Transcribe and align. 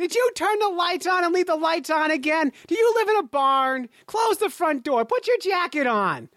Did 0.00 0.14
you 0.14 0.30
turn 0.34 0.58
the 0.60 0.70
lights 0.70 1.06
on 1.06 1.24
and 1.24 1.34
leave 1.34 1.44
the 1.44 1.56
lights 1.56 1.90
on 1.90 2.10
again? 2.10 2.52
Do 2.66 2.74
you 2.74 2.94
live 2.96 3.08
in 3.10 3.16
a 3.16 3.22
barn? 3.22 3.86
Close 4.06 4.38
the 4.38 4.48
front 4.48 4.82
door. 4.82 5.04
Put 5.04 5.26
your 5.26 5.36
jacket 5.36 5.86
on. 5.86 6.30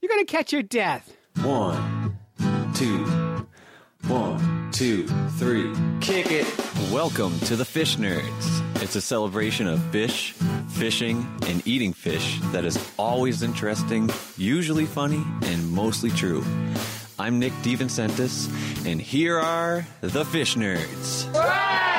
You're 0.00 0.08
going 0.08 0.24
to 0.24 0.32
catch 0.32 0.54
your 0.54 0.62
death. 0.62 1.14
One, 1.42 2.16
two, 2.72 3.04
one, 4.06 4.70
two, 4.72 5.06
three. 5.36 5.70
Kick 6.00 6.30
it. 6.30 6.46
Welcome 6.90 7.38
to 7.40 7.56
the 7.56 7.64
Fish 7.66 7.98
Nerds. 7.98 8.82
It's 8.82 8.96
a 8.96 9.02
celebration 9.02 9.66
of 9.66 9.82
fish, 9.92 10.32
fishing, 10.70 11.26
and 11.46 11.62
eating 11.68 11.92
fish 11.92 12.40
that 12.52 12.64
is 12.64 12.82
always 12.98 13.42
interesting, 13.42 14.08
usually 14.38 14.86
funny, 14.86 15.22
and 15.42 15.70
mostly 15.70 16.08
true. 16.08 16.42
I'm 17.18 17.38
Nick 17.38 17.52
DeVincentis, 17.60 18.86
and 18.86 18.98
here 18.98 19.38
are 19.38 19.86
the 20.00 20.24
Fish 20.24 20.54
Nerds. 20.54 21.28
I'm 21.34 21.89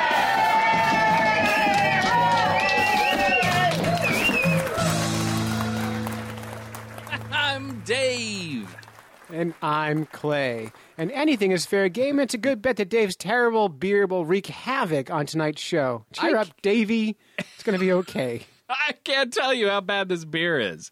And 9.32 9.54
I'm 9.62 10.04
Clay. 10.06 10.70
And 10.98 11.10
anything 11.12 11.52
is 11.52 11.64
fair 11.64 11.88
game. 11.88 12.20
It's 12.20 12.34
a 12.34 12.38
good 12.38 12.60
bet 12.60 12.76
that 12.76 12.90
Dave's 12.90 13.16
terrible 13.16 13.68
beer 13.70 14.06
will 14.06 14.26
wreak 14.26 14.46
havoc 14.46 15.10
on 15.10 15.24
tonight's 15.26 15.62
show. 15.62 16.04
Cheer 16.12 16.36
I- 16.36 16.42
up, 16.42 16.48
Davey. 16.62 17.16
It's 17.38 17.62
going 17.62 17.78
to 17.78 17.84
be 17.84 17.92
okay. 17.92 18.42
I 18.68 18.92
can't 19.04 19.32
tell 19.32 19.52
you 19.54 19.68
how 19.68 19.80
bad 19.80 20.08
this 20.08 20.24
beer 20.24 20.60
is. 20.60 20.90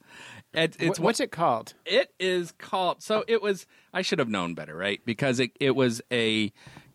It, 0.52 0.76
it's 0.80 0.98
Wh- 0.98 1.02
What's 1.02 1.20
it 1.20 1.30
called? 1.30 1.74
It 1.86 2.12
is 2.18 2.52
called. 2.58 3.02
So 3.02 3.24
it 3.28 3.40
was. 3.42 3.66
I 3.94 4.02
should 4.02 4.18
have 4.18 4.28
known 4.28 4.54
better, 4.54 4.74
right? 4.74 5.00
Because 5.04 5.38
it 5.38 5.52
it 5.60 5.76
was 5.76 6.02
a 6.10 6.52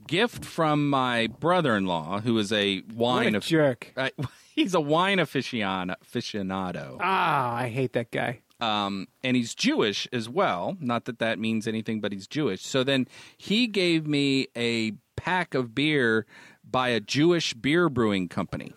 gift 0.07 0.43
from 0.43 0.89
my 0.89 1.27
brother-in-law, 1.39 2.19
who 2.21 2.37
is 2.37 2.51
a 2.51 2.81
wine 2.93 3.25
What 3.25 3.33
a 3.33 3.37
of 3.37 3.43
jerk. 3.45 3.93
Uh, 3.95 4.09
he's 4.55 4.73
a 4.73 4.81
wine 4.81 5.19
aficionado. 5.19 5.95
aficionado. 6.03 6.97
Ah, 6.99 7.55
I 7.55 7.69
hate 7.69 7.93
that 7.93 8.11
guy. 8.11 8.41
Um, 8.59 9.07
and 9.23 9.35
he's 9.35 9.53
Jewish 9.53 10.07
as 10.13 10.29
well. 10.29 10.77
Not 10.79 11.05
that 11.05 11.19
that 11.19 11.39
means 11.39 11.67
anything, 11.67 11.99
but 11.99 12.11
he's 12.13 12.27
Jewish. 12.27 12.61
So 12.61 12.83
then 12.83 13.07
he 13.37 13.67
gave 13.67 14.07
me 14.07 14.47
a 14.55 14.93
pack 15.17 15.53
of 15.53 15.75
beer 15.75 16.25
by 16.63 16.89
a 16.89 16.99
Jewish 16.99 17.53
beer 17.53 17.89
brewing 17.89 18.27
company, 18.29 18.73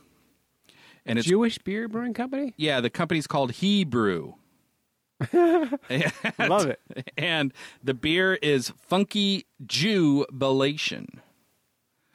and 1.07 1.19
it's 1.19 1.29
Jewish 1.29 1.59
beer 1.59 1.89
brewing 1.89 2.15
company? 2.15 2.55
yeah, 2.57 2.81
the 2.81 2.91
company's 2.91 3.27
called 3.27 3.53
He'brew. 3.53 4.35
I 5.33 6.21
love 6.39 6.67
it. 6.67 6.81
and 7.17 7.53
the 7.83 7.95
beer 7.95 8.35
is 8.35 8.73
Funky 8.87 9.47
Jew 9.67 10.25
Jubilation. 10.31 11.21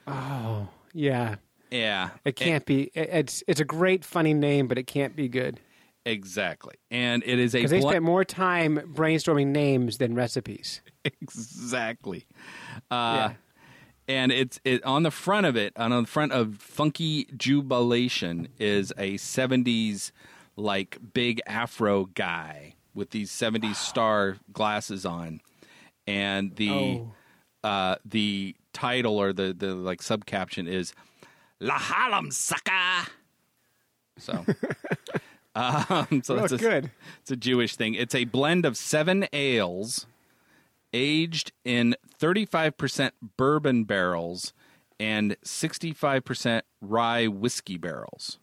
Oh, 0.08 0.70
yeah. 0.94 1.36
Yeah, 1.72 2.11
It 2.23 2.36
can't 2.36 2.66
be. 2.66 2.92
It's 2.94 3.44
it's 3.48 3.59
a 3.59 3.66
great, 3.66 4.05
funny 4.05 4.36
name, 4.36 4.67
but 4.67 4.77
it 4.77 4.86
can't 4.86 5.16
be 5.16 5.27
good 5.27 5.59
exactly, 6.05 6.75
and 6.91 7.23
it 7.25 7.39
is 7.39 7.53
a 7.53 7.59
because 7.59 7.71
they 7.71 7.79
bl- 7.79 7.89
spent 7.89 8.03
more 8.03 8.23
time 8.25 8.77
brainstorming 8.93 9.47
names 9.47 9.97
than 9.97 10.15
recipes. 10.15 10.81
exactly. 11.05 12.25
yeah. 12.91 12.97
Uh, 12.97 13.33
and 14.07 14.31
it's 14.33 14.59
it 14.65 14.83
on 14.83 15.03
the 15.03 15.11
front 15.11 15.45
of 15.45 15.55
it 15.55 15.71
on 15.77 15.91
the 15.91 16.05
front 16.07 16.33
of 16.33 16.57
funky 16.57 17.25
jubilation 17.37 18.49
is 18.59 18.91
a 18.97 19.13
70s 19.13 20.11
like 20.57 20.97
big 21.13 21.41
afro 21.47 22.05
guy 22.13 22.73
with 22.93 23.11
these 23.11 23.31
70s 23.31 23.75
star 23.77 24.35
glasses 24.51 25.05
on 25.05 25.39
and 26.05 26.53
the 26.57 26.69
Oh. 26.69 27.13
uh 27.63 27.95
the 28.03 28.55
title 28.73 29.17
or 29.17 29.31
the 29.31 29.53
the 29.57 29.73
like 29.73 30.01
subcaption 30.01 30.67
is 30.67 30.93
la 31.61 31.77
halam 31.79 32.31
sucker 32.33 33.09
so 34.17 34.45
um 35.55 36.21
so 36.23 36.35
Oh, 36.35 36.39
that's 36.39 36.53
a, 36.53 36.57
good. 36.57 36.91
it's 37.21 37.31
a 37.31 37.35
Jewish 37.35 37.75
thing. 37.75 37.93
It's 37.93 38.15
a 38.15 38.25
blend 38.25 38.65
of 38.65 38.75
seven 38.77 39.27
ales 39.33 40.08
aged 40.93 41.52
in 41.65 41.95
35% 42.19 43.11
bourbon 43.37 43.83
barrels 43.83 44.53
and 44.99 45.36
65% 45.43 46.61
rye 46.81 47.27
whiskey 47.27 47.77
barrels. 47.77 48.37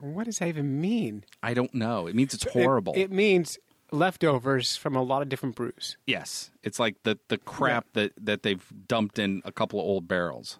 What 0.00 0.24
does 0.24 0.38
that 0.40 0.48
even 0.48 0.80
mean? 0.80 1.24
I 1.42 1.54
don't 1.54 1.74
know. 1.74 2.06
It 2.06 2.14
means 2.16 2.34
it's 2.34 2.50
horrible. 2.50 2.94
It, 2.96 3.12
means 3.12 3.58
leftovers 3.92 4.74
from 4.74 4.96
a 4.96 5.02
lot 5.02 5.22
of 5.22 5.28
different 5.28 5.54
brews. 5.54 5.96
yes. 6.06 6.50
It's 6.62 6.80
like 6.80 6.96
the, 7.04 7.18
the 7.28 7.38
crap 7.38 7.86
that, 7.92 8.12
that 8.16 8.42
they've 8.42 8.66
dumped 8.88 9.18
in 9.18 9.42
a 9.44 9.52
couple 9.52 9.78
of 9.78 9.84
old 9.86 10.08
barrels. 10.08 10.58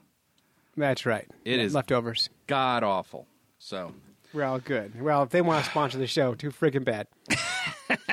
That's 0.76 1.06
right. 1.06 1.28
It 1.44 1.58
is- 1.58 1.74
leftovers. 1.74 2.28
God 2.46 2.82
awful. 2.84 3.26
So, 3.58 3.94
We're 4.34 4.44
all 4.44 4.58
good. 4.58 5.00
Well, 5.00 5.22
if 5.24 5.30
they 5.30 5.42
want 5.42 5.64
to 5.64 5.70
sponsor 5.70 5.98
the 5.98 6.06
show, 6.06 6.34
too 6.34 6.50
freaking 6.50 6.84
bad. 6.84 7.06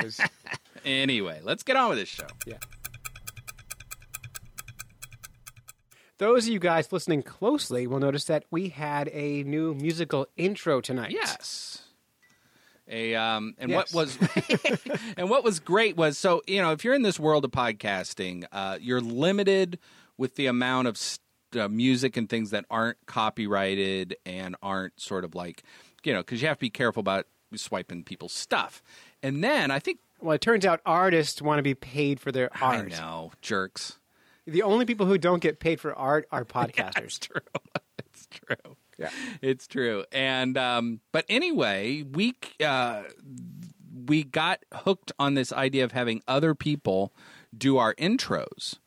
anyway, 0.85 1.39
let's 1.43 1.63
get 1.63 1.75
on 1.77 1.89
with 1.89 1.97
this 1.97 2.09
show. 2.09 2.27
yeah. 2.45 2.57
Those 6.17 6.47
of 6.47 6.53
you 6.53 6.59
guys 6.59 6.91
listening 6.91 7.23
closely 7.23 7.87
will 7.87 7.99
notice 7.99 8.25
that 8.25 8.43
we 8.51 8.69
had 8.69 9.09
a 9.13 9.43
new 9.43 9.73
musical 9.73 10.27
intro 10.35 10.81
tonight. 10.81 11.11
Yes. 11.11 11.83
A 12.89 13.15
um, 13.15 13.53
and 13.57 13.69
Yes. 13.71 13.93
what 13.93 14.09
was 14.09 14.17
and 15.17 15.29
what 15.29 15.43
was 15.45 15.59
great 15.59 15.95
was 15.95 16.17
so 16.17 16.41
you 16.47 16.61
know 16.61 16.71
if 16.73 16.83
you're 16.83 16.95
in 16.95 17.03
this 17.03 17.19
world 17.19 17.45
of 17.45 17.51
podcasting, 17.51 18.45
uh, 18.51 18.77
you're 18.81 18.99
limited 18.99 19.79
with 20.17 20.35
the 20.35 20.47
amount 20.47 20.87
of 20.89 20.97
st- 20.97 21.21
uh, 21.55 21.69
music 21.69 22.17
and 22.17 22.27
things 22.27 22.49
that 22.49 22.65
aren't 22.69 22.97
copyrighted 23.05 24.17
and 24.25 24.55
aren't 24.61 24.99
sort 24.99 25.23
of 25.23 25.35
like 25.35 25.63
you 26.03 26.13
know 26.13 26.19
because 26.21 26.41
you 26.41 26.47
have 26.47 26.57
to 26.57 26.61
be 26.61 26.69
careful 26.69 27.01
about 27.01 27.27
swiping 27.55 28.03
people's 28.03 28.33
stuff. 28.33 28.81
And 29.23 29.43
then 29.43 29.71
I 29.71 29.79
think 29.79 29.99
Well, 30.21 30.33
it 30.35 30.41
turns 30.41 30.65
out 30.65 30.81
artists 30.85 31.41
want 31.41 31.59
to 31.59 31.63
be 31.63 31.73
paid 31.75 32.19
for 32.19 32.31
their 32.31 32.49
I 32.53 32.77
art. 32.77 32.89
know 32.89 33.31
jerks. 33.41 33.97
The 34.45 34.63
only 34.63 34.85
people 34.85 35.05
who 35.05 35.17
don't 35.17 35.41
get 35.41 35.59
paid 35.59 35.79
for 35.79 35.93
art 35.93 36.27
are 36.31 36.45
podcasters. 36.57 37.03
It's 37.05 37.19
true. 37.19 37.41
it's 37.99 38.27
true. 38.27 38.75
Yeah. 38.97 39.09
It's 39.41 39.67
true. 39.67 40.05
And 40.11 40.57
um, 40.57 40.99
but 41.11 41.25
anyway, 41.29 42.03
we 42.03 42.35
uh, 42.63 43.03
we 44.07 44.23
got 44.23 44.59
hooked 44.73 45.11
on 45.19 45.33
this 45.35 45.51
idea 45.53 45.83
of 45.83 45.91
having 45.91 46.21
other 46.27 46.53
people 46.55 47.13
do 47.57 47.77
our 47.77 47.93
intros. 47.95 48.77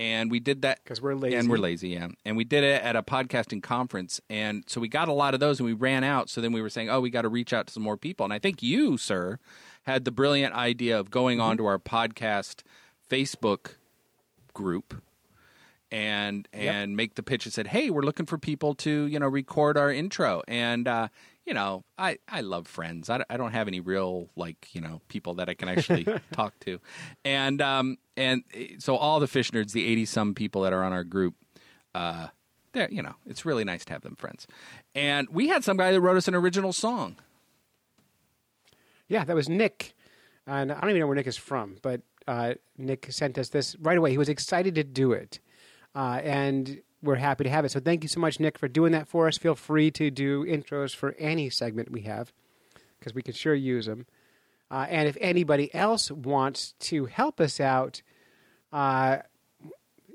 And 0.00 0.30
we 0.30 0.40
did 0.40 0.62
that 0.62 0.82
because 0.82 1.02
we're 1.02 1.14
lazy. 1.14 1.36
And 1.36 1.50
we're 1.50 1.58
lazy, 1.58 1.90
yeah. 1.90 2.08
And 2.24 2.34
we 2.34 2.44
did 2.44 2.64
it 2.64 2.82
at 2.82 2.96
a 2.96 3.02
podcasting 3.02 3.62
conference, 3.62 4.18
and 4.30 4.64
so 4.66 4.80
we 4.80 4.88
got 4.88 5.08
a 5.08 5.12
lot 5.12 5.34
of 5.34 5.40
those, 5.40 5.60
and 5.60 5.66
we 5.66 5.74
ran 5.74 6.04
out. 6.04 6.30
So 6.30 6.40
then 6.40 6.52
we 6.52 6.62
were 6.62 6.70
saying, 6.70 6.88
"Oh, 6.88 7.02
we 7.02 7.10
got 7.10 7.22
to 7.22 7.28
reach 7.28 7.52
out 7.52 7.66
to 7.66 7.72
some 7.74 7.82
more 7.82 7.98
people." 7.98 8.24
And 8.24 8.32
I 8.32 8.38
think 8.38 8.62
you, 8.62 8.96
sir, 8.96 9.38
had 9.82 10.06
the 10.06 10.10
brilliant 10.10 10.54
idea 10.54 10.98
of 10.98 11.10
going 11.10 11.36
Mm-hmm. 11.36 11.50
onto 11.50 11.66
our 11.66 11.78
podcast 11.78 12.62
Facebook 13.10 13.74
group 14.54 15.02
and 15.92 16.48
and 16.52 16.96
make 16.96 17.16
the 17.16 17.22
pitch 17.22 17.44
and 17.44 17.52
said, 17.52 17.66
"Hey, 17.66 17.90
we're 17.90 18.00
looking 18.00 18.24
for 18.24 18.38
people 18.38 18.74
to 18.76 19.04
you 19.04 19.18
know 19.18 19.28
record 19.28 19.76
our 19.76 19.92
intro." 19.92 20.42
And 20.48 20.88
uh, 20.88 21.08
you 21.50 21.54
know, 21.54 21.82
I 21.98 22.18
I 22.28 22.42
love 22.42 22.68
friends. 22.68 23.10
I, 23.10 23.18
don't- 23.18 23.26
I 23.28 23.36
don't 23.36 23.50
have 23.50 23.66
any 23.66 23.80
real 23.80 24.28
like 24.36 24.68
you 24.72 24.80
know 24.80 25.00
people 25.08 25.34
that 25.34 25.48
I 25.48 25.54
can 25.54 25.68
actually 25.68 26.06
talk 26.32 26.54
to, 26.60 26.78
and 27.24 27.60
um 27.60 27.98
and 28.16 28.44
eh, 28.54 28.76
so 28.78 28.94
all 28.94 29.18
the 29.18 29.26
fish 29.26 29.50
nerds, 29.50 29.72
the 29.72 29.84
eighty 29.84 30.04
some 30.04 30.32
people 30.32 30.62
that 30.62 30.72
are 30.72 30.84
on 30.84 30.92
our 30.92 31.02
group, 31.02 31.34
uh, 31.92 32.28
they're 32.72 32.88
you 32.88 33.02
know 33.02 33.16
it's 33.26 33.44
really 33.44 33.64
nice 33.64 33.84
to 33.86 33.92
have 33.92 34.02
them 34.02 34.14
friends. 34.14 34.46
And 34.94 35.28
we 35.28 35.48
had 35.48 35.64
some 35.64 35.76
guy 35.76 35.90
that 35.90 36.00
wrote 36.00 36.16
us 36.16 36.28
an 36.28 36.36
original 36.36 36.72
song. 36.72 37.16
Yeah, 39.08 39.24
that 39.24 39.34
was 39.34 39.48
Nick. 39.48 39.94
And 40.46 40.70
I 40.70 40.80
don't 40.80 40.90
even 40.90 41.00
know 41.00 41.08
where 41.08 41.16
Nick 41.16 41.26
is 41.26 41.36
from, 41.36 41.78
but 41.82 42.00
uh, 42.28 42.54
Nick 42.78 43.08
sent 43.10 43.38
us 43.38 43.48
this 43.48 43.74
right 43.80 43.98
away. 43.98 44.12
He 44.12 44.18
was 44.18 44.28
excited 44.28 44.76
to 44.76 44.84
do 44.84 45.10
it. 45.12 45.40
Uh, 45.96 46.20
and 46.22 46.80
we're 47.02 47.16
happy 47.16 47.44
to 47.44 47.50
have 47.50 47.64
it. 47.64 47.70
So 47.70 47.80
thank 47.80 48.02
you 48.02 48.08
so 48.08 48.20
much, 48.20 48.40
Nick, 48.40 48.58
for 48.58 48.68
doing 48.68 48.92
that 48.92 49.08
for 49.08 49.26
us. 49.26 49.38
Feel 49.38 49.54
free 49.54 49.90
to 49.92 50.10
do 50.10 50.44
intros 50.44 50.94
for 50.94 51.14
any 51.18 51.50
segment 51.50 51.90
we 51.90 52.02
have 52.02 52.32
because 52.98 53.14
we 53.14 53.22
can 53.22 53.34
sure 53.34 53.54
use 53.54 53.86
them. 53.86 54.06
Uh, 54.70 54.86
and 54.88 55.08
if 55.08 55.16
anybody 55.20 55.74
else 55.74 56.10
wants 56.10 56.74
to 56.78 57.06
help 57.06 57.40
us 57.40 57.60
out, 57.60 58.02
uh, 58.72 59.18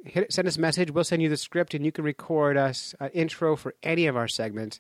hit, 0.06 0.32
send 0.32 0.48
us 0.48 0.58
a 0.58 0.62
message. 0.62 0.92
We'll 0.92 1.04
send 1.04 1.22
you 1.22 1.30
the 1.30 1.38
script, 1.38 1.74
and 1.74 1.84
you 1.84 1.92
can 1.92 2.06
record 2.06 2.56
us 2.56 2.96
an 3.00 3.10
intro 3.10 3.56
for 3.56 3.74
any 3.84 4.08
of 4.08 4.16
our 4.16 4.28
segments. 4.28 4.80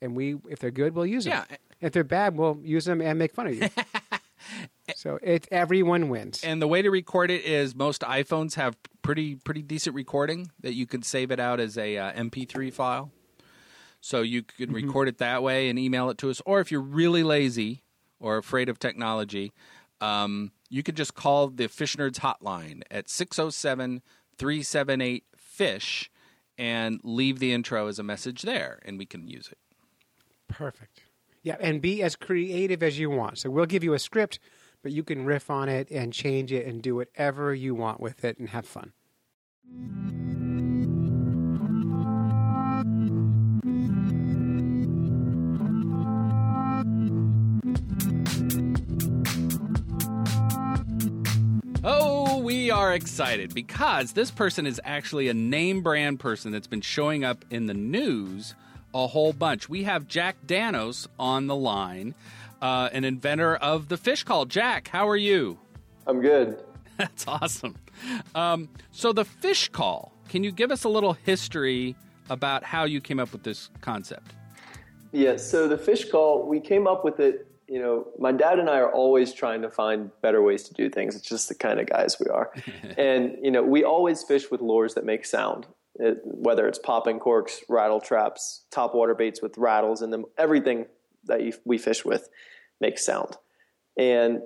And 0.00 0.14
we, 0.14 0.36
if 0.48 0.60
they're 0.60 0.70
good, 0.70 0.94
we'll 0.94 1.06
use 1.06 1.24
them. 1.24 1.44
Yeah. 1.48 1.56
If 1.80 1.92
they're 1.92 2.04
bad, 2.04 2.36
we'll 2.36 2.60
use 2.62 2.84
them 2.84 3.00
and 3.00 3.18
make 3.18 3.34
fun 3.34 3.48
of 3.48 3.54
you. 3.54 3.68
so 4.94 5.18
it 5.22 5.48
everyone 5.50 6.08
wins. 6.08 6.42
And 6.42 6.60
the 6.60 6.68
way 6.68 6.82
to 6.82 6.90
record 6.90 7.30
it 7.30 7.44
is 7.44 7.74
most 7.74 8.02
iPhones 8.02 8.54
have 8.54 8.76
pretty 9.02 9.36
pretty 9.36 9.62
decent 9.62 9.94
recording 9.94 10.50
that 10.60 10.74
you 10.74 10.86
can 10.86 11.02
save 11.02 11.30
it 11.30 11.40
out 11.40 11.60
as 11.60 11.78
a 11.78 11.96
uh, 11.96 12.12
MP3 12.12 12.72
file. 12.72 13.10
So 14.00 14.22
you 14.22 14.42
can 14.42 14.72
record 14.72 15.08
it 15.08 15.18
that 15.18 15.42
way 15.42 15.68
and 15.68 15.78
email 15.78 16.10
it 16.10 16.18
to 16.18 16.30
us. 16.30 16.40
Or 16.46 16.60
if 16.60 16.70
you're 16.70 16.80
really 16.80 17.24
lazy 17.24 17.82
or 18.20 18.36
afraid 18.36 18.68
of 18.68 18.78
technology, 18.78 19.52
um, 20.00 20.52
you 20.68 20.82
could 20.82 20.96
just 20.96 21.14
call 21.14 21.48
the 21.48 21.68
Fish 21.68 21.96
Nerds 21.96 22.20
hotline 22.20 22.82
at 22.90 23.08
607 23.08 24.02
378 24.38 25.24
FISH 25.36 26.10
and 26.58 27.00
leave 27.02 27.38
the 27.38 27.52
intro 27.52 27.86
as 27.88 27.98
a 27.98 28.02
message 28.02 28.42
there, 28.42 28.78
and 28.84 28.98
we 28.98 29.06
can 29.06 29.26
use 29.26 29.48
it. 29.50 29.58
Perfect. 30.48 31.02
Yeah, 31.46 31.54
and 31.60 31.80
be 31.80 32.02
as 32.02 32.16
creative 32.16 32.82
as 32.82 32.98
you 32.98 33.08
want. 33.08 33.38
So 33.38 33.50
we'll 33.50 33.66
give 33.66 33.84
you 33.84 33.94
a 33.94 34.00
script, 34.00 34.40
but 34.82 34.90
you 34.90 35.04
can 35.04 35.24
riff 35.24 35.48
on 35.48 35.68
it 35.68 35.88
and 35.92 36.12
change 36.12 36.50
it 36.50 36.66
and 36.66 36.82
do 36.82 36.96
whatever 36.96 37.54
you 37.54 37.72
want 37.72 38.00
with 38.00 38.24
it 38.24 38.36
and 38.40 38.48
have 38.48 38.66
fun. 38.66 38.92
Oh, 51.84 52.38
we 52.38 52.72
are 52.72 52.92
excited 52.92 53.54
because 53.54 54.14
this 54.14 54.32
person 54.32 54.66
is 54.66 54.80
actually 54.84 55.28
a 55.28 55.34
name 55.34 55.82
brand 55.82 56.18
person 56.18 56.50
that's 56.50 56.66
been 56.66 56.80
showing 56.80 57.22
up 57.22 57.44
in 57.50 57.66
the 57.66 57.74
news 57.74 58.56
a 58.96 59.06
whole 59.06 59.32
bunch. 59.32 59.68
We 59.68 59.84
have 59.84 60.08
Jack 60.08 60.36
Danos 60.46 61.06
on 61.18 61.46
the 61.46 61.56
line, 61.56 62.14
uh, 62.62 62.88
an 62.92 63.04
inventor 63.04 63.56
of 63.56 63.88
the 63.88 63.98
fish 63.98 64.24
call. 64.24 64.46
Jack, 64.46 64.88
how 64.88 65.06
are 65.06 65.16
you? 65.16 65.58
I'm 66.06 66.22
good. 66.22 66.62
That's 66.96 67.26
awesome. 67.28 67.76
Um, 68.34 68.70
so, 68.92 69.12
the 69.12 69.24
fish 69.24 69.68
call, 69.68 70.12
can 70.28 70.42
you 70.42 70.50
give 70.50 70.70
us 70.70 70.84
a 70.84 70.88
little 70.88 71.12
history 71.12 71.94
about 72.30 72.64
how 72.64 72.84
you 72.84 73.00
came 73.00 73.20
up 73.20 73.32
with 73.32 73.42
this 73.42 73.70
concept? 73.82 74.32
Yeah, 75.12 75.36
so 75.36 75.68
the 75.68 75.78
fish 75.78 76.10
call, 76.10 76.46
we 76.46 76.60
came 76.60 76.86
up 76.86 77.04
with 77.04 77.20
it. 77.20 77.46
You 77.68 77.80
know, 77.80 78.06
my 78.18 78.32
dad 78.32 78.58
and 78.58 78.70
I 78.70 78.78
are 78.78 78.92
always 78.92 79.32
trying 79.32 79.60
to 79.62 79.70
find 79.70 80.10
better 80.22 80.40
ways 80.40 80.62
to 80.64 80.74
do 80.74 80.88
things. 80.88 81.16
It's 81.16 81.28
just 81.28 81.48
the 81.48 81.54
kind 81.54 81.80
of 81.80 81.86
guys 81.86 82.16
we 82.18 82.30
are. 82.30 82.52
and, 82.96 83.36
you 83.42 83.50
know, 83.50 83.62
we 83.62 83.84
always 83.84 84.22
fish 84.22 84.50
with 84.50 84.60
lures 84.60 84.94
that 84.94 85.04
make 85.04 85.26
sound, 85.26 85.66
it, 85.98 86.20
whether 86.24 86.66
it's 86.66 86.78
popping 86.78 87.18
corks, 87.18 87.60
rattle 87.68 88.00
traps, 88.00 88.62
top 88.70 88.94
water 88.94 89.14
baits 89.14 89.42
with 89.42 89.56
rattles 89.58 90.02
in 90.02 90.10
them, 90.10 90.24
everything 90.36 90.86
that 91.24 91.42
you, 91.42 91.52
we 91.64 91.78
fish 91.78 92.04
with 92.04 92.28
makes 92.80 93.04
sound. 93.04 93.36
And 93.96 94.42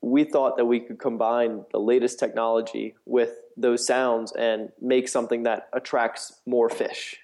we 0.00 0.24
thought 0.24 0.56
that 0.56 0.64
we 0.64 0.80
could 0.80 0.98
combine 0.98 1.64
the 1.70 1.78
latest 1.78 2.18
technology 2.18 2.94
with 3.06 3.30
those 3.56 3.86
sounds 3.86 4.32
and 4.32 4.70
make 4.80 5.08
something 5.08 5.44
that 5.44 5.68
attracts 5.72 6.32
more 6.44 6.68
fish. 6.68 7.16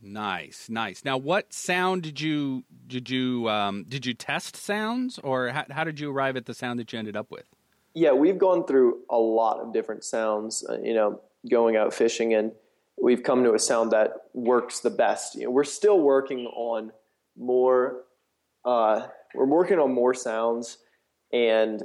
Nice, 0.00 0.68
nice. 0.68 1.04
Now, 1.04 1.16
what 1.16 1.52
sound 1.52 2.02
did 2.02 2.20
you 2.20 2.64
did 2.86 3.10
you 3.10 3.48
um, 3.48 3.84
did 3.88 4.06
you 4.06 4.14
test 4.14 4.54
sounds, 4.54 5.18
or 5.18 5.48
how, 5.48 5.64
how 5.70 5.84
did 5.84 5.98
you 5.98 6.10
arrive 6.12 6.36
at 6.36 6.44
the 6.44 6.54
sound 6.54 6.78
that 6.78 6.92
you 6.92 6.98
ended 6.98 7.16
up 7.16 7.30
with? 7.30 7.46
Yeah, 7.94 8.12
we've 8.12 8.38
gone 8.38 8.66
through 8.66 9.00
a 9.08 9.16
lot 9.16 9.58
of 9.58 9.72
different 9.72 10.04
sounds. 10.04 10.64
Uh, 10.68 10.78
you 10.82 10.94
know, 10.94 11.20
going 11.48 11.76
out 11.76 11.92
fishing, 11.94 12.34
and 12.34 12.52
we've 13.00 13.22
come 13.22 13.44
to 13.44 13.54
a 13.54 13.58
sound 13.58 13.92
that 13.92 14.12
works 14.34 14.80
the 14.80 14.90
best. 14.90 15.34
You 15.34 15.44
know, 15.44 15.50
we're 15.50 15.64
still 15.64 16.00
working 16.00 16.46
on 16.46 16.92
more. 17.36 18.04
Uh, 18.64 19.06
we're 19.34 19.46
working 19.46 19.78
on 19.78 19.92
more 19.92 20.14
sounds, 20.14 20.78
and 21.32 21.82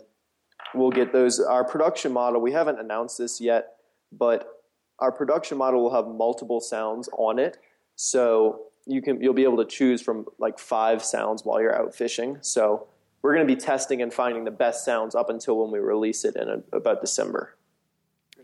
we'll 0.74 0.92
get 0.92 1.14
those. 1.14 1.40
Our 1.40 1.64
production 1.64 2.12
model. 2.12 2.42
We 2.42 2.52
haven't 2.52 2.80
announced 2.80 3.18
this 3.18 3.42
yet, 3.42 3.76
but 4.12 4.62
our 5.00 5.12
production 5.12 5.58
model 5.58 5.82
will 5.84 5.94
have 5.94 6.08
multiple 6.08 6.62
sounds 6.62 7.10
on 7.18 7.40
it 7.40 7.58
so 7.96 8.62
you 8.86 9.02
can 9.02 9.22
you'll 9.22 9.34
be 9.34 9.44
able 9.44 9.58
to 9.58 9.66
choose 9.66 10.02
from 10.02 10.26
like 10.40 10.60
five 10.60 11.04
sounds 11.04 11.44
while 11.44 11.62
you're 11.62 11.76
out 11.76 11.94
fishing. 11.94 12.38
So 12.42 12.88
we're 13.22 13.36
going 13.36 13.48
to 13.48 13.56
be 13.56 13.60
testing 13.60 14.02
and 14.02 14.14
finding 14.14 14.44
the 14.44 14.52
best 14.52 14.84
sounds 14.86 15.16
up 15.16 15.30
until 15.30 15.60
when 15.60 15.72
we 15.72 15.80
release 15.80 16.26
it 16.26 16.36
in 16.36 16.50
a, 16.50 16.76
about 16.76 17.02
December. 17.02 17.56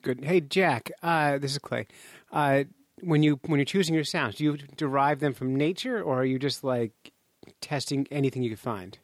Good. 0.07 0.24
Hey, 0.24 0.39
Jack. 0.39 0.89
Uh, 1.04 1.38
this 1.38 1.51
is 1.51 1.57
Clay. 1.57 1.86
Uh, 2.31 2.63
when 3.01 3.24
you 3.24 3.42
when 3.45 3.59
you're 3.59 3.65
choosing 3.65 3.94
your 3.94 4.06
sounds, 4.06 4.36
do 4.36 4.45
you 4.45 4.57
derive 4.77 5.19
them 5.19 5.33
from 5.33 5.54
nature, 5.54 6.01
or 6.01 6.21
are 6.21 6.24
you 6.24 6.39
just 6.39 6.63
like 6.63 7.12
testing 7.59 8.07
anything 8.09 8.42
you 8.42 8.51
can 8.51 8.57
find? 8.57 8.98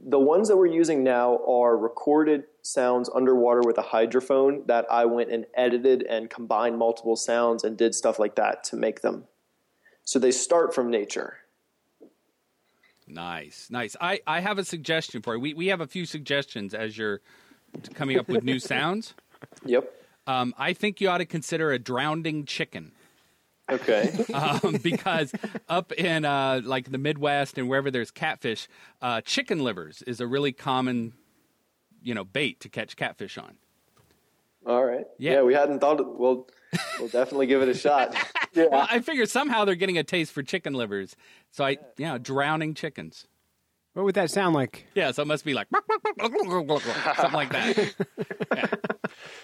The 0.00 0.20
ones 0.20 0.46
that 0.46 0.56
we're 0.56 0.66
using 0.66 1.02
now 1.02 1.40
are 1.48 1.76
recorded 1.76 2.44
sounds 2.62 3.10
underwater 3.12 3.62
with 3.66 3.76
a 3.78 3.82
hydrophone 3.82 4.64
that 4.68 4.86
I 4.88 5.06
went 5.06 5.32
and 5.32 5.46
edited 5.56 6.04
and 6.04 6.30
combined 6.30 6.78
multiple 6.78 7.16
sounds 7.16 7.64
and 7.64 7.76
did 7.76 7.96
stuff 7.96 8.20
like 8.20 8.36
that 8.36 8.62
to 8.66 8.76
make 8.76 9.00
them. 9.00 9.24
So 10.04 10.20
they 10.20 10.30
start 10.30 10.72
from 10.72 10.92
nature. 10.92 11.38
Nice, 13.08 13.66
nice. 13.68 13.96
I, 14.00 14.20
I 14.28 14.38
have 14.38 14.58
a 14.58 14.64
suggestion 14.64 15.22
for 15.22 15.34
you. 15.34 15.40
We, 15.40 15.54
we 15.54 15.66
have 15.66 15.80
a 15.80 15.88
few 15.88 16.06
suggestions 16.06 16.72
as 16.72 16.96
you're 16.96 17.20
coming 17.94 18.16
up 18.16 18.28
with 18.28 18.44
new 18.44 18.60
sounds. 18.60 19.14
Yep. 19.64 19.92
Um, 20.26 20.54
I 20.58 20.72
think 20.72 21.00
you 21.00 21.08
ought 21.08 21.18
to 21.18 21.26
consider 21.26 21.72
a 21.72 21.78
drowning 21.78 22.44
chicken. 22.44 22.92
Okay. 23.70 24.12
um, 24.34 24.78
because 24.82 25.32
up 25.68 25.92
in 25.92 26.24
uh, 26.24 26.60
like 26.64 26.90
the 26.90 26.98
Midwest 26.98 27.58
and 27.58 27.68
wherever 27.68 27.90
there's 27.90 28.10
catfish, 28.10 28.68
uh, 29.02 29.20
chicken 29.22 29.60
livers 29.60 30.02
is 30.02 30.20
a 30.20 30.26
really 30.26 30.52
common, 30.52 31.12
you 32.02 32.14
know, 32.14 32.24
bait 32.24 32.60
to 32.60 32.68
catch 32.68 32.96
catfish 32.96 33.38
on. 33.38 33.56
All 34.66 34.84
right. 34.84 35.06
Yeah. 35.18 35.32
Yeah, 35.32 35.42
we 35.42 35.54
hadn't 35.54 35.78
thought. 35.80 36.00
Of, 36.00 36.06
well, 36.08 36.48
we'll 36.98 37.08
definitely 37.08 37.46
give 37.46 37.62
it 37.62 37.68
a 37.68 37.74
shot. 37.74 38.14
Yeah. 38.52 38.68
Well, 38.70 38.86
I 38.90 39.00
figure 39.00 39.26
somehow 39.26 39.66
they're 39.66 39.74
getting 39.74 39.98
a 39.98 40.02
taste 40.02 40.32
for 40.32 40.42
chicken 40.42 40.72
livers. 40.72 41.14
So 41.50 41.62
I, 41.62 41.76
yeah, 41.98 42.16
drowning 42.16 42.72
chickens. 42.72 43.26
What 43.96 44.04
would 44.04 44.14
that 44.16 44.30
sound 44.30 44.54
like? 44.54 44.86
Yeah, 44.94 45.10
so 45.10 45.22
it 45.22 45.26
must 45.26 45.42
be 45.42 45.54
like 45.54 45.68
something 45.72 47.32
like 47.32 47.50
that. 47.50 47.94
Yeah. 48.54 48.66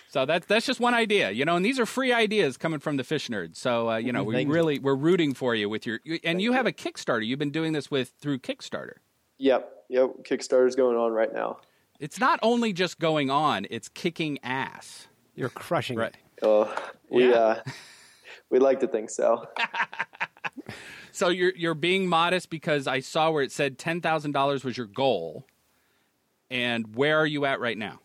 So 0.09 0.27
that's 0.27 0.47
that's 0.47 0.67
just 0.67 0.79
one 0.79 0.93
idea, 0.93 1.31
you 1.31 1.47
know. 1.47 1.57
And 1.57 1.65
these 1.65 1.79
are 1.81 1.87
free 1.87 2.13
ideas 2.13 2.59
coming 2.59 2.79
from 2.81 2.99
the 2.99 3.05
fish 3.05 3.29
nerds. 3.29 3.57
So 3.57 3.89
uh, 3.91 3.97
you 3.97 4.13
know, 4.13 4.23
we 4.25 4.35
Thank 4.35 4.49
you. 4.49 4.55
really 4.55 4.79
we're 4.79 4.95
rooting 4.95 5.33
for 5.33 5.55
you 5.55 5.69
with 5.71 5.87
your 5.87 6.01
and 6.23 6.41
you 6.43 6.53
have 6.53 6.67
a 6.67 6.73
Kickstarter. 6.73 7.25
You've 7.27 7.39
been 7.39 7.51
doing 7.51 7.73
this 7.73 7.91
with 7.91 8.13
through 8.21 8.41
Kickstarter. 8.41 8.97
Yep. 9.39 9.71
Yep. 9.89 10.11
Kickstarter's 10.25 10.77
going 10.77 10.97
on 10.99 11.13
right 11.13 11.33
now. 11.33 11.59
It's 11.99 12.21
not 12.21 12.39
only 12.43 12.73
just 12.75 12.99
going 12.99 13.31
on; 13.31 13.67
it's 13.71 13.89
kicking 13.89 14.39
ass. 14.43 15.09
You're 15.35 15.49
crushing 15.49 15.97
Right. 15.99 16.13
it. 16.15 16.45
Oh, 16.45 16.73
we 17.09 17.31
Yeah. 17.31 17.35
uh, 17.37 17.63
we 18.51 18.59
like 18.59 18.81
to 18.81 18.87
think 18.87 19.09
so. 19.09 19.47
So 21.13 21.29
you're 21.29 21.53
you're 21.55 21.75
being 21.75 22.09
modest 22.09 22.51
because 22.51 22.87
I 22.87 23.01
saw 23.01 23.31
where 23.31 23.43
it 23.43 23.53
said 23.53 23.79
ten 23.79 24.01
thousand 24.01 24.33
dollars 24.33 24.65
was 24.65 24.77
your 24.77 24.87
goal, 24.87 25.47
and 26.51 26.97
where 26.97 27.19
are 27.19 27.27
you 27.27 27.45
at 27.45 27.61
right 27.61 27.77
now? 27.79 28.01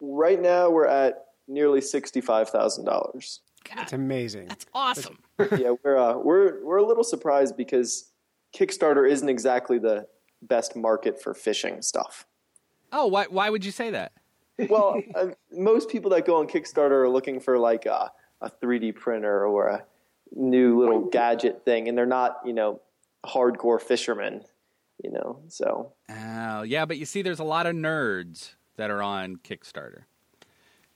Right 0.00 0.40
now, 0.40 0.68
we're 0.70 0.86
at 0.86 1.26
nearly 1.46 1.80
sixty-five 1.80 2.50
thousand 2.50 2.84
dollars. 2.84 3.40
It's 3.76 3.92
amazing. 3.92 4.48
That's 4.48 4.66
awesome. 4.74 5.18
yeah, 5.56 5.74
we're 5.84 5.96
uh, 5.96 6.16
we're 6.16 6.64
we're 6.64 6.78
a 6.78 6.86
little 6.86 7.04
surprised 7.04 7.56
because 7.56 8.10
Kickstarter 8.54 9.08
isn't 9.08 9.28
exactly 9.28 9.78
the 9.78 10.06
best 10.42 10.74
market 10.74 11.22
for 11.22 11.34
fishing 11.34 11.82
stuff. 11.82 12.26
Oh, 12.92 13.06
why 13.06 13.26
why 13.26 13.48
would 13.48 13.64
you 13.64 13.70
say 13.70 13.90
that? 13.90 14.12
Well, 14.68 15.00
uh, 15.14 15.28
most 15.52 15.88
people 15.88 16.10
that 16.10 16.26
go 16.26 16.36
on 16.36 16.48
Kickstarter 16.48 17.02
are 17.02 17.08
looking 17.08 17.38
for 17.38 17.58
like 17.58 17.86
a, 17.86 18.10
a 18.40 18.50
3D 18.50 18.96
printer 18.96 19.46
or 19.46 19.68
a 19.68 19.84
new 20.34 20.80
little 20.80 21.06
gadget 21.06 21.64
thing, 21.64 21.88
and 21.88 21.96
they're 21.96 22.06
not, 22.06 22.40
you 22.44 22.52
know, 22.52 22.80
hardcore 23.24 23.80
fishermen, 23.80 24.42
you 25.02 25.10
know. 25.10 25.40
So 25.48 25.92
Oh, 26.08 26.62
yeah, 26.62 26.84
but 26.84 26.98
you 26.98 27.06
see, 27.06 27.22
there's 27.22 27.40
a 27.40 27.44
lot 27.44 27.66
of 27.66 27.74
nerds 27.74 28.54
that 28.76 28.90
are 28.90 29.02
on 29.02 29.36
Kickstarter. 29.36 30.02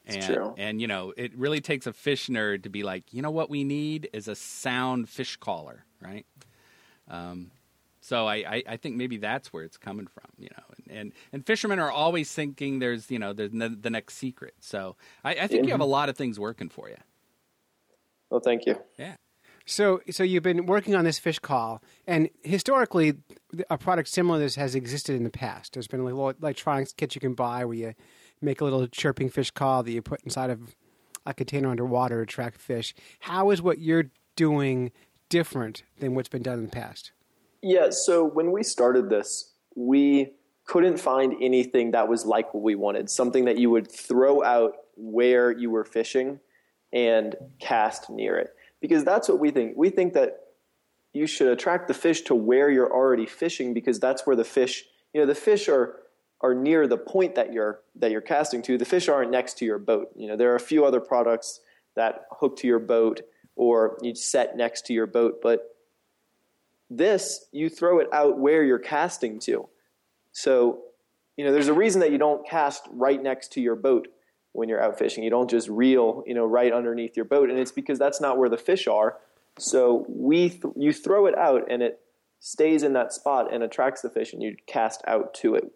And, 0.07 0.17
It's 0.17 0.27
true. 0.27 0.55
and 0.59 0.81
you 0.81 0.87
know, 0.87 1.15
it 1.17 1.35
really 1.37 1.61
takes 1.61 1.87
a 1.87 1.93
fish 1.93 2.29
nerd 2.29 2.65
to 2.65 2.69
be 2.69 2.83
like, 2.83 3.13
you 3.15 3.23
know 3.23 3.31
what 3.31 3.49
we 3.49 3.65
need 3.65 4.09
is 4.13 4.29
a 4.29 4.35
sound 4.35 5.09
fish 5.09 5.37
caller, 5.37 5.85
right? 6.01 6.27
Um, 7.09 7.51
so 8.01 8.27
I, 8.27 8.35
I, 8.37 8.63
I 8.69 8.77
think 8.77 8.97
maybe 8.97 9.17
that's 9.17 9.51
where 9.51 9.65
it's 9.65 9.79
coming 9.79 10.07
from, 10.07 10.31
you 10.39 10.51
know. 10.57 10.65
And, 10.77 10.99
and, 10.99 11.13
and 11.33 11.47
fishermen 11.47 11.79
are 11.79 11.91
always 11.91 12.31
thinking 12.31 12.79
there's, 12.79 13.11
you 13.11 13.19
know, 13.19 13.33
there's 13.33 13.53
the, 13.53 13.71
the 13.81 13.89
next 13.89 14.17
secret. 14.17 14.55
So 14.61 14.97
I, 15.25 15.31
I 15.31 15.47
think 15.47 15.65
you 15.65 15.73
have 15.73 15.81
a 15.81 15.87
lot 15.87 16.11
of 16.11 16.17
things 16.17 16.39
working 16.39 16.69
for 16.69 16.91
you. 16.91 16.97
well, 18.29 18.41
thank 18.41 18.67
you. 18.67 18.79
Yeah. 18.99 19.17
So, 19.67 20.01
so 20.11 20.23
you've 20.23 20.43
been 20.43 20.67
working 20.67 20.95
on 20.95 21.05
this 21.05 21.19
fish 21.19 21.39
call, 21.39 21.83
and 22.07 22.29
historically, 22.43 23.15
a 23.71 23.79
product 23.79 24.09
similar 24.09 24.39
to 24.39 24.45
this 24.45 24.57
has 24.57 24.75
existed 24.75 25.17
in 25.17 25.25
the 25.25 25.31
past. 25.31 25.73
There's 25.73 25.89
been 25.89 26.01
a 26.01 26.05
little 26.05 26.31
electronics 26.31 26.93
kit 26.93 27.15
you 27.15 27.21
can 27.21 27.35
buy 27.35 27.65
where 27.65 27.77
you 27.77 27.95
make 28.43 28.61
a 28.61 28.65
little 28.65 28.87
chirping 28.87 29.31
fish 29.31 29.51
call 29.51 29.83
that 29.83 29.91
you 29.91 30.03
put 30.03 30.21
inside 30.23 30.51
of 30.51 30.75
a 31.25 31.33
container 31.33 31.71
underwater 31.71 32.17
to 32.17 32.23
attract 32.23 32.61
fish. 32.61 32.95
How 33.21 33.51
is 33.51 33.63
what 33.63 33.79
you're 33.79 34.11
doing 34.37 34.93
different 35.31 35.83
than 35.99 36.15
what's 36.15 36.29
been 36.29 36.43
done 36.43 36.59
in 36.59 36.65
the 36.67 36.71
past? 36.71 37.13
Yeah, 37.63 37.89
so 37.91 38.25
when 38.25 38.53
we 38.53 38.63
started 38.63 39.09
this, 39.09 39.55
we 39.75 40.35
couldn't 40.67 40.99
find 40.99 41.35
anything 41.41 41.93
that 41.93 42.09
was 42.09 42.27
like 42.27 42.53
what 42.53 42.63
we 42.63 42.75
wanted. 42.75 43.09
Something 43.09 43.47
that 43.47 43.57
you 43.57 43.71
would 43.71 43.91
throw 43.91 44.45
out 44.45 44.75
where 44.97 45.51
you 45.51 45.71
were 45.71 45.85
fishing 45.85 46.41
and 46.93 47.35
cast 47.59 48.11
near 48.11 48.37
it. 48.37 48.51
Because 48.85 49.03
that's 49.03 49.31
what 49.31 49.39
we 49.39 49.51
think. 49.51 49.79
We 49.79 49.89
think 49.89 50.13
that 50.13 50.31
you 51.15 51.27
should 51.27 51.49
attract 51.49 51.89
the 51.89 51.95
fish 51.95 52.21
to 52.29 52.35
where 52.35 52.69
you're 52.69 52.93
already 52.93 53.25
fishing 53.25 53.73
because 53.73 53.99
that's 53.99 54.27
where 54.27 54.37
the 54.37 54.45
fish, 54.45 54.85
you 55.15 55.21
know, 55.23 55.27
the 55.27 55.35
fish 55.35 55.71
are 55.71 55.87
are 56.43 56.55
near 56.55 56.87
the 56.87 56.99
point 56.99 57.35
that 57.37 57.51
you're 57.51 57.81
that 57.97 58.11
you're 58.11 58.21
casting 58.21 58.61
to. 58.61 58.77
The 58.77 58.85
fish 58.85 59.09
aren't 59.09 59.31
next 59.31 59.57
to 59.59 59.65
your 59.65 59.79
boat. 59.79 60.11
You 60.15 60.29
know, 60.29 60.37
there 60.37 60.53
are 60.53 60.57
a 60.57 60.61
few 60.61 60.85
other 60.85 61.01
products 61.01 61.61
that 61.97 62.27
hook 62.31 62.59
to 62.59 62.67
your 62.67 62.79
boat 62.79 63.23
or 63.57 63.97
you 64.03 64.15
set 64.15 64.55
next 64.55 64.85
to 64.87 64.93
your 64.93 65.07
boat, 65.07 65.41
but 65.43 65.75
This, 66.91 67.47
you 67.53 67.71
throw 67.71 68.01
it 68.01 68.09
out 68.13 68.39
where 68.39 68.63
you're 68.63 68.79
casting 68.79 69.39
to. 69.47 69.67
So, 70.33 70.83
you 71.39 71.45
know, 71.47 71.53
there's 71.53 71.69
a 71.69 71.81
reason 71.85 72.01
that 72.03 72.13
you 72.13 72.19
don't 72.19 72.47
cast 72.47 72.83
right 72.93 73.23
next 73.23 73.53
to 73.53 73.63
your 73.63 73.77
boat 73.77 74.09
when 74.55 74.69
you're 74.69 74.83
out 74.83 74.99
fishing. 74.99 75.25
You 75.25 75.31
don't 75.31 75.51
just 75.51 75.69
reel, 75.69 76.23
you 76.27 76.33
know, 76.33 76.47
right 76.47 76.73
underneath 76.73 77.17
your 77.17 77.27
boat, 77.27 77.51
and 77.51 77.59
it's 77.59 77.73
because 77.73 77.99
that's 77.99 78.21
not 78.21 78.39
where 78.39 78.49
the 78.49 78.57
fish 78.57 78.87
are. 78.87 79.19
So 79.59 80.07
we, 80.09 80.49
th- 80.49 80.75
you 80.77 80.93
throw 80.93 81.27
it 81.27 81.37
out, 81.37 81.71
and 81.71 81.83
it 81.83 82.01
stays 82.41 82.83
in 82.83 82.93
that 82.95 83.13
spot 83.13 83.53
and 83.53 83.63
attracts 83.63 84.01
the 84.01 84.11
fish, 84.11 84.33
and 84.33 84.43
you 84.43 84.57
cast 84.67 85.03
out 85.07 85.35
to 85.35 85.57
it. 85.57 85.71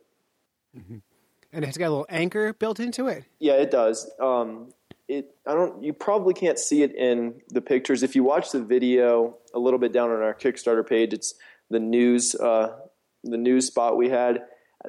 And 1.52 1.64
it's 1.64 1.76
got 1.76 1.88
a 1.88 1.90
little 1.90 2.06
anchor 2.08 2.52
built 2.52 2.78
into 2.78 3.08
it. 3.08 3.24
Yeah, 3.40 3.54
it 3.54 3.70
does. 3.70 4.10
Um, 4.20 4.72
it 5.08 5.34
I 5.46 5.54
don't. 5.54 5.82
You 5.82 5.92
probably 5.92 6.34
can't 6.34 6.58
see 6.58 6.82
it 6.82 6.94
in 6.94 7.40
the 7.48 7.60
pictures. 7.60 8.02
If 8.02 8.14
you 8.14 8.22
watch 8.22 8.52
the 8.52 8.62
video 8.62 9.36
a 9.54 9.58
little 9.58 9.78
bit 9.78 9.92
down 9.92 10.10
on 10.10 10.22
our 10.22 10.34
Kickstarter 10.34 10.86
page, 10.86 11.12
it's 11.12 11.34
the 11.70 11.80
news. 11.80 12.34
Uh, 12.34 12.76
the 13.24 13.38
news 13.38 13.66
spot 13.66 13.96
we 13.96 14.08
had 14.10 14.44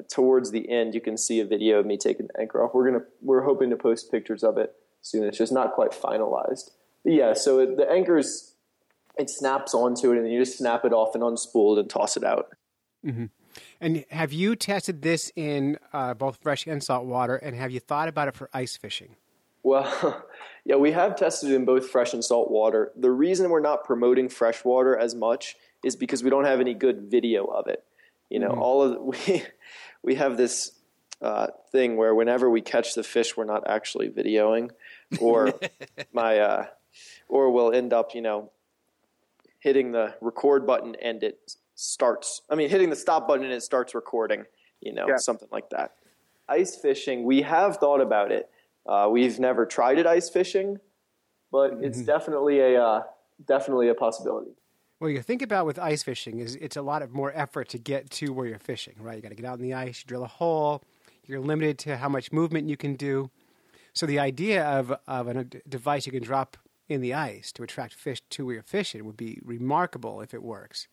towards 0.08 0.50
the 0.50 0.68
end. 0.70 0.94
You 0.94 1.00
can 1.00 1.16
see 1.16 1.40
a 1.40 1.44
video 1.44 1.78
of 1.78 1.86
me 1.86 1.96
taking 1.96 2.26
the 2.26 2.40
anchor 2.40 2.62
off. 2.62 2.74
We're 2.74 2.90
gonna. 2.90 3.04
We're 3.22 3.42
hoping 3.42 3.70
to 3.70 3.76
post 3.76 4.10
pictures 4.10 4.42
of 4.42 4.58
it 4.58 4.74
soon. 5.02 5.24
It's 5.24 5.38
just 5.38 5.52
not 5.52 5.72
quite 5.72 5.92
finalized. 5.92 6.70
But 7.04 7.12
yeah. 7.12 7.34
So 7.34 7.58
it, 7.60 7.76
the 7.76 7.90
anchor's 7.90 8.54
it 9.18 9.30
snaps 9.30 9.74
onto 9.74 10.12
it, 10.12 10.18
and 10.18 10.30
you 10.30 10.38
just 10.38 10.58
snap 10.58 10.84
it 10.84 10.92
off 10.92 11.14
and 11.14 11.22
unspool 11.22 11.76
it 11.76 11.80
and 11.80 11.90
toss 11.90 12.16
it 12.16 12.24
out. 12.24 12.48
And 13.80 14.04
have 14.10 14.32
you 14.32 14.56
tested 14.56 15.02
this 15.02 15.32
in 15.34 15.78
uh, 15.92 16.14
both 16.14 16.38
fresh 16.42 16.66
and 16.66 16.82
salt 16.82 17.06
water? 17.06 17.36
And 17.36 17.56
have 17.56 17.70
you 17.70 17.80
thought 17.80 18.08
about 18.08 18.28
it 18.28 18.34
for 18.34 18.48
ice 18.52 18.76
fishing? 18.76 19.16
Well, 19.62 20.24
yeah, 20.64 20.76
we 20.76 20.92
have 20.92 21.16
tested 21.16 21.50
it 21.50 21.54
in 21.54 21.64
both 21.64 21.88
fresh 21.88 22.12
and 22.12 22.24
salt 22.24 22.50
water. 22.50 22.92
The 22.96 23.10
reason 23.10 23.50
we're 23.50 23.60
not 23.60 23.84
promoting 23.84 24.28
freshwater 24.28 24.96
as 24.96 25.14
much 25.14 25.56
is 25.84 25.96
because 25.96 26.22
we 26.22 26.30
don't 26.30 26.44
have 26.44 26.60
any 26.60 26.74
good 26.74 27.10
video 27.10 27.44
of 27.46 27.66
it. 27.66 27.84
You 28.28 28.38
know, 28.38 28.50
all 28.50 28.82
of 28.82 29.00
we 29.26 29.44
we 30.02 30.14
have 30.16 30.36
this 30.36 30.72
uh, 31.20 31.48
thing 31.70 31.96
where 31.96 32.14
whenever 32.14 32.48
we 32.48 32.60
catch 32.60 32.94
the 32.94 33.02
fish, 33.02 33.36
we're 33.36 33.44
not 33.44 33.68
actually 33.68 34.08
videoing, 34.08 34.70
or 35.20 35.52
my 36.12 36.38
uh, 36.38 36.66
or 37.28 37.50
we'll 37.50 37.72
end 37.72 37.92
up, 37.92 38.14
you 38.14 38.22
know, 38.22 38.50
hitting 39.58 39.92
the 39.92 40.14
record 40.20 40.66
button 40.66 40.96
and 41.02 41.22
it 41.22 41.56
starts. 41.74 42.42
I 42.50 42.54
mean, 42.54 42.70
hitting 42.70 42.90
the 42.90 42.96
stop 42.96 43.28
button 43.28 43.44
and 43.44 43.52
it 43.52 43.62
starts 43.62 43.94
recording. 43.94 44.44
You 44.80 44.94
know, 44.94 45.06
Yeah. 45.08 45.16
something 45.18 45.48
like 45.52 45.68
that. 45.70 45.96
Ice 46.48 46.74
fishing, 46.74 47.24
we 47.24 47.42
have 47.42 47.76
thought 47.76 48.00
about 48.00 48.32
it. 48.32 48.48
Uh, 48.86 49.08
we've 49.10 49.38
never 49.38 49.66
tried 49.66 49.98
it 49.98 50.06
ice 50.06 50.30
fishing, 50.30 50.78
but 51.52 51.74
it's 51.82 52.00
definitely 52.00 52.60
a 52.60 52.82
uh, 52.82 53.02
definitely 53.46 53.88
a 53.88 53.94
possibility. 53.94 54.52
Well, 55.00 55.08
you 55.08 55.22
think 55.22 55.40
about 55.40 55.64
with 55.64 55.78
ice 55.78 56.02
fishing 56.02 56.40
is 56.40 56.56
it's 56.56 56.76
a 56.76 56.82
lot 56.82 57.00
of 57.00 57.14
more 57.14 57.32
effort 57.34 57.70
to 57.70 57.78
get 57.78 58.10
to 58.10 58.34
where 58.34 58.46
you're 58.46 58.58
fishing, 58.58 58.94
right? 59.00 59.16
You 59.16 59.22
got 59.22 59.30
to 59.30 59.34
get 59.34 59.46
out 59.46 59.58
in 59.58 59.64
the 59.64 59.72
ice, 59.72 60.02
you 60.02 60.06
drill 60.06 60.24
a 60.24 60.28
hole, 60.28 60.82
you're 61.26 61.40
limited 61.40 61.78
to 61.80 61.96
how 61.96 62.10
much 62.10 62.32
movement 62.32 62.68
you 62.68 62.76
can 62.76 62.96
do. 62.96 63.30
So 63.94 64.04
the 64.04 64.18
idea 64.18 64.62
of 64.62 64.94
of 65.08 65.26
a 65.26 65.44
d- 65.44 65.60
device 65.66 66.04
you 66.04 66.12
can 66.12 66.22
drop 66.22 66.58
in 66.88 67.00
the 67.00 67.14
ice 67.14 67.50
to 67.52 67.62
attract 67.62 67.94
fish 67.94 68.20
to 68.28 68.44
where 68.44 68.56
you're 68.56 68.62
fishing 68.62 69.06
would 69.06 69.16
be 69.16 69.40
remarkable 69.42 70.20
if 70.20 70.34
it 70.34 70.42
works. 70.42 70.86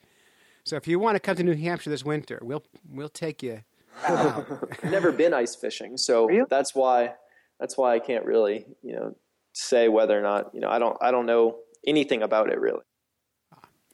So 0.64 0.78
if 0.78 0.88
you 0.88 1.00
want 1.00 1.16
to 1.16 1.20
come 1.20 1.36
to 1.36 1.44
New 1.44 1.56
Hampshire 1.56 1.90
this 1.90 2.06
winter, 2.06 2.40
we'll 2.42 2.64
we'll 2.90 3.10
take 3.10 3.44
you. 3.44 3.64
never 4.84 5.12
been 5.12 5.34
ice 5.34 5.56
fishing, 5.56 5.98
so 5.98 6.30
that's 6.50 6.74
why 6.74 7.16
that's 7.60 7.78
why 7.78 7.96
I 7.96 8.00
can't 8.00 8.26
really 8.26 8.66
you 8.82 8.94
know 8.96 9.16
say 9.54 9.90
whether 9.90 10.18
or 10.18 10.22
not 10.22 10.54
you 10.54 10.62
know 10.62 10.70
I 10.70 10.80
don't 10.80 10.98
I 11.02 11.12
don't 11.12 11.26
know 11.26 11.58
anything 11.86 12.22
about 12.22 12.50
it 12.50 12.60
really. 12.60 12.84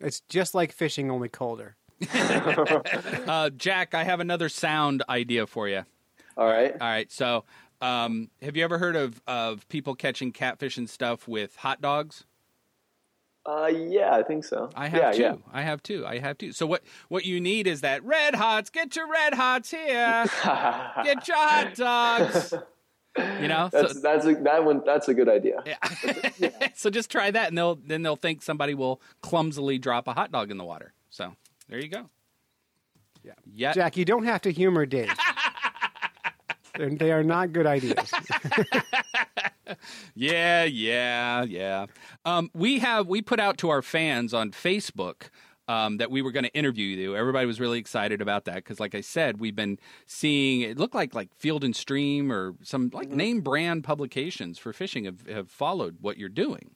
It's 0.03 0.21
just 0.29 0.53
like 0.53 0.71
fishing, 0.71 1.09
only 1.09 1.29
colder. 1.29 1.75
Uh, 3.25 3.49
Jack, 3.49 3.93
I 3.95 4.03
have 4.03 4.19
another 4.19 4.49
sound 4.49 5.01
idea 5.07 5.47
for 5.47 5.69
you. 5.69 5.85
All 6.35 6.45
right. 6.45 6.73
All 6.73 6.87
right, 6.87 7.11
so 7.11 7.45
um, 7.81 8.29
have 8.41 8.57
you 8.57 8.63
ever 8.63 8.77
heard 8.77 8.95
of 8.95 9.21
of 9.27 9.67
people 9.69 9.95
catching 9.95 10.31
catfish 10.31 10.77
and 10.77 10.89
stuff 10.89 11.27
with 11.27 11.55
hot 11.57 11.81
dogs? 11.81 12.25
Uh, 13.45 13.65
yeah, 13.65 14.15
I 14.15 14.23
think 14.23 14.45
so. 14.45 14.69
I 14.73 14.87
have 14.87 15.01
yeah, 15.01 15.11
two. 15.11 15.21
Yeah. 15.21 15.35
I 15.51 15.61
have 15.63 15.83
two. 15.83 16.05
I 16.05 16.19
have 16.19 16.37
two. 16.37 16.53
So 16.53 16.65
what 16.65 16.83
what 17.09 17.25
you 17.25 17.41
need 17.41 17.67
is 17.67 17.81
that 17.81 18.03
red 18.03 18.35
hots. 18.35 18.69
Get 18.69 18.95
your 18.95 19.09
red 19.09 19.33
hots 19.33 19.69
here. 19.71 20.25
get 21.03 21.27
your 21.27 21.37
hot 21.37 21.73
dogs. 21.75 22.53
You 23.17 23.47
know. 23.47 23.69
That's 23.71 23.93
so, 23.93 23.99
that's 23.99 24.25
a, 24.25 24.35
that 24.35 24.63
one. 24.65 24.81
That's 24.85 25.07
a 25.07 25.13
good 25.13 25.29
idea. 25.29 25.63
yeah. 25.65 26.49
so 26.75 26.89
just 26.89 27.11
try 27.11 27.29
that, 27.31 27.49
and 27.49 27.57
they'll 27.57 27.75
then 27.75 28.01
they'll 28.01 28.15
think 28.15 28.41
somebody 28.41 28.73
will 28.73 29.01
clumsily 29.21 29.77
drop 29.77 30.07
a 30.07 30.13
hot 30.13 30.31
dog 30.31 30.49
in 30.51 30.57
the 30.57 30.63
water. 30.63 30.93
So 31.09 31.35
there 31.69 31.79
you 31.79 31.89
go. 31.89 32.09
Yeah. 33.23 33.33
Yeah. 33.53 33.73
Jack, 33.73 33.97
you 33.97 34.05
don't 34.05 34.25
have 34.25 34.41
to 34.41 34.51
humor 34.51 34.85
Dave. 34.85 35.11
They're- 36.77 36.89
they 36.89 37.11
are 37.11 37.23
not 37.23 37.53
good 37.53 37.67
ideas. 37.67 38.11
Yeah, 40.15 40.63
yeah, 40.65 41.43
yeah. 41.43 41.85
Um, 42.25 42.49
we 42.53 42.79
have 42.79 43.07
we 43.07 43.21
put 43.21 43.39
out 43.39 43.57
to 43.59 43.69
our 43.69 43.81
fans 43.81 44.33
on 44.33 44.51
Facebook 44.51 45.29
um, 45.67 45.97
that 45.97 46.11
we 46.11 46.21
were 46.21 46.31
going 46.31 46.43
to 46.43 46.53
interview 46.53 46.85
you. 46.87 47.15
Everybody 47.15 47.45
was 47.45 47.59
really 47.59 47.79
excited 47.79 48.21
about 48.21 48.45
that 48.45 48.55
because, 48.55 48.79
like 48.79 48.95
I 48.95 49.01
said, 49.01 49.39
we've 49.39 49.55
been 49.55 49.79
seeing 50.05 50.61
it 50.61 50.77
looked 50.77 50.95
like 50.95 51.13
like 51.15 51.33
Field 51.35 51.63
and 51.63 51.75
Stream 51.75 52.31
or 52.31 52.55
some 52.63 52.89
like 52.93 53.09
name 53.09 53.41
brand 53.41 53.83
publications 53.83 54.57
for 54.57 54.73
fishing 54.73 55.05
have, 55.05 55.27
have 55.27 55.49
followed 55.49 55.97
what 56.01 56.17
you're 56.17 56.29
doing. 56.29 56.71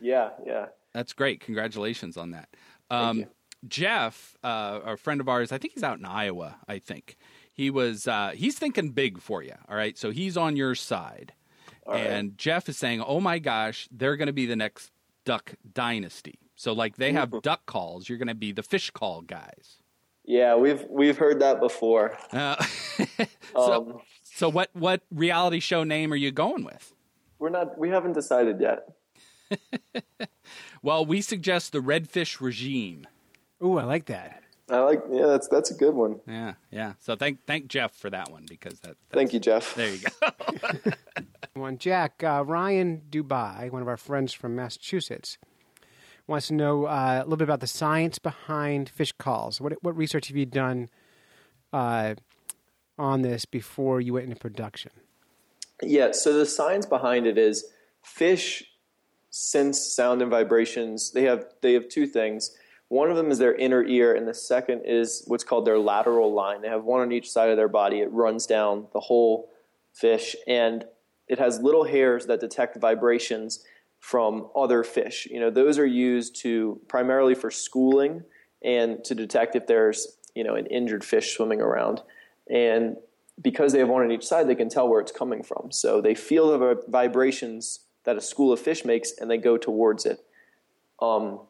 Yeah, 0.00 0.30
yeah. 0.44 0.66
That's 0.92 1.12
great. 1.12 1.40
Congratulations 1.40 2.16
on 2.16 2.32
that. 2.32 2.48
Um. 2.90 3.26
Jeff, 3.66 4.36
uh, 4.44 4.80
a 4.84 4.96
friend 4.96 5.20
of 5.20 5.28
ours, 5.28 5.50
I 5.50 5.58
think 5.58 5.74
he's 5.74 5.82
out 5.82 5.98
in 5.98 6.04
Iowa. 6.04 6.56
I 6.68 6.78
think 6.78 7.16
he 7.52 7.70
was. 7.70 8.06
Uh, 8.06 8.32
he's 8.34 8.58
thinking 8.58 8.90
big 8.90 9.18
for 9.20 9.42
you. 9.42 9.54
All 9.68 9.76
right, 9.76 9.96
so 9.96 10.10
he's 10.10 10.36
on 10.36 10.56
your 10.56 10.74
side, 10.74 11.32
right. 11.86 11.98
and 11.98 12.36
Jeff 12.38 12.68
is 12.68 12.76
saying, 12.76 13.00
"Oh 13.00 13.18
my 13.18 13.38
gosh, 13.38 13.88
they're 13.90 14.16
going 14.16 14.26
to 14.26 14.32
be 14.32 14.46
the 14.46 14.56
next 14.56 14.92
duck 15.24 15.54
dynasty." 15.72 16.38
So 16.56 16.72
like 16.72 16.96
they 16.96 17.12
have 17.12 17.42
duck 17.42 17.66
calls, 17.66 18.08
you're 18.08 18.18
going 18.18 18.28
to 18.28 18.34
be 18.34 18.50
the 18.50 18.62
fish 18.62 18.90
call 18.90 19.20
guys. 19.22 19.76
Yeah, 20.24 20.56
we've 20.56 20.84
we've 20.88 21.16
heard 21.16 21.40
that 21.40 21.60
before. 21.60 22.18
Uh, 22.32 22.56
so, 23.54 23.74
Um, 23.74 24.00
so 24.24 24.48
what 24.48 24.70
what 24.72 25.02
reality 25.10 25.60
show 25.60 25.84
name 25.84 26.12
are 26.12 26.16
you 26.16 26.32
going 26.32 26.64
with? 26.64 26.92
we're 27.38 27.50
not. 27.50 27.78
We 27.78 27.90
haven't 27.90 28.14
decided 28.14 28.60
yet. 28.60 28.88
Well, 30.82 31.04
we 31.04 31.20
suggest 31.20 31.72
the 31.72 31.80
redfish 31.80 32.40
regime. 32.40 33.08
Ooh, 33.60 33.76
I 33.78 33.82
like 33.84 34.04
that. 34.06 34.42
I 34.70 34.78
like. 34.80 35.02
Yeah, 35.10 35.26
that's 35.26 35.48
that's 35.48 35.70
a 35.70 35.74
good 35.74 35.94
one. 35.94 36.20
Yeah, 36.28 36.54
yeah. 36.70 36.92
So 37.00 37.16
thank 37.16 37.44
thank 37.44 37.66
Jeff 37.66 37.92
for 37.96 38.08
that 38.10 38.30
one 38.30 38.46
because 38.48 38.78
that. 38.80 38.96
Thank 39.10 39.32
you, 39.32 39.40
Jeff. 39.40 39.74
There 39.74 39.90
you 39.90 39.98
go. 40.20 40.92
One, 41.54 41.78
Jack, 41.78 42.22
uh, 42.22 42.44
Ryan 42.46 43.02
Dubai, 43.10 43.70
one 43.70 43.82
of 43.82 43.88
our 43.88 43.96
friends 43.96 44.32
from 44.32 44.54
Massachusetts, 44.54 45.38
wants 46.26 46.48
to 46.48 46.54
know 46.54 46.86
uh, 46.86 47.20
a 47.20 47.24
little 47.24 47.36
bit 47.36 47.44
about 47.44 47.60
the 47.60 47.66
science 47.66 48.18
behind 48.18 48.88
fish 48.88 49.12
calls. 49.12 49.60
What, 49.60 49.74
what 49.82 49.96
research 49.96 50.28
have 50.28 50.36
you 50.36 50.46
done 50.46 50.88
uh, 51.72 52.14
on 52.98 53.22
this 53.22 53.44
before 53.44 54.00
you 54.00 54.14
went 54.14 54.24
into 54.24 54.36
production? 54.36 54.90
Yeah, 55.82 56.12
so 56.12 56.32
the 56.32 56.46
science 56.46 56.86
behind 56.86 57.26
it 57.26 57.38
is 57.38 57.66
fish 58.02 58.64
sense 59.30 59.78
sound 59.78 60.22
and 60.22 60.30
vibrations. 60.30 61.12
They 61.12 61.24
have 61.24 61.46
they 61.60 61.74
have 61.74 61.88
two 61.88 62.06
things. 62.06 62.56
One 62.88 63.10
of 63.10 63.16
them 63.16 63.30
is 63.30 63.38
their 63.38 63.54
inner 63.54 63.84
ear, 63.84 64.14
and 64.14 64.26
the 64.26 64.34
second 64.34 64.82
is 64.86 65.24
what's 65.26 65.44
called 65.44 65.66
their 65.66 65.78
lateral 65.78 66.32
line. 66.32 66.62
They 66.62 66.68
have 66.68 66.84
one 66.84 67.00
on 67.00 67.12
each 67.12 67.30
side 67.30 67.50
of 67.50 67.56
their 67.56 67.68
body. 67.68 68.00
It 68.00 68.10
runs 68.12 68.46
down 68.46 68.86
the 68.92 69.00
whole 69.00 69.50
fish, 69.92 70.34
and 70.46 70.84
it 71.28 71.38
has 71.38 71.60
little 71.60 71.84
hairs 71.84 72.26
that 72.26 72.40
detect 72.40 72.76
vibrations 72.80 73.64
from 74.00 74.48
other 74.54 74.84
fish. 74.84 75.26
You 75.30 75.40
know, 75.40 75.50
those 75.50 75.78
are 75.78 75.86
used 75.86 76.36
to 76.42 76.80
primarily 76.88 77.34
for 77.34 77.50
schooling 77.50 78.22
and 78.62 79.04
to 79.04 79.14
detect 79.14 79.56
if 79.56 79.66
there's 79.66 80.16
you 80.34 80.44
know 80.44 80.54
an 80.54 80.66
injured 80.66 81.04
fish 81.04 81.34
swimming 81.36 81.60
around. 81.60 82.02
And 82.48 82.96
because 83.40 83.72
they 83.72 83.80
have 83.80 83.88
one 83.88 84.02
on 84.02 84.12
each 84.12 84.26
side, 84.26 84.48
they 84.48 84.54
can 84.54 84.68
tell 84.68 84.88
where 84.88 85.00
it's 85.00 85.12
coming 85.12 85.42
from. 85.42 85.70
So 85.70 86.00
they 86.00 86.14
feel 86.14 86.58
the 86.58 86.82
vibrations 86.88 87.80
that 88.04 88.16
a 88.16 88.20
school 88.20 88.52
of 88.52 88.60
fish 88.60 88.84
makes, 88.84 89.12
and 89.18 89.30
they 89.30 89.36
go 89.36 89.56
towards 89.56 90.06
it. 90.06 90.24
Um, 91.02 91.40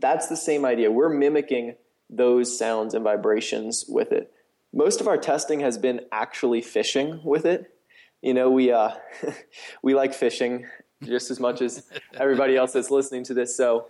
that's 0.00 0.28
the 0.28 0.36
same 0.36 0.64
idea. 0.64 0.90
We're 0.90 1.10
mimicking 1.10 1.76
those 2.08 2.56
sounds 2.56 2.94
and 2.94 3.04
vibrations 3.04 3.84
with 3.88 4.12
it. 4.12 4.32
Most 4.72 5.00
of 5.00 5.08
our 5.08 5.18
testing 5.18 5.60
has 5.60 5.78
been 5.78 6.00
actually 6.10 6.62
fishing 6.62 7.20
with 7.24 7.44
it. 7.44 7.70
You 8.22 8.34
know, 8.34 8.50
we 8.50 8.72
uh, 8.72 8.92
we 9.82 9.94
like 9.94 10.14
fishing 10.14 10.66
just 11.02 11.30
as 11.30 11.40
much 11.40 11.60
as 11.62 11.84
everybody 12.18 12.56
else 12.56 12.72
that's 12.72 12.90
listening 12.90 13.24
to 13.24 13.34
this. 13.34 13.56
So, 13.56 13.86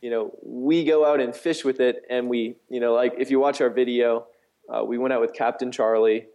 you 0.00 0.10
know, 0.10 0.36
we 0.42 0.84
go 0.84 1.04
out 1.04 1.20
and 1.20 1.34
fish 1.34 1.64
with 1.64 1.80
it, 1.80 2.04
and 2.10 2.28
we, 2.28 2.56
you 2.68 2.80
know, 2.80 2.94
like 2.94 3.14
if 3.18 3.30
you 3.30 3.40
watch 3.40 3.60
our 3.60 3.70
video, 3.70 4.26
uh, 4.68 4.84
we 4.84 4.98
went 4.98 5.12
out 5.12 5.20
with 5.20 5.32
Captain 5.32 5.70
Charlie, 5.70 6.26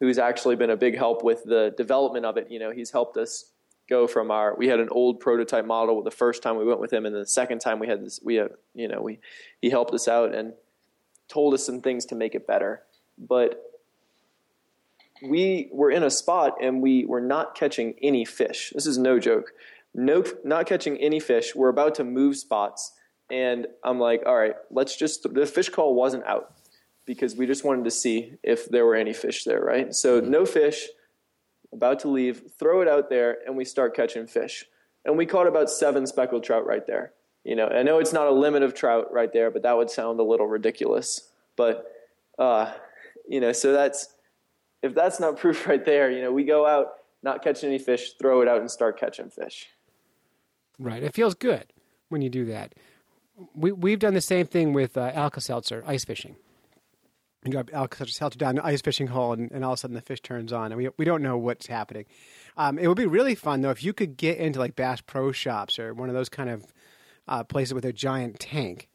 who's 0.00 0.18
actually 0.18 0.56
been 0.56 0.70
a 0.70 0.76
big 0.76 0.96
help 0.96 1.22
with 1.22 1.44
the 1.44 1.74
development 1.76 2.26
of 2.26 2.36
it. 2.36 2.50
You 2.50 2.58
know, 2.58 2.70
he's 2.70 2.90
helped 2.90 3.16
us 3.16 3.52
go 3.88 4.06
from 4.06 4.30
our 4.30 4.54
we 4.56 4.66
had 4.68 4.80
an 4.80 4.88
old 4.90 5.20
prototype 5.20 5.64
model 5.64 6.02
the 6.02 6.10
first 6.10 6.42
time 6.42 6.56
we 6.56 6.64
went 6.64 6.80
with 6.80 6.92
him 6.92 7.06
and 7.06 7.14
the 7.14 7.26
second 7.26 7.60
time 7.60 7.78
we 7.78 7.86
had 7.86 8.04
this 8.04 8.20
we 8.22 8.34
had 8.34 8.50
you 8.74 8.88
know 8.88 9.00
we 9.00 9.18
he 9.60 9.70
helped 9.70 9.94
us 9.94 10.08
out 10.08 10.34
and 10.34 10.52
told 11.28 11.54
us 11.54 11.64
some 11.64 11.80
things 11.80 12.04
to 12.04 12.14
make 12.14 12.34
it 12.34 12.46
better 12.46 12.82
but 13.18 13.62
we 15.22 15.68
were 15.72 15.90
in 15.90 16.02
a 16.02 16.10
spot 16.10 16.56
and 16.60 16.82
we 16.82 17.04
were 17.04 17.20
not 17.20 17.54
catching 17.54 17.94
any 18.02 18.24
fish 18.24 18.72
this 18.74 18.86
is 18.86 18.98
no 18.98 19.18
joke 19.18 19.52
no 19.96 20.22
not 20.44 20.66
catching 20.66 20.96
any 20.98 21.18
fish 21.18 21.54
we're 21.54 21.68
about 21.68 21.94
to 21.94 22.04
move 22.04 22.36
spots 22.36 22.92
and 23.30 23.66
i'm 23.82 23.98
like 23.98 24.22
all 24.26 24.36
right 24.36 24.54
let's 24.70 24.96
just 24.96 25.26
the 25.34 25.46
fish 25.46 25.68
call 25.68 25.94
wasn't 25.94 26.24
out 26.26 26.52
because 27.06 27.34
we 27.34 27.46
just 27.46 27.64
wanted 27.64 27.84
to 27.84 27.90
see 27.90 28.34
if 28.42 28.68
there 28.68 28.84
were 28.84 28.94
any 28.94 29.12
fish 29.12 29.44
there 29.44 29.60
right 29.60 29.94
so 29.94 30.20
no 30.20 30.46
fish 30.46 30.86
about 31.72 32.00
to 32.00 32.08
leave, 32.08 32.42
throw 32.58 32.80
it 32.80 32.88
out 32.88 33.08
there, 33.08 33.38
and 33.46 33.56
we 33.56 33.64
start 33.64 33.94
catching 33.94 34.26
fish. 34.26 34.64
And 35.04 35.16
we 35.16 35.26
caught 35.26 35.46
about 35.46 35.70
seven 35.70 36.06
speckled 36.06 36.42
trout 36.42 36.66
right 36.66 36.86
there. 36.86 37.12
You 37.44 37.54
know, 37.54 37.68
I 37.68 37.82
know 37.82 38.00
it's 38.00 38.12
not 38.12 38.26
a 38.26 38.32
limit 38.32 38.62
of 38.62 38.74
trout 38.74 39.12
right 39.12 39.32
there, 39.32 39.50
but 39.50 39.62
that 39.62 39.76
would 39.76 39.90
sound 39.90 40.18
a 40.18 40.24
little 40.24 40.48
ridiculous. 40.48 41.30
But, 41.56 41.86
uh, 42.38 42.72
you 43.28 43.40
know, 43.40 43.52
so 43.52 43.72
that's, 43.72 44.08
if 44.82 44.94
that's 44.94 45.20
not 45.20 45.36
proof 45.38 45.66
right 45.68 45.84
there, 45.84 46.10
you 46.10 46.22
know, 46.22 46.32
we 46.32 46.44
go 46.44 46.66
out, 46.66 46.88
not 47.22 47.42
catching 47.42 47.68
any 47.68 47.78
fish, 47.78 48.14
throw 48.20 48.40
it 48.42 48.48
out 48.48 48.60
and 48.60 48.70
start 48.70 48.98
catching 48.98 49.30
fish. 49.30 49.68
Right. 50.78 51.02
It 51.02 51.14
feels 51.14 51.34
good 51.34 51.64
when 52.08 52.22
you 52.22 52.30
do 52.30 52.46
that. 52.46 52.74
We, 53.54 53.72
we've 53.72 53.98
done 53.98 54.14
the 54.14 54.20
same 54.20 54.46
thing 54.46 54.72
with 54.72 54.96
uh, 54.96 55.12
Alka-Seltzer, 55.14 55.84
ice 55.86 56.04
fishing 56.04 56.36
you 57.46 57.52
know, 57.52 57.64
Alka-Seltzer 57.72 58.38
down 58.38 58.56
the 58.56 58.66
ice 58.66 58.82
fishing 58.82 59.06
hole, 59.06 59.32
and, 59.32 59.50
and, 59.52 59.64
all 59.64 59.72
of 59.72 59.78
a 59.78 59.80
sudden 59.80 59.94
the 59.94 60.00
fish 60.00 60.20
turns 60.20 60.52
on, 60.52 60.72
and 60.72 60.76
we 60.76 60.88
we 60.98 61.04
don't 61.04 61.22
know 61.22 61.38
what's 61.38 61.66
happening. 61.66 62.04
Um, 62.56 62.78
it 62.78 62.88
would 62.88 62.96
be 62.96 63.06
really 63.06 63.34
fun 63.34 63.60
though 63.60 63.70
if 63.70 63.84
you 63.84 63.92
could 63.92 64.16
get 64.16 64.38
into 64.38 64.58
like 64.58 64.76
Bass 64.76 65.00
Pro 65.00 65.32
Shops 65.32 65.78
or 65.78 65.94
one 65.94 66.08
of 66.08 66.14
those 66.14 66.28
kind 66.28 66.50
of 66.50 66.66
uh, 67.28 67.44
places 67.44 67.74
with 67.74 67.84
a 67.84 67.92
giant 67.92 68.40
tank 68.40 68.88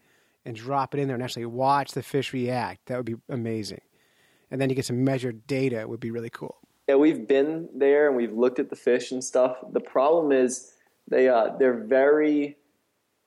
and 0.46 0.56
drop 0.56 0.94
it 0.94 1.00
in 1.00 1.08
there 1.08 1.16
and 1.16 1.24
actually 1.24 1.46
watch 1.46 1.92
the 1.92 2.04
fish 2.04 2.34
react. 2.34 2.88
That 2.88 2.98
would 2.98 3.06
be 3.06 3.16
amazing. 3.30 3.82
And 4.50 4.60
then 4.60 4.70
you 4.70 4.76
get 4.76 4.86
some 4.86 5.04
measured 5.04 5.48
data. 5.48 5.80
It 5.80 5.90
would 5.90 6.00
be 6.00 6.12
really 6.12 6.30
cool. 6.30 6.58
Yeah, 6.90 6.96
we've 6.96 7.28
been 7.28 7.70
there 7.74 8.08
and 8.08 8.18
we've 8.18 8.34
looked 8.34 8.60
at 8.60 8.70
the 8.70 8.76
fish 8.76 9.12
and 9.12 9.24
stuff. 9.24 9.58
The 9.72 9.80
problem 9.80 10.32
is 10.32 10.74
they 11.12 11.30
uh, 11.30 11.50
they're 11.60 11.84
very 11.84 12.58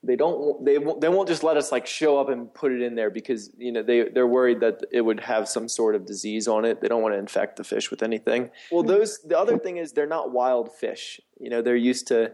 they 0.03 0.17
don't 0.17 0.65
they 0.65 0.79
won't, 0.79 1.01
they 1.01 1.09
won't 1.09 1.29
just 1.29 1.43
let 1.43 1.57
us 1.57 1.73
like 1.73 1.87
show 1.87 2.19
up 2.19 2.29
and 2.29 2.53
put 2.53 2.73
it 2.73 2.83
in 2.83 2.95
there 2.95 3.11
because 3.11 3.51
you 3.57 3.73
know 3.73 3.83
they 3.83 4.09
they're 4.09 4.27
worried 4.27 4.61
that 4.61 4.81
it 4.93 5.01
would 5.01 5.21
have 5.21 5.49
some 5.49 5.69
sort 5.69 5.95
of 5.95 6.07
disease 6.07 6.47
on 6.47 6.65
it. 6.65 6.81
They 6.81 6.89
don't 6.89 7.03
want 7.03 7.15
to 7.15 7.19
infect 7.19 7.57
the 7.57 7.65
fish 7.65 7.91
with 7.91 8.03
anything. 8.03 8.51
Well, 8.71 8.83
those 8.83 9.21
the 9.23 9.39
other 9.39 9.59
thing 9.59 9.79
is 9.79 9.93
they're 9.93 10.07
not 10.07 10.33
wild 10.33 10.73
fish. 10.73 11.21
You 11.39 11.51
know, 11.51 11.63
they're 11.63 11.77
used 11.77 12.09
to 12.09 12.33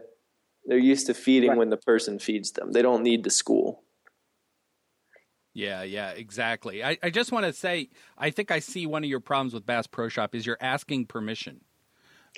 they're 0.65 0.77
used 0.77 1.07
to 1.07 1.13
feeding 1.13 1.49
right. 1.49 1.57
when 1.57 1.69
the 1.69 1.77
person 1.77 2.19
feeds 2.19 2.51
them. 2.51 2.71
They 2.71 2.81
don't 2.81 3.03
need 3.03 3.23
the 3.23 3.29
school. 3.29 3.83
Yeah, 5.53 5.83
yeah, 5.83 6.11
exactly. 6.11 6.83
I, 6.83 6.97
I 7.03 7.09
just 7.09 7.33
want 7.33 7.45
to 7.45 7.51
say, 7.51 7.89
I 8.17 8.29
think 8.29 8.51
I 8.51 8.59
see 8.59 8.85
one 8.85 9.03
of 9.03 9.09
your 9.09 9.19
problems 9.19 9.53
with 9.53 9.65
Bass 9.65 9.85
Pro 9.85 10.07
Shop 10.07 10.33
is 10.33 10.45
you're 10.45 10.57
asking 10.61 11.07
permission, 11.07 11.59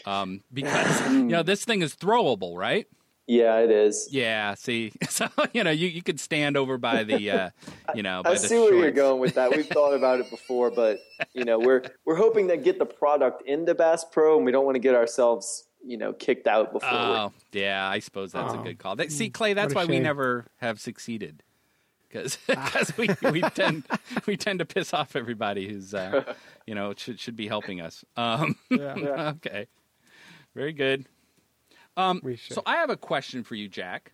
um, 0.05 0.41
because 0.51 1.01
you 1.11 1.23
know 1.23 1.43
this 1.43 1.63
thing 1.63 1.81
is 1.81 1.95
throwable, 1.95 2.55
right? 2.55 2.87
Yeah, 3.25 3.59
it 3.59 3.71
is. 3.71 4.09
Yeah, 4.11 4.53
see, 4.55 4.91
so 5.09 5.29
you 5.53 5.63
know, 5.63 5.71
you, 5.71 5.87
you 5.87 6.01
could 6.01 6.19
stand 6.19 6.57
over 6.57 6.77
by 6.77 7.03
the, 7.03 7.31
uh, 7.31 7.49
you 7.95 8.03
know, 8.03 8.21
I 8.25 8.35
see 8.35 8.49
shorts. 8.49 8.71
where 8.71 8.81
you're 8.81 8.91
going 8.91 9.21
with 9.21 9.35
that. 9.35 9.55
We've 9.55 9.67
thought 9.67 9.93
about 9.93 10.19
it 10.19 10.29
before, 10.29 10.71
but 10.71 10.99
you 11.33 11.45
know, 11.45 11.57
we're 11.57 11.83
we're 12.05 12.17
hoping 12.17 12.49
to 12.49 12.57
get 12.57 12.79
the 12.79 12.85
product 12.85 13.43
into 13.47 13.75
Bass 13.75 14.03
Pro, 14.03 14.35
and 14.37 14.45
we 14.45 14.51
don't 14.51 14.65
want 14.65 14.75
to 14.75 14.81
get 14.81 14.93
ourselves, 14.93 15.65
you 15.85 15.97
know, 15.97 16.11
kicked 16.11 16.47
out 16.47 16.73
before. 16.73 16.89
Oh, 16.91 17.33
yeah, 17.53 17.87
I 17.87 17.99
suppose 17.99 18.33
that's 18.33 18.53
oh. 18.53 18.59
a 18.59 18.63
good 18.63 18.77
call. 18.77 18.97
That, 18.97 19.11
see, 19.11 19.29
Clay, 19.29 19.53
that's 19.53 19.73
why 19.73 19.83
shame. 19.83 19.91
we 19.91 19.99
never 19.99 20.47
have 20.57 20.81
succeeded 20.81 21.43
because 22.13 22.37
because 22.47 22.97
we, 22.97 23.09
we 23.31 23.41
tend 23.41 23.83
we 24.25 24.37
tend 24.37 24.59
to 24.59 24.65
piss 24.65 24.93
off 24.93 25.15
everybody 25.15 25.67
who's 25.67 25.93
uh, 25.93 26.33
you 26.65 26.75
know 26.75 26.93
should 26.95 27.19
should 27.19 27.35
be 27.35 27.47
helping 27.47 27.81
us. 27.81 28.03
Um, 28.15 28.57
yeah. 28.69 29.33
okay, 29.37 29.67
very 30.55 30.73
good. 30.73 31.05
Um, 31.95 32.21
so 32.49 32.61
I 32.65 32.77
have 32.77 32.89
a 32.89 32.97
question 32.97 33.43
for 33.43 33.55
you, 33.55 33.67
Jack. 33.67 34.13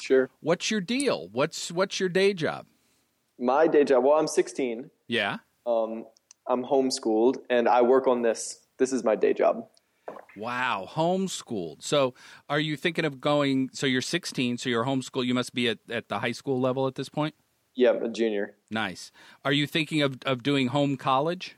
Sure. 0.00 0.30
What's 0.40 0.70
your 0.70 0.80
deal? 0.80 1.28
What's 1.32 1.72
what's 1.72 1.98
your 1.98 2.08
day 2.08 2.32
job? 2.32 2.66
My 3.38 3.66
day 3.66 3.84
job. 3.84 4.04
Well, 4.04 4.18
I'm 4.18 4.26
16. 4.26 4.90
Yeah. 5.06 5.38
Um, 5.66 6.06
I'm 6.46 6.64
homeschooled, 6.64 7.38
and 7.50 7.68
I 7.68 7.82
work 7.82 8.06
on 8.06 8.22
this. 8.22 8.60
This 8.78 8.92
is 8.92 9.04
my 9.04 9.16
day 9.16 9.32
job. 9.32 9.66
Wow, 10.36 10.88
homeschooled. 10.88 11.82
So, 11.82 12.14
are 12.48 12.60
you 12.60 12.76
thinking 12.76 13.04
of 13.04 13.20
going? 13.20 13.70
So 13.72 13.86
you're 13.86 14.00
16. 14.00 14.58
So 14.58 14.70
you're 14.70 14.84
homeschooled. 14.84 15.26
You 15.26 15.34
must 15.34 15.52
be 15.52 15.68
at, 15.68 15.78
at 15.90 16.08
the 16.08 16.20
high 16.20 16.32
school 16.32 16.60
level 16.60 16.86
at 16.86 16.94
this 16.94 17.08
point. 17.08 17.34
Yeah, 17.74 17.90
I'm 17.90 18.02
a 18.02 18.08
junior. 18.08 18.54
Nice. 18.70 19.10
Are 19.44 19.52
you 19.52 19.66
thinking 19.66 20.02
of 20.02 20.18
of 20.24 20.42
doing 20.42 20.68
home 20.68 20.96
college? 20.96 21.56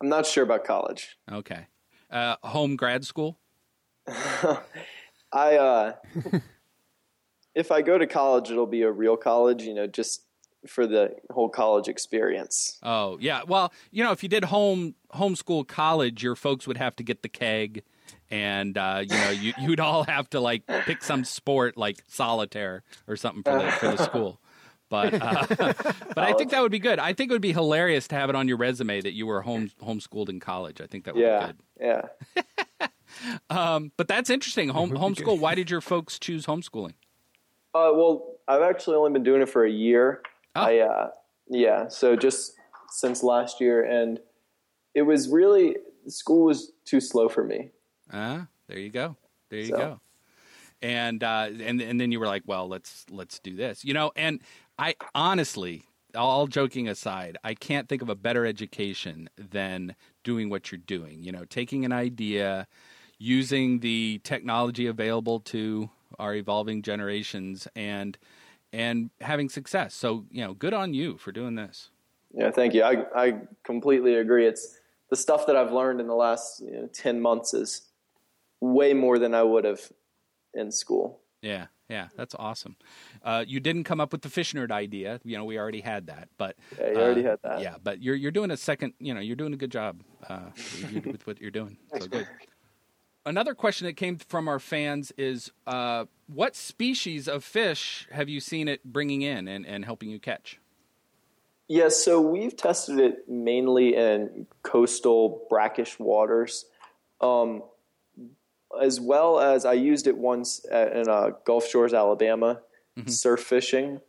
I'm 0.00 0.08
not 0.08 0.24
sure 0.24 0.44
about 0.44 0.64
college. 0.64 1.18
Okay. 1.30 1.66
Uh, 2.10 2.36
home 2.42 2.76
grad 2.76 3.04
school. 3.04 3.39
I 5.32 5.56
uh, 5.56 5.92
if 7.54 7.70
I 7.70 7.82
go 7.82 7.98
to 7.98 8.06
college, 8.06 8.50
it'll 8.50 8.66
be 8.66 8.82
a 8.82 8.90
real 8.90 9.16
college. 9.16 9.62
You 9.62 9.74
know, 9.74 9.86
just 9.86 10.22
for 10.66 10.86
the 10.86 11.14
whole 11.30 11.48
college 11.48 11.88
experience. 11.88 12.78
Oh 12.82 13.18
yeah, 13.20 13.42
well, 13.46 13.72
you 13.90 14.04
know, 14.04 14.12
if 14.12 14.22
you 14.22 14.28
did 14.28 14.44
home 14.44 14.94
homeschool 15.14 15.66
college, 15.66 16.22
your 16.22 16.36
folks 16.36 16.66
would 16.66 16.76
have 16.76 16.96
to 16.96 17.02
get 17.02 17.22
the 17.22 17.28
keg, 17.28 17.82
and 18.30 18.76
uh, 18.76 19.02
you 19.02 19.16
know, 19.16 19.30
you, 19.30 19.52
you'd 19.60 19.80
all 19.80 20.04
have 20.04 20.28
to 20.30 20.40
like 20.40 20.66
pick 20.66 21.02
some 21.02 21.24
sport 21.24 21.76
like 21.76 22.02
solitaire 22.08 22.82
or 23.06 23.16
something 23.16 23.42
for 23.42 23.58
the 23.58 23.70
for 23.70 23.88
the 23.88 24.04
school. 24.04 24.40
But 24.88 25.14
uh, 25.14 25.46
but 26.14 26.18
I 26.18 26.32
think 26.32 26.50
that 26.50 26.62
would 26.62 26.72
be 26.72 26.80
good. 26.80 26.98
I 26.98 27.12
think 27.12 27.30
it 27.30 27.34
would 27.34 27.40
be 27.40 27.52
hilarious 27.52 28.08
to 28.08 28.16
have 28.16 28.28
it 28.28 28.36
on 28.36 28.48
your 28.48 28.56
resume 28.56 29.00
that 29.00 29.12
you 29.12 29.26
were 29.26 29.42
home 29.42 29.70
homeschooled 29.82 30.28
in 30.28 30.40
college. 30.40 30.80
I 30.80 30.86
think 30.86 31.04
that 31.04 31.14
would 31.14 31.22
yeah, 31.22 31.46
be 31.46 31.46
good. 31.46 32.08
Yeah. 32.80 32.88
Um, 33.50 33.92
but 33.96 34.06
that's 34.06 34.30
interesting. 34.30 34.68
Home 34.68 34.90
homeschool. 34.90 35.38
Why 35.38 35.54
did 35.54 35.70
your 35.70 35.80
folks 35.80 36.18
choose 36.18 36.46
homeschooling? 36.46 36.94
Uh, 37.74 37.90
well, 37.94 38.36
I've 38.48 38.62
actually 38.62 38.96
only 38.96 39.12
been 39.12 39.22
doing 39.22 39.42
it 39.42 39.48
for 39.48 39.64
a 39.64 39.70
year. 39.70 40.22
Oh. 40.54 40.62
I 40.62 40.78
uh, 40.78 41.10
yeah, 41.48 41.88
so 41.88 42.16
just 42.16 42.54
since 42.90 43.22
last 43.22 43.60
year, 43.60 43.84
and 43.84 44.20
it 44.94 45.02
was 45.02 45.28
really 45.28 45.76
school 46.06 46.44
was 46.46 46.72
too 46.84 47.00
slow 47.00 47.28
for 47.28 47.44
me. 47.44 47.70
Ah, 48.12 48.42
uh, 48.42 48.44
there 48.68 48.78
you 48.78 48.90
go. 48.90 49.16
There 49.50 49.60
you 49.60 49.66
so. 49.66 49.76
go. 49.76 50.00
And 50.82 51.22
uh, 51.22 51.48
and 51.62 51.80
and 51.80 52.00
then 52.00 52.10
you 52.10 52.20
were 52.20 52.26
like, 52.26 52.42
well, 52.46 52.68
let's 52.68 53.04
let's 53.10 53.38
do 53.38 53.54
this, 53.54 53.84
you 53.84 53.94
know. 53.94 54.12
And 54.16 54.40
I 54.78 54.94
honestly, 55.14 55.84
all 56.14 56.46
joking 56.46 56.88
aside, 56.88 57.36
I 57.44 57.54
can't 57.54 57.88
think 57.88 58.02
of 58.02 58.08
a 58.08 58.14
better 58.14 58.46
education 58.46 59.28
than 59.36 59.94
doing 60.24 60.48
what 60.48 60.72
you're 60.72 60.78
doing. 60.78 61.22
You 61.22 61.32
know, 61.32 61.44
taking 61.44 61.84
an 61.84 61.92
idea 61.92 62.66
using 63.20 63.80
the 63.80 64.18
technology 64.24 64.86
available 64.86 65.40
to 65.40 65.90
our 66.18 66.34
evolving 66.34 66.82
generations 66.82 67.68
and 67.76 68.18
and 68.72 69.10
having 69.20 69.48
success. 69.48 69.94
So, 69.94 70.24
you 70.30 70.42
know, 70.42 70.54
good 70.54 70.72
on 70.72 70.94
you 70.94 71.18
for 71.18 71.32
doing 71.32 71.54
this. 71.54 71.90
Yeah, 72.32 72.50
thank 72.50 72.74
you. 72.74 72.82
I 72.82 73.04
I 73.14 73.34
completely 73.62 74.14
agree. 74.14 74.46
It's 74.46 74.78
the 75.10 75.16
stuff 75.16 75.46
that 75.46 75.56
I've 75.56 75.72
learned 75.72 76.00
in 76.00 76.06
the 76.06 76.14
last 76.14 76.60
you 76.60 76.72
know, 76.72 76.88
10 76.92 77.20
months 77.20 77.52
is 77.52 77.82
way 78.60 78.94
more 78.94 79.18
than 79.18 79.34
I 79.34 79.42
would 79.42 79.64
have 79.64 79.80
in 80.54 80.70
school. 80.70 81.20
Yeah, 81.42 81.66
yeah, 81.88 82.08
that's 82.16 82.34
awesome. 82.38 82.76
Uh, 83.24 83.44
you 83.46 83.60
didn't 83.60 83.84
come 83.84 84.00
up 84.00 84.12
with 84.12 84.22
the 84.22 84.28
fish 84.28 84.52
nerd 84.52 84.70
idea. 84.70 85.20
You 85.24 85.36
know, 85.36 85.44
we 85.44 85.58
already 85.58 85.80
had 85.80 86.06
that, 86.06 86.28
but 86.38 86.56
yeah, 86.78 86.90
you 86.90 86.96
already 86.96 87.26
uh, 87.26 87.30
had 87.30 87.38
that. 87.42 87.60
Yeah, 87.60 87.74
but 87.82 88.00
you're 88.02 88.14
you're 88.14 88.30
doing 88.30 88.50
a 88.50 88.56
second. 88.56 88.94
You 88.98 89.12
know, 89.14 89.20
you're 89.20 89.36
doing 89.36 89.52
a 89.52 89.58
good 89.58 89.72
job 89.72 90.00
uh, 90.28 90.50
with 91.04 91.26
what 91.26 91.40
you're 91.40 91.50
doing. 91.50 91.76
So 91.98 92.06
good 92.06 92.28
another 93.26 93.54
question 93.54 93.86
that 93.86 93.94
came 93.94 94.18
from 94.18 94.48
our 94.48 94.58
fans 94.58 95.12
is 95.16 95.50
uh, 95.66 96.06
what 96.26 96.56
species 96.56 97.28
of 97.28 97.44
fish 97.44 98.08
have 98.10 98.28
you 98.28 98.40
seen 98.40 98.68
it 98.68 98.84
bringing 98.84 99.22
in 99.22 99.48
and, 99.48 99.66
and 99.66 99.84
helping 99.84 100.10
you 100.10 100.18
catch? 100.18 100.60
Yes, 101.68 101.82
yeah, 101.82 102.04
so 102.04 102.20
we've 102.20 102.56
tested 102.56 102.98
it 102.98 103.28
mainly 103.28 103.94
in 103.94 104.46
coastal 104.62 105.46
brackish 105.48 105.98
waters, 105.98 106.64
um, 107.20 107.62
as 108.80 109.00
well 109.00 109.38
as 109.38 109.64
I 109.64 109.74
used 109.74 110.06
it 110.08 110.16
once 110.16 110.64
at, 110.70 110.96
in 110.96 111.08
uh, 111.08 111.30
Gulf 111.44 111.68
Shores, 111.68 111.94
Alabama, 111.94 112.60
mm-hmm. 112.98 113.08
surf 113.08 113.40
fishing. 113.40 114.00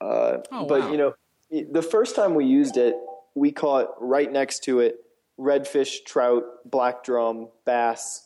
Uh, 0.00 0.38
oh, 0.52 0.66
but 0.66 0.80
wow. 0.80 0.90
you 0.90 0.96
know, 0.96 1.14
the 1.50 1.82
first 1.82 2.16
time 2.16 2.34
we 2.34 2.46
used 2.46 2.78
it, 2.78 2.94
we 3.34 3.52
caught 3.52 3.88
right 4.00 4.30
next 4.30 4.64
to 4.64 4.80
it 4.80 4.96
redfish, 5.38 6.04
trout, 6.06 6.44
black 6.64 7.04
drum, 7.04 7.48
bass, 7.66 8.25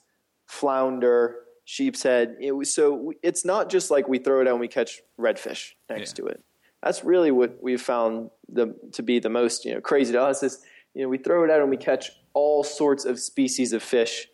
flounder, 0.51 1.37
sheep's 1.65 2.03
head. 2.03 2.37
It 2.41 2.53
was, 2.53 2.75
so 2.75 3.13
it's 3.23 3.45
not 3.45 3.71
just 3.71 3.91
like 3.91 4.09
we 4.09 4.19
throw 4.19 4.41
it 4.41 4.49
out 4.49 4.53
and 4.53 4.61
we 4.61 4.69
catch 4.69 5.01
redfish 5.19 5.73
next 5.89 6.19
yeah. 6.19 6.25
to 6.25 6.27
it. 6.27 6.45
That's 6.83 7.05
really 7.05 7.31
what 7.31 7.63
we've 7.63 7.81
found 7.81 8.31
the, 8.49 8.75
to 8.93 9.03
be 9.03 9.21
the 9.21 9.29
most 9.29 9.65
you 9.65 9.75
know 9.75 9.81
crazy 9.81 10.13
to 10.13 10.21
us 10.21 10.43
is 10.43 10.61
you 10.95 11.03
know 11.03 11.09
we 11.09 11.19
throw 11.19 11.45
it 11.45 11.51
out 11.51 11.61
and 11.61 11.71
we 11.71 11.77
catch 11.77 12.11
all 12.33 12.65
sorts 12.65 13.05
of 13.05 13.21
species 13.21 13.73
of 13.73 13.83
fish 13.83 14.29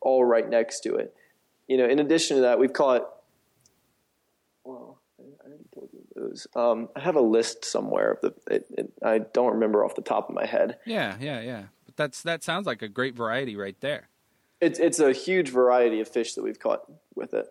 all 0.00 0.24
right 0.24 0.48
next 0.48 0.80
to 0.80 0.96
it. 0.96 1.14
you 1.68 1.76
know, 1.76 1.86
in 1.86 2.00
addition 2.00 2.36
to 2.36 2.42
that, 2.42 2.58
we've 2.58 2.72
caught. 2.72 3.08
Well, 4.64 4.98
I 5.20 5.46
already 5.46 5.64
told 5.72 5.90
you 5.92 6.00
those. 6.16 6.46
Um, 6.56 6.88
I 6.96 7.00
have 7.00 7.16
a 7.16 7.20
list 7.20 7.64
somewhere 7.64 8.12
of 8.12 8.20
the. 8.20 8.54
It, 8.54 8.66
it, 8.76 8.92
I 9.04 9.18
don't 9.18 9.52
remember 9.52 9.84
off 9.84 9.94
the 9.94 10.02
top 10.02 10.28
of 10.28 10.34
my 10.34 10.46
head. 10.46 10.78
Yeah, 10.86 11.16
yeah, 11.20 11.40
yeah. 11.40 11.64
But 11.86 11.96
that's 11.96 12.22
that 12.22 12.42
sounds 12.42 12.66
like 12.66 12.82
a 12.82 12.88
great 12.88 13.14
variety 13.14 13.54
right 13.54 13.76
there. 13.80 14.08
It's 14.62 14.78
it's 14.78 15.00
a 15.00 15.12
huge 15.12 15.50
variety 15.50 16.00
of 16.00 16.06
fish 16.06 16.34
that 16.34 16.42
we've 16.44 16.58
caught 16.58 16.84
with 17.16 17.34
it. 17.34 17.48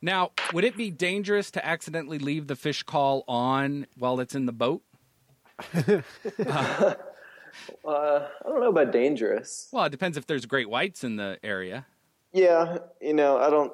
Now, 0.00 0.32
would 0.54 0.64
it 0.64 0.74
be 0.76 0.90
dangerous 0.90 1.50
to 1.52 1.64
accidentally 1.64 2.18
leave 2.18 2.46
the 2.46 2.56
fish 2.56 2.82
call 2.82 3.24
on 3.28 3.86
while 3.98 4.18
it's 4.20 4.34
in 4.34 4.46
the 4.46 4.52
boat? 4.52 4.82
Uh, 7.86 8.28
I 8.44 8.48
don't 8.48 8.60
know 8.60 8.68
about 8.68 8.92
dangerous. 8.92 9.68
Well, 9.72 9.86
it 9.86 9.90
depends 9.90 10.18
if 10.18 10.26
there's 10.26 10.44
great 10.44 10.68
whites 10.68 11.02
in 11.04 11.16
the 11.16 11.38
area. 11.42 11.86
Yeah, 12.32 12.78
you 13.00 13.14
know, 13.14 13.38
I 13.38 13.48
don't. 13.48 13.72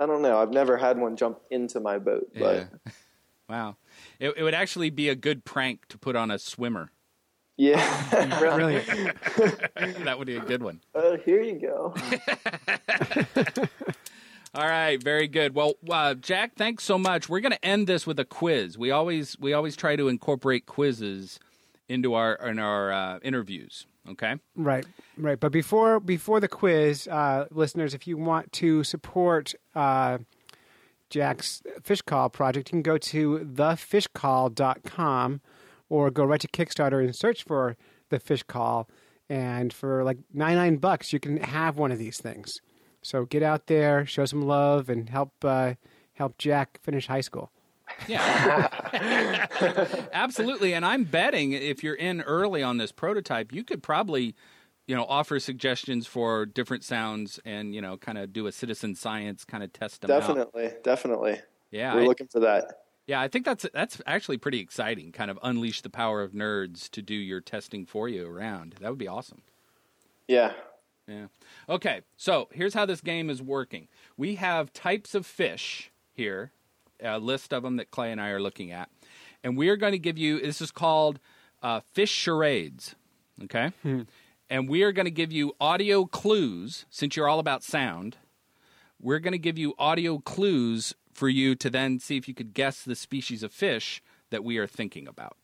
I 0.00 0.06
don't 0.06 0.22
know. 0.22 0.38
I've 0.38 0.50
never 0.50 0.76
had 0.76 0.98
one 0.98 1.16
jump 1.16 1.38
into 1.48 1.78
my 1.78 1.98
boat, 1.98 2.28
but 2.34 2.68
Yeah. 2.86 2.92
Wow. 3.48 3.76
It, 4.18 4.34
it 4.36 4.42
would 4.42 4.54
actually 4.54 4.90
be 4.90 5.08
a 5.08 5.14
good 5.14 5.44
prank 5.44 5.86
to 5.88 5.98
put 5.98 6.16
on 6.16 6.30
a 6.30 6.38
swimmer. 6.38 6.90
Yeah. 7.60 8.38
Brilliant. 8.38 8.86
That 10.04 10.18
would 10.18 10.26
be 10.26 10.36
a 10.36 10.40
good 10.40 10.62
one. 10.62 10.80
uh, 10.94 11.16
here 11.24 11.42
you 11.42 11.58
go. 11.58 11.94
All 14.54 14.66
right, 14.66 15.02
very 15.02 15.28
good. 15.28 15.54
Well, 15.54 15.74
uh, 15.88 16.14
Jack, 16.14 16.56
thanks 16.56 16.84
so 16.84 16.98
much. 16.98 17.28
We're 17.28 17.40
going 17.40 17.52
to 17.52 17.64
end 17.64 17.86
this 17.86 18.06
with 18.06 18.18
a 18.18 18.24
quiz. 18.24 18.76
We 18.76 18.90
always 18.90 19.38
we 19.38 19.52
always 19.52 19.76
try 19.76 19.96
to 19.96 20.08
incorporate 20.08 20.66
quizzes 20.66 21.38
into 21.88 22.14
our 22.14 22.34
in 22.34 22.58
our 22.58 22.92
uh, 22.92 23.18
interviews. 23.22 23.86
Okay. 24.08 24.36
Right, 24.56 24.86
right. 25.16 25.38
But 25.38 25.52
before 25.52 26.00
before 26.00 26.40
the 26.40 26.48
quiz, 26.48 27.06
uh, 27.08 27.46
listeners, 27.50 27.94
if 27.94 28.06
you 28.06 28.16
want 28.16 28.52
to 28.54 28.82
support 28.82 29.54
uh, 29.74 30.18
Jack's 31.10 31.62
fish 31.82 32.02
call 32.02 32.30
project, 32.30 32.68
you 32.68 32.72
can 32.72 32.82
go 32.82 32.98
to 32.98 33.38
thefishcall.com 33.40 35.40
or 35.90 36.10
go 36.10 36.24
right 36.24 36.40
to 36.40 36.48
Kickstarter 36.48 37.04
and 37.04 37.14
search 37.14 37.42
for 37.44 37.76
the 38.08 38.18
fish 38.18 38.42
call. 38.42 38.88
And 39.28 39.72
for 39.72 40.02
like 40.02 40.18
99 40.32 40.78
bucks, 40.78 41.12
you 41.12 41.20
can 41.20 41.36
have 41.36 41.76
one 41.76 41.92
of 41.92 41.98
these 41.98 42.18
things. 42.18 42.60
So 43.02 43.26
get 43.26 43.42
out 43.42 43.66
there, 43.66 44.06
show 44.06 44.24
some 44.24 44.42
love, 44.42 44.88
and 44.88 45.08
help 45.10 45.32
uh, 45.44 45.74
help 46.14 46.38
Jack 46.38 46.80
finish 46.82 47.06
high 47.06 47.20
school. 47.20 47.50
Yeah. 48.08 48.68
Absolutely. 50.12 50.74
And 50.74 50.84
I'm 50.84 51.04
betting 51.04 51.52
if 51.52 51.82
you're 51.82 51.94
in 51.94 52.20
early 52.22 52.62
on 52.62 52.76
this 52.78 52.92
prototype, 52.92 53.52
you 53.52 53.64
could 53.64 53.82
probably, 53.82 54.34
you 54.86 54.94
know, 54.94 55.04
offer 55.04 55.40
suggestions 55.40 56.06
for 56.06 56.46
different 56.46 56.84
sounds 56.84 57.40
and, 57.44 57.74
you 57.74 57.80
know, 57.80 57.96
kind 57.96 58.18
of 58.18 58.32
do 58.32 58.46
a 58.46 58.52
citizen 58.52 58.94
science 58.94 59.44
kind 59.44 59.62
of 59.64 59.72
test 59.72 60.02
them 60.02 60.10
out. 60.10 60.20
definitely, 60.20 60.70
definitely. 60.84 61.40
Yeah. 61.70 61.94
We're 61.94 62.02
I- 62.02 62.06
looking 62.06 62.28
for 62.28 62.40
that. 62.40 62.79
Yeah, 63.10 63.20
I 63.20 63.26
think 63.26 63.44
that's 63.44 63.66
that's 63.74 64.00
actually 64.06 64.36
pretty 64.36 64.60
exciting. 64.60 65.10
Kind 65.10 65.32
of 65.32 65.38
unleash 65.42 65.80
the 65.80 65.90
power 65.90 66.22
of 66.22 66.30
nerds 66.30 66.88
to 66.90 67.02
do 67.02 67.12
your 67.16 67.40
testing 67.40 67.84
for 67.84 68.08
you 68.08 68.24
around. 68.24 68.76
That 68.80 68.88
would 68.88 69.00
be 69.00 69.08
awesome. 69.08 69.42
Yeah. 70.28 70.52
Yeah. 71.08 71.26
Okay, 71.68 72.02
so 72.16 72.48
here's 72.52 72.72
how 72.72 72.86
this 72.86 73.00
game 73.00 73.28
is 73.28 73.42
working. 73.42 73.88
We 74.16 74.36
have 74.36 74.72
types 74.72 75.16
of 75.16 75.26
fish 75.26 75.90
here, 76.12 76.52
a 77.02 77.18
list 77.18 77.52
of 77.52 77.64
them 77.64 77.78
that 77.78 77.90
Clay 77.90 78.12
and 78.12 78.20
I 78.20 78.28
are 78.28 78.40
looking 78.40 78.70
at, 78.70 78.88
and 79.42 79.56
we 79.56 79.70
are 79.70 79.76
going 79.76 79.90
to 79.90 79.98
give 79.98 80.16
you. 80.16 80.40
This 80.40 80.60
is 80.60 80.70
called 80.70 81.18
uh, 81.64 81.80
fish 81.80 82.12
charades. 82.12 82.94
Okay, 83.42 83.72
and 84.48 84.68
we 84.68 84.84
are 84.84 84.92
going 84.92 85.06
to 85.06 85.10
give 85.10 85.32
you 85.32 85.56
audio 85.60 86.04
clues 86.04 86.86
since 86.90 87.16
you're 87.16 87.28
all 87.28 87.40
about 87.40 87.64
sound. 87.64 88.18
We're 89.00 89.18
going 89.18 89.32
to 89.32 89.38
give 89.38 89.58
you 89.58 89.74
audio 89.80 90.18
clues 90.18 90.94
for 91.20 91.28
you 91.28 91.54
to 91.54 91.68
then 91.68 91.98
see 91.98 92.16
if 92.16 92.26
you 92.26 92.32
could 92.32 92.54
guess 92.54 92.82
the 92.82 92.94
species 92.96 93.42
of 93.42 93.52
fish 93.52 94.02
that 94.30 94.42
we 94.42 94.56
are 94.56 94.66
thinking 94.66 95.06
about. 95.06 95.36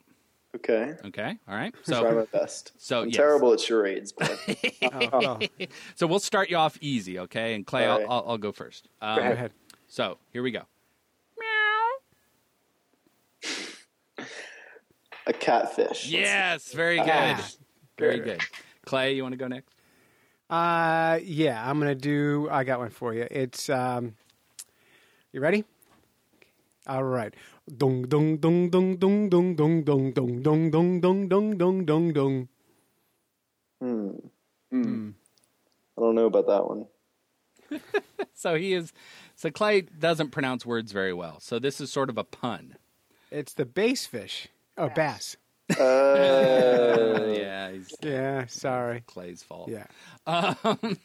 Okay. 0.54 0.94
Okay, 1.04 1.38
all 1.46 1.54
right. 1.54 1.74
So 1.82 2.00
Try 2.00 2.10
So, 2.12 2.16
my 2.16 2.24
best. 2.32 2.72
so, 2.78 3.02
I'm 3.02 3.08
yes. 3.08 3.16
terrible 3.16 3.52
at 3.52 3.60
charades, 3.60 4.10
but 4.10 4.40
Oh, 4.82 5.38
so 5.94 6.06
we'll 6.06 6.18
start 6.18 6.48
you 6.48 6.56
off 6.56 6.78
easy, 6.80 7.18
okay? 7.18 7.52
And 7.54 7.66
Clay, 7.66 7.84
All 7.84 7.92
I'll, 7.92 7.98
right. 7.98 8.06
I'll, 8.08 8.24
I'll 8.28 8.38
go 8.38 8.52
first. 8.52 8.88
Um, 9.02 9.16
go 9.18 9.30
ahead. 9.32 9.52
So 9.86 10.16
here 10.32 10.42
we 10.42 10.50
go. 10.50 10.62
Meow. 14.18 14.24
A 15.26 15.32
catfish. 15.34 16.08
Yes, 16.08 16.72
very 16.72 16.96
good. 16.96 17.06
Yeah. 17.06 17.40
Very 17.98 18.20
good. 18.20 18.40
Clay, 18.86 19.14
you 19.14 19.22
want 19.22 19.34
to 19.34 19.36
go 19.36 19.48
next? 19.48 19.74
Uh, 20.48 21.18
yeah, 21.22 21.68
I'm 21.68 21.78
gonna 21.78 21.94
do. 21.94 22.48
I 22.50 22.64
got 22.64 22.78
one 22.78 22.88
for 22.90 23.12
you. 23.12 23.26
It's 23.30 23.68
um, 23.68 24.14
you 25.36 25.42
ready? 25.42 25.64
All 26.86 27.04
right. 27.04 27.34
Dong 27.76 28.04
dong 28.08 28.38
dong 28.38 28.70
dong 28.70 28.96
dong 28.96 29.28
dong 29.28 29.54
dong 29.54 29.84
dong 29.84 30.12
dong 30.14 30.40
dong 30.40 30.70
dong 30.70 31.00
dong 31.00 31.28
dong 31.28 31.58
dong 31.58 31.84
dong 31.84 32.12
dong. 32.14 32.48
I 33.82 33.84
don't 36.00 36.14
know 36.14 36.24
about 36.24 36.46
that 36.46 36.66
one. 36.66 36.86
So 38.32 38.54
he 38.54 38.72
is. 38.72 38.94
So 39.34 39.50
Clay 39.50 39.82
doesn't 39.82 40.30
pronounce 40.30 40.64
words 40.64 40.90
very 40.92 41.12
well. 41.12 41.38
So 41.40 41.58
this 41.58 41.82
is 41.82 41.92
sort 41.92 42.08
of 42.08 42.16
a 42.16 42.24
pun. 42.24 42.76
It's 43.30 43.52
the 43.52 43.66
bass 43.66 44.06
fish. 44.06 44.48
Oh, 44.78 44.88
bass. 44.88 45.36
Uh, 45.78 47.34
yeah, 47.36 47.72
he's 47.72 47.92
Yeah, 48.00 48.46
sorry. 48.46 49.02
Clay's 49.06 49.42
fault. 49.42 49.68
Yeah, 49.68 49.84
Um, 50.26 50.96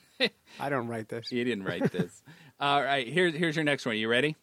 I 0.59 0.69
don't 0.69 0.87
write 0.87 1.09
this. 1.09 1.27
he 1.29 1.43
didn't 1.43 1.63
write 1.65 1.91
this. 1.91 2.21
All 2.61 2.83
right, 2.83 3.07
here's 3.07 3.33
here's 3.33 3.55
your 3.55 3.65
next 3.65 3.87
one. 3.87 3.97
You 3.97 4.07
ready? 4.07 4.35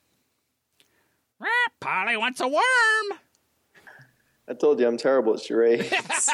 Polly 1.80 2.16
wants 2.16 2.40
a 2.40 2.48
worm. 2.48 3.18
I 4.48 4.54
told 4.54 4.80
you 4.80 4.88
I'm 4.88 4.96
terrible 4.96 5.34
at 5.34 5.40
charades. 5.40 5.88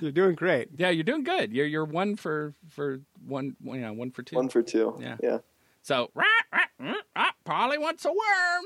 You're 0.00 0.12
doing 0.12 0.34
great. 0.34 0.68
Yeah, 0.76 0.90
you're 0.90 1.04
doing 1.04 1.24
good. 1.24 1.52
You're 1.52 1.66
you're 1.66 1.84
one 1.84 2.16
for 2.16 2.54
for 2.68 3.00
one. 3.26 3.56
You 3.62 3.78
know, 3.78 3.92
one 3.92 4.10
for 4.10 4.22
two. 4.22 4.36
one 4.36 4.48
for 4.48 4.62
two. 4.62 4.96
Yeah. 5.00 5.16
Yeah. 5.22 5.38
So, 5.82 6.10
rah, 6.14 6.24
rah, 6.52 6.60
mm, 6.80 6.94
ah, 7.16 7.32
Polly 7.44 7.78
wants 7.78 8.04
a 8.04 8.10
worm. 8.10 8.64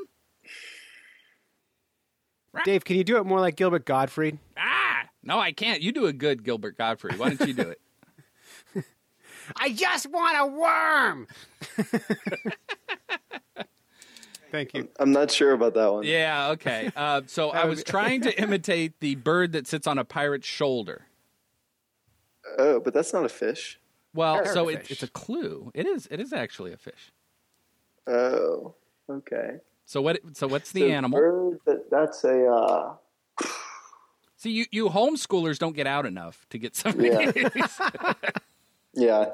Dave, 2.65 2.85
can 2.85 2.97
you 2.97 3.05
do 3.05 3.19
it 3.19 3.25
more 3.25 3.41
like 3.41 3.57
Gilbert 3.57 3.85
Gottfried? 3.85 4.39
Ah, 4.57 5.03
no, 5.23 5.39
I 5.39 5.53
can't. 5.53 5.83
You 5.83 5.93
do 5.93 6.07
a 6.07 6.13
good 6.13 6.45
Gilbert 6.45 6.77
Gottfried. 6.77 7.19
Why 7.19 7.35
don't 7.35 7.47
you 7.47 7.55
do 7.55 7.69
it? 7.69 7.81
I 9.57 9.73
just 9.73 10.11
want 10.11 10.37
a 10.39 10.47
worm. 10.47 11.27
Thank 14.51 14.73
you. 14.73 14.89
I'm 14.99 15.13
not 15.13 15.31
sure 15.31 15.53
about 15.53 15.75
that 15.75 15.93
one. 15.93 16.05
yeah, 16.05 16.49
okay. 16.51 16.91
Uh, 16.97 17.21
so 17.27 17.51
I 17.51 17.67
was 17.67 17.85
trying 17.85 18.23
to 18.23 18.41
imitate 18.43 18.99
the 19.01 19.15
bird 19.17 19.53
that 19.53 19.67
sits 19.67 19.87
on 19.87 19.99
a 19.99 20.05
pirate's 20.05 20.47
shoulder. 20.47 21.03
Oh, 22.59 22.81
but 22.81 22.95
that's 22.95 23.13
not 23.13 23.27
a 23.27 23.29
fish. 23.29 23.79
Well, 24.15 24.47
so 24.47 24.69
it, 24.71 24.85
Parrotfish. 24.85 24.91
it's 24.91 25.03
a 25.03 25.09
clue. 25.09 25.71
It 25.75 25.87
is. 25.87 26.09
It 26.11 26.19
is 26.19 26.33
actually 26.33 26.73
a 26.73 26.79
fish. 26.79 27.13
Oh, 28.07 28.75
okay. 29.11 29.57
So 29.85 30.01
what? 30.01 30.19
So 30.35 30.49
what's 30.49 30.73
the 30.73 30.81
So 30.81 30.89
animal? 30.89 31.19
bird, 31.21 31.59
that, 31.67 31.91
that's 31.91 32.25
a. 32.25 32.47
Uh, 32.47 32.95
See, 34.37 34.51
you 34.51 34.65
you 34.71 34.89
homeschoolers 34.89 35.59
don't 35.59 35.77
get 35.77 35.87
out 35.87 36.07
enough 36.07 36.47
to 36.51 36.59
get 36.59 36.75
some. 36.75 36.99
Yeah. 37.01 37.33
yeah. 39.07 39.27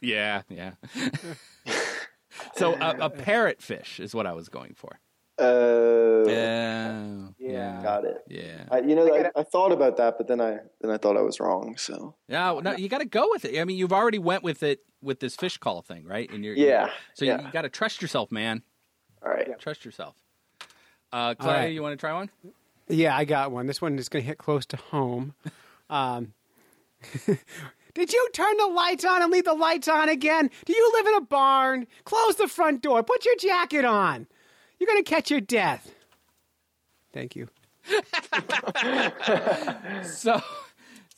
yeah, 0.00 0.42
yeah. 0.48 0.72
so 2.54 2.74
a, 2.74 2.96
a 3.00 3.10
parrotfish 3.10 4.00
is 4.00 4.14
what 4.14 4.26
I 4.26 4.32
was 4.32 4.48
going 4.48 4.74
for. 4.74 4.98
Oh, 5.38 6.24
Yeah, 6.28 7.28
yeah, 7.38 7.82
got 7.82 8.04
it. 8.04 8.18
yeah. 8.28 8.64
I, 8.70 8.78
you 8.80 8.94
know, 8.94 9.12
I, 9.12 9.30
I 9.34 9.42
thought 9.42 9.72
about 9.72 9.96
that, 9.96 10.16
but 10.16 10.28
then 10.28 10.40
I 10.40 10.58
then 10.80 10.92
I 10.92 10.96
thought 10.96 11.16
I 11.16 11.22
was 11.22 11.40
wrong. 11.40 11.76
So 11.76 12.14
Yeah. 12.28 12.60
no, 12.62 12.76
you 12.76 12.88
got 12.88 12.98
to 12.98 13.04
go 13.04 13.28
with 13.30 13.44
it. 13.44 13.58
I 13.60 13.64
mean, 13.64 13.76
you've 13.76 13.92
already 13.92 14.18
went 14.20 14.44
with 14.44 14.62
it 14.62 14.80
with 15.02 15.18
this 15.18 15.34
fish 15.34 15.58
call 15.58 15.82
thing, 15.82 16.04
right? 16.04 16.30
And 16.30 16.44
you're 16.44 16.54
Yeah, 16.54 16.90
So 17.14 17.24
yeah. 17.24 17.42
you, 17.46 17.50
got 17.52 17.62
to 17.62 17.68
trust 17.68 18.00
yourself, 18.00 18.30
man. 18.30 18.62
all 19.24 19.30
right. 19.30 19.58
Trust 19.58 19.84
yourself. 19.84 20.14
Uh, 21.12 21.34
Clay, 21.34 21.52
right. 21.52 21.72
you 21.72 21.82
want 21.82 21.92
to 21.94 21.96
try 21.96 22.12
one? 22.12 22.30
Yeah, 22.88 23.16
I 23.16 23.24
got 23.24 23.50
one. 23.50 23.66
This 23.66 23.80
one 23.82 23.98
is 23.98 24.08
going 24.08 24.22
to 24.22 24.26
hit 24.26 24.38
close 24.38 24.66
to 24.66 24.76
home. 24.76 25.34
Um, 25.90 26.32
did 27.94 28.12
you 28.12 28.28
turn 28.32 28.56
the 28.56 28.66
lights 28.66 29.04
on 29.04 29.22
and 29.22 29.30
leave 29.32 29.44
the 29.44 29.54
lights 29.54 29.88
on 29.88 30.08
again? 30.08 30.50
Do 30.64 30.72
you 30.72 30.92
live 30.94 31.06
in 31.06 31.14
a 31.14 31.20
barn? 31.20 31.86
Close 32.04 32.36
the 32.36 32.48
front 32.48 32.82
door. 32.82 33.02
Put 33.02 33.24
your 33.24 33.36
jacket 33.36 33.84
on. 33.84 34.26
You're 34.78 34.88
going 34.88 35.02
to 35.02 35.08
catch 35.08 35.30
your 35.30 35.40
death. 35.40 35.94
Thank 37.12 37.36
you. 37.36 37.48
So, 40.04 40.42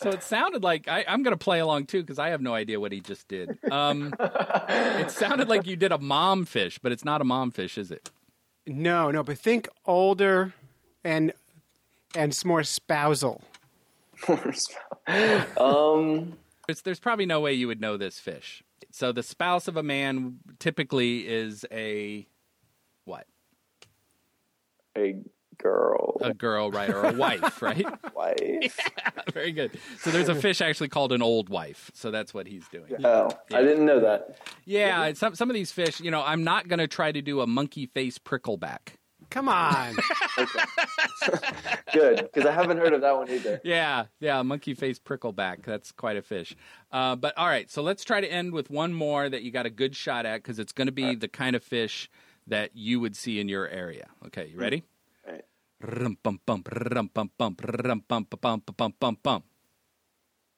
so 0.01 0.11
it 0.11 0.23
sounded 0.23 0.63
like 0.63 0.89
I, 0.89 1.05
I'm 1.09 1.23
going 1.23 1.33
to 1.33 1.43
play 1.43 1.59
along 1.59 1.87
too 1.87 2.03
because 2.03 2.19
I 2.19 2.29
have 2.29 2.41
no 2.43 2.55
idea 2.55 2.79
what 2.79 2.93
he 2.93 3.01
just 3.01 3.27
did. 3.29 3.59
Um, 3.71 4.15
it 4.21 5.11
sounded 5.11 5.49
like 5.49 5.67
you 5.67 5.77
did 5.77 5.93
a 5.93 5.99
mom 5.99 6.45
fish, 6.45 6.79
but 6.79 6.93
it's 6.93 7.05
not 7.05 7.21
a 7.21 7.25
mom 7.25 7.51
fish, 7.51 7.79
is 7.79 7.91
it? 7.91 8.11
No, 8.67 9.11
no, 9.11 9.23
but 9.23 9.39
think 9.39 9.69
older 9.87 10.53
and 11.05 11.33
and 12.15 12.33
it's 12.33 12.45
more 12.45 12.63
spousal. 12.63 13.43
um, 15.57 16.37
It's, 16.69 16.83
there's 16.83 17.01
probably 17.01 17.27
no 17.27 17.41
way 17.41 17.53
you 17.53 17.69
would 17.69 17.81
know 17.81 17.97
this 17.97 18.19
fish. 18.19 18.63
So 18.91 19.13
the 19.13 19.23
spouse 19.23 19.69
of 19.69 19.77
a 19.77 19.83
man 19.83 20.39
typically 20.59 21.27
is 21.27 21.65
a 21.71 22.27
what? 23.05 23.27
A 24.97 25.17
girl, 25.59 26.17
A 26.21 26.35
girl, 26.35 26.71
right, 26.71 26.91
or 26.91 27.05
a 27.05 27.13
wife, 27.13 27.63
right? 27.63 27.87
wife. 28.15 28.79
Very 29.33 29.53
good. 29.53 29.79
So 30.01 30.11
there's 30.11 30.29
a 30.29 30.35
fish 30.35 30.61
actually 30.61 30.89
called 30.89 31.13
an 31.13 31.23
old 31.23 31.49
wife. 31.49 31.91
So 31.95 32.11
that's 32.11 32.35
what 32.35 32.47
he's 32.47 32.67
doing. 32.69 32.93
Oh, 33.05 33.31
I 33.53 33.63
didn't 33.63 33.85
know 33.85 34.01
that. 34.01 34.39
Yeah, 34.65 35.13
some 35.15 35.35
some 35.35 35.51
of 35.51 35.55
these 35.55 35.73
fish, 35.73 36.01
you 36.01 36.11
know, 36.11 36.23
I'm 36.23 36.45
not 36.45 36.69
going 36.69 36.79
to 36.79 36.89
try 36.89 37.13
to 37.13 37.23
do 37.23 37.41
a 37.41 37.47
monkey 37.47 37.87
face 37.87 38.19
prickleback. 38.19 38.96
Come 39.31 39.49
on. 39.49 39.97
Good, 41.93 42.17
because 42.33 42.47
I 42.47 42.53
haven't 42.53 42.79
heard 42.79 42.93
of 42.93 43.01
that 43.01 43.17
one 43.17 43.29
either. 43.31 43.61
Yeah, 43.65 44.07
yeah, 44.21 44.43
monkey 44.43 44.75
face 44.75 44.99
prickleback. 44.99 45.65
That's 45.65 45.93
quite 45.93 46.17
a 46.17 46.23
fish. 46.23 46.55
Uh, 46.93 47.17
but 47.17 47.37
all 47.37 47.47
right, 47.47 47.71
so 47.71 47.83
let's 47.83 48.05
try 48.05 48.21
to 48.21 48.31
end 48.31 48.53
with 48.53 48.71
one 48.71 48.93
more 48.93 49.29
that 49.29 49.43
you 49.43 49.51
got 49.51 49.67
a 49.67 49.71
good 49.71 49.97
shot 49.97 50.27
at 50.27 50.43
because 50.43 50.59
it's 50.59 50.73
going 50.73 50.87
to 50.87 50.93
be 50.93 51.15
the 51.15 51.29
kind 51.29 51.57
of 51.57 51.63
fish 51.63 52.11
that 52.47 52.71
you 52.75 53.01
would 53.01 53.17
see 53.17 53.41
in 53.41 53.49
your 53.49 53.69
area. 53.69 54.07
Okay, 54.27 54.49
you 54.53 54.59
ready? 54.59 54.85
All 55.27 55.33
right. 55.33 55.45
Rum, 55.81 56.19
bum, 56.23 56.41
bum, 56.47 56.63
rum, 56.93 57.11
bum, 57.13 57.31
bum, 57.37 57.57
rum, 57.63 58.05
bum, 58.09 58.27
bum, 58.31 58.39
bum, 58.41 58.63
bum, 58.77 58.95
bum, 58.99 59.19
bum. 59.23 59.43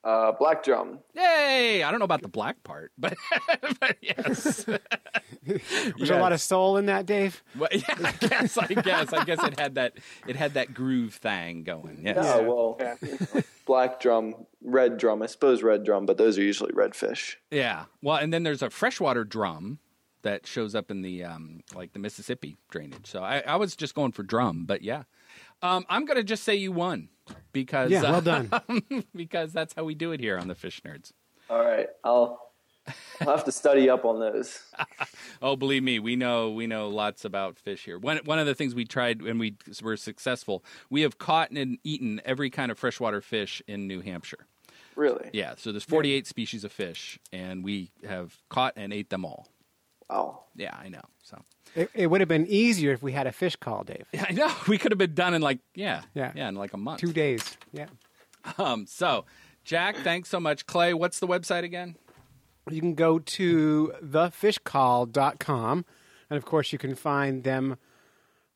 Uh, 0.04 0.32
black 0.32 0.62
drum. 0.62 1.00
Yay! 1.14 1.82
I 1.82 1.90
don't 1.90 1.98
know 1.98 2.04
about 2.04 2.22
the 2.22 2.28
black 2.28 2.62
part, 2.62 2.92
but, 2.96 3.16
but 3.80 3.96
yes. 4.00 4.64
There's 5.44 6.10
a 6.10 6.18
lot 6.18 6.32
of 6.32 6.40
soul 6.40 6.76
in 6.76 6.86
that, 6.86 7.04
Dave. 7.04 7.42
Well, 7.58 7.68
yeah, 7.72 7.82
I 8.04 8.12
guess. 8.12 8.56
I 8.56 8.66
guess. 8.66 9.12
I 9.12 9.24
guess 9.24 9.42
it 9.42 9.58
had 9.58 9.74
that. 9.74 9.94
It 10.26 10.36
had 10.36 10.54
that 10.54 10.72
groove 10.72 11.14
thing 11.14 11.64
going. 11.64 12.02
Yes. 12.04 12.18
Oh 12.20 12.76
well, 12.78 12.98
you 13.02 13.18
know, 13.34 13.42
black 13.66 14.00
drum, 14.00 14.46
red 14.62 14.98
drum. 14.98 15.20
I 15.20 15.26
suppose 15.26 15.62
red 15.62 15.84
drum, 15.84 16.06
but 16.06 16.16
those 16.16 16.38
are 16.38 16.42
usually 16.42 16.72
redfish. 16.72 17.34
Yeah. 17.50 17.86
Well, 18.00 18.16
and 18.16 18.32
then 18.32 18.44
there's 18.44 18.62
a 18.62 18.70
freshwater 18.70 19.24
drum 19.24 19.80
that 20.22 20.46
shows 20.46 20.74
up 20.74 20.90
in 20.90 21.02
the 21.02 21.24
um, 21.24 21.60
like 21.74 21.92
the 21.92 21.98
Mississippi 21.98 22.56
drainage. 22.70 23.06
So 23.06 23.22
I, 23.22 23.40
I 23.40 23.56
was 23.56 23.74
just 23.74 23.94
going 23.94 24.12
for 24.12 24.22
drum, 24.22 24.64
but 24.64 24.82
yeah. 24.82 25.04
Um, 25.62 25.84
I'm 25.88 26.04
gonna 26.04 26.22
just 26.22 26.44
say 26.44 26.54
you 26.54 26.72
won 26.72 27.08
because 27.52 27.90
Yeah, 27.90 28.02
well 28.02 28.16
uh, 28.16 28.20
done. 28.20 28.50
because 29.14 29.52
that's 29.52 29.74
how 29.74 29.84
we 29.84 29.94
do 29.94 30.12
it 30.12 30.20
here 30.20 30.38
on 30.38 30.48
the 30.48 30.54
Fish 30.54 30.80
Nerds. 30.82 31.12
All 31.50 31.64
right, 31.64 31.88
I'll 32.04 32.48
I'll 33.20 33.36
have 33.36 33.44
to 33.44 33.52
study 33.52 33.90
up 33.90 34.04
on 34.04 34.20
those. 34.20 34.62
Oh, 35.40 35.54
believe 35.54 35.84
me, 35.84 36.00
we 36.00 36.16
know 36.16 36.50
we 36.50 36.66
know 36.66 36.88
lots 36.88 37.24
about 37.24 37.60
fish 37.60 37.84
here. 37.84 37.96
One 37.96 38.18
one 38.24 38.40
of 38.40 38.46
the 38.46 38.56
things 38.56 38.74
we 38.74 38.84
tried 38.84 39.22
when 39.22 39.38
we 39.38 39.54
were 39.80 39.96
successful, 39.96 40.64
we 40.90 41.02
have 41.02 41.18
caught 41.18 41.52
and 41.52 41.78
eaten 41.84 42.20
every 42.24 42.50
kind 42.50 42.72
of 42.72 42.78
freshwater 42.78 43.20
fish 43.20 43.62
in 43.68 43.86
New 43.86 44.00
Hampshire. 44.00 44.46
Really? 44.96 45.30
Yeah, 45.32 45.54
so 45.56 45.70
there's 45.70 45.84
48 45.84 46.26
species 46.26 46.64
of 46.64 46.72
fish, 46.72 47.20
and 47.32 47.62
we 47.62 47.92
have 48.04 48.36
caught 48.48 48.72
and 48.76 48.92
ate 48.92 49.10
them 49.10 49.24
all. 49.24 49.46
Wow. 50.10 50.44
Yeah, 50.56 50.74
I 50.78 50.88
know. 50.88 51.02
So 51.22 51.40
It, 51.74 51.90
it 51.94 52.06
would 52.08 52.20
have 52.20 52.28
been 52.28 52.46
easier 52.46 52.92
if 52.92 53.02
we 53.02 53.12
had 53.12 53.26
a 53.26 53.32
fish 53.32 53.56
call, 53.56 53.84
Dave. 53.84 54.06
Yeah, 54.12 54.24
I 54.28 54.32
know. 54.32 54.52
We 54.66 54.78
could 54.78 54.90
have 54.92 54.98
been 54.98 55.14
done 55.14 55.34
in 55.34 55.42
like 55.42 55.58
yeah, 55.74 56.02
Yeah. 56.14 56.32
yeah, 56.34 56.48
in 56.48 56.54
like 56.54 56.72
a 56.72 56.78
month. 56.78 57.00
Two 57.00 57.12
days. 57.12 57.56
Yeah. 57.72 57.86
Um, 58.56 58.86
so, 58.86 59.26
Jack, 59.64 59.96
thanks 59.96 60.30
so 60.30 60.40
much. 60.40 60.64
Clay, 60.64 60.94
what's 60.94 61.18
the 61.18 61.26
website 61.26 61.64
again? 61.64 61.96
You 62.70 62.80
can 62.80 62.94
go 62.94 63.18
to 63.18 63.92
thefishcall.com. 64.02 65.84
And 66.30 66.36
of 66.38 66.44
course, 66.46 66.72
you 66.72 66.78
can 66.78 66.94
find 66.94 67.44
them 67.44 67.76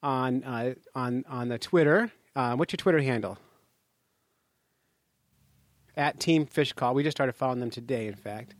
on 0.02 0.44
uh, 0.44 0.74
on 0.94 1.24
on 1.28 1.48
the 1.48 1.58
Twitter. 1.58 2.10
Uh, 2.34 2.54
what's 2.56 2.72
your 2.72 2.78
Twitter 2.78 3.02
handle? 3.02 3.36
At 5.96 6.18
Team 6.18 6.46
Fish 6.46 6.72
Call. 6.72 6.94
We 6.94 7.02
just 7.02 7.16
started 7.16 7.34
following 7.34 7.60
them 7.60 7.70
today, 7.70 8.06
in 8.06 8.14
fact. 8.14 8.54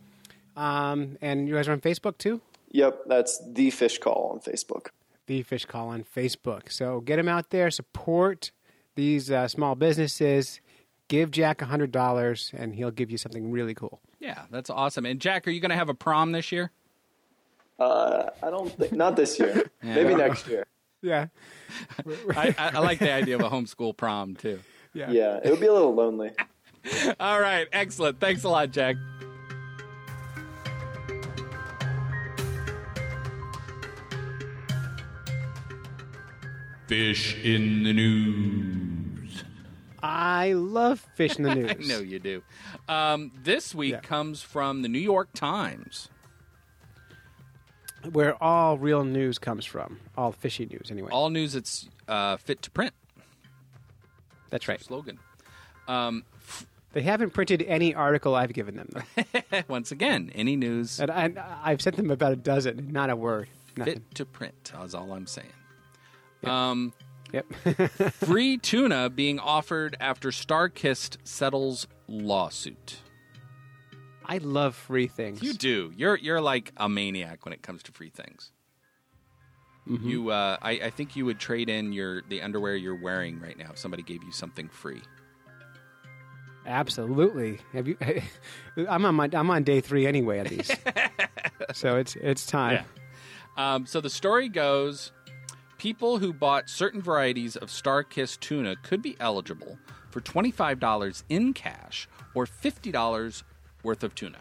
Um, 0.57 1.17
and 1.23 1.49
you 1.49 1.55
guys 1.55 1.67
are 1.69 1.73
on 1.73 1.81
Facebook 1.81 2.19
too. 2.19 2.43
Yep, 2.73 3.03
that's 3.07 3.41
the 3.47 3.71
fish 3.71 3.99
call 3.99 4.33
on 4.33 4.41
Facebook. 4.41 4.89
The 5.27 5.43
Fish 5.43 5.65
Call 5.65 5.89
on 5.89 6.05
Facebook. 6.05 6.73
So 6.73 7.01
get 7.01 7.17
them 7.17 7.29
out 7.29 7.51
there. 7.51 7.71
Support 7.71 8.51
these 8.97 9.31
uh, 9.31 9.47
small 9.47 9.75
businesses. 9.75 10.61
Give 11.09 11.31
Jack 11.31 11.63
a 11.63 11.67
hundred 11.67 11.93
dollars, 11.93 12.51
and 12.57 12.75
he'll 12.75 12.91
give 12.91 13.11
you 13.11 13.19
something 13.19 13.51
really 13.51 13.75
cool. 13.75 14.01
Yeah, 14.19 14.43
that's 14.51 14.69
awesome. 14.69 15.07
And 15.07 15.21
Jack, 15.21 15.47
are 15.47 15.51
you 15.51 15.61
going 15.61 15.71
to 15.71 15.77
have 15.77 15.89
a 15.89 15.95
prom 15.95 16.33
this 16.33 16.51
year? 16.51 16.71
Uh, 17.79 18.31
I 18.43 18.51
don't 18.51 18.71
think 18.73 18.93
not 18.93 19.17
this 19.17 19.39
year. 19.39 19.71
Maybe 19.83 20.15
next 20.15 20.47
year. 20.49 20.67
Yeah. 21.05 21.27
I, 22.37 22.55
I, 22.57 22.71
I 22.75 22.79
like 22.79 23.01
the 23.01 23.11
idea 23.11 23.35
of 23.35 23.41
a 23.41 23.51
homeschool 23.51 23.97
prom 23.97 24.37
too. 24.37 24.61
Yeah. 24.95 25.11
Yeah, 25.11 25.41
it 25.43 25.51
would 25.51 25.59
be 25.59 25.67
a 25.67 25.73
little 25.73 25.93
lonely. 25.93 26.31
All 27.19 27.41
right, 27.41 27.67
excellent. 27.73 28.21
Thanks 28.21 28.45
a 28.45 28.49
lot, 28.49 28.71
Jack. 28.71 28.95
Fish 36.97 37.43
in 37.43 37.85
the 37.85 37.93
news. 37.95 39.45
I 40.03 40.53
love 40.53 41.01
fish 41.15 41.37
in 41.39 41.45
the 41.45 41.55
news. 41.55 41.71
I 41.71 41.75
know 41.89 42.01
you 42.01 42.19
do. 42.19 42.43
Um, 42.87 43.33
this 43.43 43.75
week 43.75 43.93
Yeah. 43.93 44.01
comes 44.01 44.43
from 44.43 44.83
the 44.83 44.89
New 44.89 44.99
York 44.99 45.31
Times. 45.33 46.11
where 48.13 48.35
all 48.45 48.77
real 48.77 49.05
news 49.05 49.39
comes 49.39 49.65
from. 49.65 50.01
All 50.19 50.33
fishy 50.33 50.67
news, 50.67 50.91
anyway. 50.91 51.09
All 51.11 51.31
news 51.31 51.55
that's 51.55 51.89
uh, 52.09 52.37
fit 52.37 52.61
to 52.61 52.71
print. 52.71 52.93
That's 54.51 54.69
right. 54.69 54.83
Slogan. 54.83 55.19
Um, 55.89 56.25
They 56.93 57.01
haven't 57.01 57.31
printed 57.31 57.63
any 57.63 57.95
article 57.95 58.35
I've 58.35 58.53
given 58.53 58.77
them, 58.77 58.91
though. 58.93 59.63
once 59.69 59.93
again, 59.93 60.31
any 60.35 60.57
news 60.57 61.01
and 61.01 61.11
I, 61.11 61.33
I've 61.65 61.81
sent 61.81 61.97
them 61.97 62.11
about 62.11 62.33
a 62.33 62.37
dozen, 62.37 62.93
not 62.93 63.09
a 63.09 63.17
word. 63.17 63.49
Nothing. 63.79 63.95
fit 63.95 64.15
to 64.17 64.27
print. 64.27 64.73
Is 64.85 64.95
all 64.95 65.11
I'm 65.15 65.27
saying. 65.27 65.49
Um, 66.45 66.93
Yep. 67.33 67.47
free 68.13 68.59
tuna 68.59 69.09
being 69.09 69.39
offered 69.39 69.97
after 70.01 70.29
Starkist 70.31 71.17
settles 71.25 71.87
lawsuit. 72.07 72.99
I 74.25 74.39
love 74.39 74.75
free 74.77 75.07
things. 75.09 75.43
You 75.43 75.55
do. 75.55 75.93
You're 75.97 76.17
you're 76.17 76.41
like 76.41 76.73
a 76.77 76.89
maniac 76.89 77.45
when 77.45 77.53
it 77.53 77.63
comes 77.63 77.83
to 77.85 77.93
free 77.93 78.11
things. 78.11 78.53
You, 79.85 80.31
uh, 80.31 80.59
I, 80.63 80.71
I 80.73 80.91
think 80.91 81.17
you 81.17 81.25
would 81.25 81.41
trade 81.41 81.69
in 81.69 81.93
your 81.93 82.23
the 82.29 82.41
underwear 82.41 82.77
you're 82.77 82.95
wearing 82.95 83.41
right 83.41 83.59
now 83.59 83.71
if 83.73 83.79
somebody 83.79 84.05
gave 84.05 84.23
you 84.23 84.31
something 84.31 84.69
free. 84.69 85.03
Absolutely. 86.65 87.59
Have 87.73 87.89
you? 87.89 87.97
I'm 88.89 89.05
on 89.05 89.17
my. 89.17 89.29
I'm 89.33 89.51
on 89.51 89.65
day 89.65 89.81
three 89.81 90.07
anyway 90.07 90.39
of 90.39 90.49
these, 90.49 90.71
so 91.73 91.97
it's 91.97 92.15
it's 92.15 92.47
time. 92.47 92.85
Um, 93.57 93.85
so 93.85 94.01
the 94.01 94.09
story 94.09 94.49
goes 94.49 95.11
people 95.83 96.19
who 96.19 96.33
bought 96.33 96.71
certain 96.71 97.03
varieties 97.03 97.57
of 97.57 97.69
Starkist 97.69 98.39
tuna 98.39 98.77
could 98.85 99.03
be 99.03 99.17
eligible 99.19 99.77
for 100.11 100.21
$25 100.21 101.25
in 101.29 101.53
cash 101.53 102.09
or 102.37 102.47
$50 102.47 103.43
worth 103.83 104.05
of 104.05 104.15
tuna. 104.15 104.39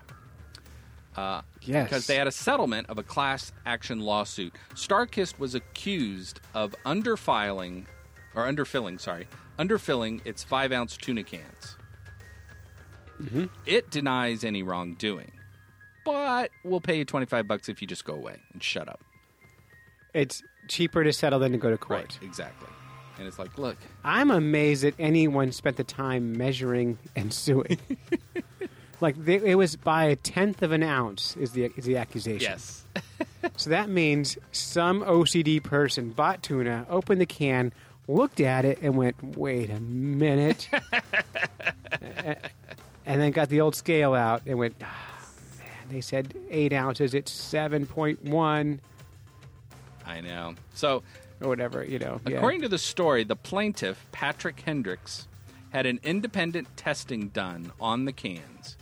Uh, 1.15 1.41
Yes. 1.63 1.85
Because 1.85 2.05
they 2.05 2.15
had 2.15 2.27
a 2.27 2.31
settlement 2.31 2.89
of 2.91 2.99
a 2.99 3.03
class 3.03 3.51
action 3.65 4.01
lawsuit. 4.01 4.53
Starkist 4.75 5.39
was 5.39 5.55
accused 5.55 6.39
of 6.53 6.75
underfiling, 6.85 7.85
or 8.35 8.45
underfilling, 8.45 8.99
sorry, 9.01 9.27
underfilling 9.57 10.21
its 10.25 10.43
five 10.43 10.71
ounce 10.71 10.95
tuna 10.95 11.23
cans. 11.23 11.75
It 13.65 13.89
denies 13.89 14.43
any 14.43 14.61
wrongdoing, 14.61 15.31
but 16.05 16.51
we'll 16.63 16.81
pay 16.81 16.97
you 16.99 17.05
25 17.05 17.47
bucks 17.47 17.67
if 17.69 17.81
you 17.81 17.87
just 17.87 18.05
go 18.05 18.13
away 18.13 18.37
and 18.53 18.61
shut 18.63 18.87
up. 18.87 18.99
It's 20.13 20.41
cheaper 20.67 21.03
to 21.03 21.11
settle 21.13 21.39
than 21.39 21.51
to 21.51 21.57
go 21.57 21.69
to 21.69 21.77
court. 21.77 22.17
Right, 22.21 22.27
exactly. 22.27 22.67
And 23.17 23.27
it's 23.27 23.37
like, 23.37 23.57
look, 23.57 23.77
I'm 24.03 24.31
amazed 24.31 24.83
that 24.83 24.95
anyone 24.97 25.51
spent 25.51 25.77
the 25.77 25.83
time 25.83 26.37
measuring 26.37 26.97
and 27.15 27.31
suing. 27.33 27.77
like 29.01 29.15
they, 29.23 29.35
it 29.35 29.55
was 29.55 29.75
by 29.75 30.05
a 30.05 30.15
tenth 30.15 30.61
of 30.61 30.71
an 30.71 30.81
ounce 30.83 31.35
is 31.37 31.51
the 31.51 31.71
is 31.75 31.85
the 31.85 31.97
accusation. 31.97 32.41
yes, 32.51 32.85
So 33.57 33.69
that 33.69 33.89
means 33.89 34.37
some 34.51 35.01
OCD 35.01 35.61
person 35.61 36.11
bought 36.11 36.41
tuna, 36.41 36.85
opened 36.89 37.19
the 37.21 37.25
can, 37.25 37.73
looked 38.07 38.39
at 38.39 38.65
it, 38.65 38.79
and 38.81 38.95
went, 38.95 39.15
"Wait 39.37 39.69
a 39.69 39.79
minute," 39.79 40.69
and 43.05 43.21
then 43.21 43.31
got 43.31 43.49
the 43.49 43.61
old 43.61 43.75
scale 43.75 44.13
out 44.13 44.41
and 44.45 44.57
went, 44.57 44.75
"Ah, 44.81 45.25
"Man, 45.59 45.89
they 45.89 46.01
said 46.01 46.33
eight 46.49 46.73
ounces. 46.73 47.13
It's 47.13 47.31
seven 47.31 47.85
point 47.85 48.23
one 48.23 48.79
I 50.11 50.21
know. 50.21 50.55
So, 50.73 51.03
or 51.41 51.47
whatever." 51.47 51.83
You 51.83 51.99
know. 51.99 52.21
yeah. 52.27 52.37
according 52.37 52.61
to 52.61 52.69
the 52.69 52.77
story, 52.77 53.23
the 53.23 53.35
plaintiff, 53.35 54.05
Patrick 54.11 54.59
Hendricks, 54.61 55.27
had 55.71 55.85
an 55.85 55.99
independent 56.03 56.75
testing 56.77 57.29
done 57.29 57.71
on 57.79 58.05
the 58.05 58.11
cans 58.13 58.77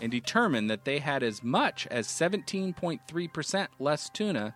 and 0.00 0.10
determined 0.10 0.68
that 0.70 0.84
they 0.84 0.98
had 0.98 1.22
as 1.22 1.42
much 1.42 1.86
as 1.86 2.06
17.3% 2.06 3.68
less 3.78 4.10
tuna 4.10 4.54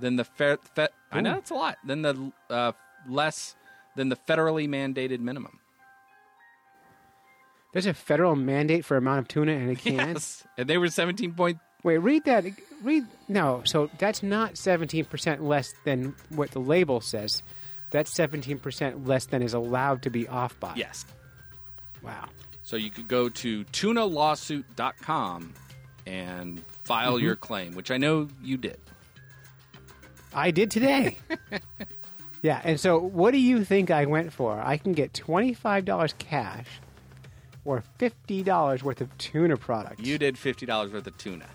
than 0.00 0.16
the 0.16 0.24
fe- 0.24 0.56
fe- 0.74 0.88
I 1.10 1.20
know 1.20 1.34
that's 1.34 1.50
a 1.50 1.54
lot 1.54 1.78
than 1.84 2.02
the 2.02 2.32
uh, 2.50 2.72
less 3.08 3.54
than 3.96 4.08
the 4.08 4.16
federally 4.16 4.68
mandated 4.68 5.20
minimum. 5.20 5.58
There's 7.72 7.86
a 7.86 7.94
federal 7.94 8.36
mandate 8.36 8.84
for 8.84 8.96
amount 8.98 9.20
of 9.20 9.28
tuna 9.28 9.52
in 9.52 9.70
a 9.70 9.74
can. 9.74 9.94
Yes, 10.12 10.44
and 10.58 10.68
they 10.68 10.76
were 10.76 10.88
17 10.88 11.32
point 11.32 11.58
Wait, 11.84 11.98
read 11.98 12.24
that. 12.24 12.44
Read 12.82 13.04
no. 13.28 13.62
So 13.64 13.90
that's 13.98 14.22
not 14.22 14.56
seventeen 14.56 15.04
percent 15.04 15.42
less 15.42 15.72
than 15.84 16.14
what 16.30 16.50
the 16.52 16.60
label 16.60 17.00
says. 17.00 17.42
That's 17.90 18.10
seventeen 18.10 18.58
percent 18.58 19.06
less 19.06 19.26
than 19.26 19.42
is 19.42 19.54
allowed 19.54 20.02
to 20.02 20.10
be 20.10 20.26
off 20.28 20.58
by. 20.60 20.74
Yes. 20.76 21.04
Wow. 22.02 22.28
So 22.62 22.76
you 22.76 22.90
could 22.90 23.08
go 23.08 23.28
to 23.28 23.64
tunalawsuit.com 23.66 25.52
and 26.06 26.62
file 26.84 27.14
Mm-hmm. 27.16 27.24
your 27.24 27.36
claim, 27.36 27.74
which 27.74 27.90
I 27.90 27.96
know 27.98 28.28
you 28.42 28.56
did. 28.56 28.78
I 30.34 30.50
did 30.50 30.70
today. 30.70 31.18
yeah, 32.42 32.60
and 32.64 32.80
so 32.80 32.98
what 32.98 33.32
do 33.32 33.38
you 33.38 33.64
think 33.64 33.90
I 33.90 34.06
went 34.06 34.32
for? 34.32 34.60
I 34.60 34.76
can 34.78 34.92
get 34.92 35.12
twenty 35.14 35.52
five 35.54 35.84
dollars 35.84 36.14
cash 36.18 36.66
or 37.64 37.82
fifty 37.98 38.42
dollars 38.42 38.82
worth 38.82 39.00
of 39.00 39.16
tuna 39.18 39.56
products. 39.56 40.02
You 40.06 40.18
did 40.18 40.38
fifty 40.38 40.64
dollars 40.66 40.92
worth 40.92 41.06
of 41.06 41.16
tuna. 41.18 41.46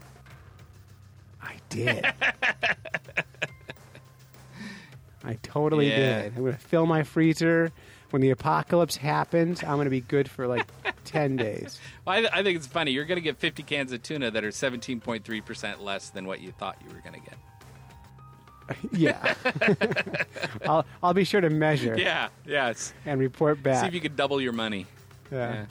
I 1.41 1.55
did. 1.69 2.05
I 5.23 5.33
totally 5.43 5.89
Yeah. 5.89 6.21
did. 6.23 6.33
I'm 6.37 6.41
going 6.43 6.53
to 6.53 6.59
fill 6.59 6.85
my 6.85 7.03
freezer. 7.03 7.71
When 8.11 8.21
the 8.21 8.29
apocalypse 8.29 8.95
happens, 8.95 9.61
I'm 9.63 9.75
going 9.75 9.83
to 9.85 9.89
be 9.91 9.99
good 9.99 10.29
for 10.29 10.47
like 10.47 10.65
10 11.03 11.35
days. 11.35 11.77
Well, 12.05 12.15
I, 12.15 12.19
th- 12.21 12.31
I 12.33 12.41
think 12.43 12.55
it's 12.55 12.67
funny. 12.67 12.91
You're 12.91 13.03
going 13.03 13.17
to 13.17 13.21
get 13.21 13.37
50 13.37 13.63
cans 13.63 13.91
of 13.91 14.01
tuna 14.01 14.31
that 14.31 14.45
are 14.45 14.49
17.3% 14.49 15.81
less 15.81 16.09
than 16.11 16.25
what 16.25 16.39
you 16.39 16.51
thought 16.53 16.77
you 16.87 16.93
were 16.93 17.01
going 17.01 17.21
to 17.21 17.29
get. 17.29 17.37
Yeah. 18.91 19.33
I'll, 20.65 20.85
I'll 21.01 21.13
be 21.13 21.23
sure 21.23 21.39
to 21.39 21.49
measure 21.49 21.97
Yeah, 21.97 22.27
yes. 22.45 22.93
and 23.05 23.17
report 23.17 23.63
back. 23.63 23.79
See 23.81 23.87
if 23.87 23.93
you 23.93 24.01
could 24.01 24.17
double 24.17 24.41
your 24.41 24.51
money. 24.51 24.85
yeah. 25.31 25.65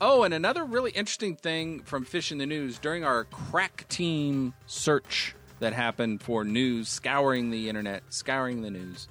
Oh, 0.00 0.24
and 0.24 0.34
another 0.34 0.64
really 0.64 0.90
interesting 0.90 1.36
thing 1.36 1.80
from 1.80 2.04
Fish 2.04 2.30
in 2.30 2.38
the 2.38 2.46
News 2.46 2.78
during 2.78 3.04
our 3.04 3.24
crack 3.24 3.86
team 3.88 4.52
search 4.66 5.34
that 5.58 5.72
happened 5.72 6.22
for 6.22 6.44
news, 6.44 6.88
scouring 6.88 7.50
the 7.50 7.68
internet, 7.68 8.02
scouring 8.10 8.60
the 8.60 8.70
news, 8.70 9.08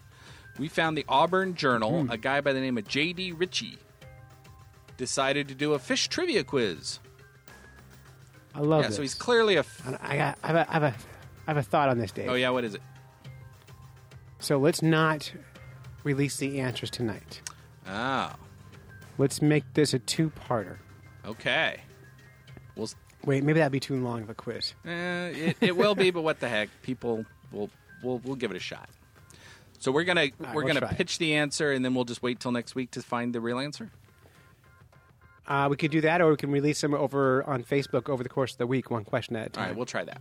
we 0.58 0.68
found 0.68 0.98
the 0.98 1.06
Auburn 1.10 1.56
Journal, 1.56 2.04
hmm. 2.04 2.12
a 2.12 2.18
guy 2.18 2.42
by 2.42 2.54
the 2.54 2.62
name 2.62 2.78
of 2.78 2.88
J.D. 2.88 3.34
Ritchie, 3.34 3.78
decided 4.98 5.48
to 5.50 5.56
do 5.56 5.74
a 5.74 5.80
fish 5.80 6.08
trivia 6.08 6.44
quiz. 6.44 7.00
I 8.54 8.60
love 8.60 8.84
yeah, 8.84 8.88
this. 8.88 8.96
so 8.96 9.02
he's 9.02 9.16
clearly 9.16 9.56
a. 9.56 9.60
F- 9.60 10.00
I, 10.02 10.18
got, 10.18 10.38
I, 10.42 10.48
have 10.48 10.56
a, 10.56 10.70
I, 10.70 10.74
have 10.74 10.84
a, 10.84 10.96
I 11.48 11.52
have 11.52 11.58
a 11.58 11.64
thought 11.64 11.90
on 11.90 11.98
this, 11.98 12.12
Dave. 12.12 12.30
oh, 12.30 12.36
yeah, 12.36 12.52
what 12.52 12.64
is 12.64 12.76
it? 12.76 12.82
So 14.40 14.58
let's 14.58 14.82
not 14.82 15.34
release 16.04 16.38
the 16.38 16.62
answers 16.62 16.90
tonight. 16.90 17.42
Oh, 17.88 18.32
Let's 19.18 19.42
make 19.42 19.64
this 19.74 19.94
a 19.94 20.00
two 20.00 20.32
parter. 20.48 20.78
okay. 21.26 21.80
We'll, 22.76 22.90
Wait, 23.24 23.44
maybe 23.44 23.60
that'd 23.60 23.72
be 23.72 23.80
too 23.80 23.96
long 24.04 24.22
of 24.22 24.30
a 24.30 24.34
quiz. 24.36 24.74
eh, 24.86 25.28
it, 25.30 25.58
it 25.62 25.78
will 25.78 25.96
be, 25.96 26.12
but 26.12 26.22
what 26.22 26.40
the 26.42 26.50
heck? 26.50 26.70
People 26.84 27.26
will 27.52 27.70
we'll, 28.04 28.20
we'll 28.24 28.36
give 28.36 28.52
it 28.52 28.58
a 28.58 28.60
shot. 28.60 28.90
So 29.80 29.92
we're 29.92 30.04
gonna 30.04 30.22
right, 30.22 30.34
we're 30.40 30.54
we'll 30.64 30.68
gonna 30.68 30.80
try 30.82 30.94
pitch 30.94 31.18
the 31.18 31.36
answer, 31.36 31.72
and 31.72 31.84
then 31.86 31.96
we'll 31.96 32.04
just 32.06 32.22
wait 32.22 32.40
till 32.40 32.52
next 32.52 32.76
week 32.76 32.92
to 32.92 33.02
find 33.02 33.34
the 33.34 33.40
real 33.42 33.58
answer. 33.60 33.90
Uh, 35.48 35.68
we 35.70 35.78
could 35.78 35.92
do 35.92 36.02
that, 36.02 36.22
or 36.22 36.30
we 36.32 36.36
can 36.38 36.52
release 36.52 36.82
them 36.82 36.94
over 36.94 37.44
on 37.44 37.64
Facebook 37.64 38.10
over 38.10 38.24
the 38.24 38.30
course 38.30 38.52
of 38.54 38.58
the 38.58 38.68
week, 38.68 38.90
one 38.92 39.04
question 39.06 39.36
at 39.36 39.48
a 39.48 39.50
time. 39.50 39.68
right, 39.70 39.76
we'll 39.76 39.86
try 39.86 40.04
that. 40.04 40.20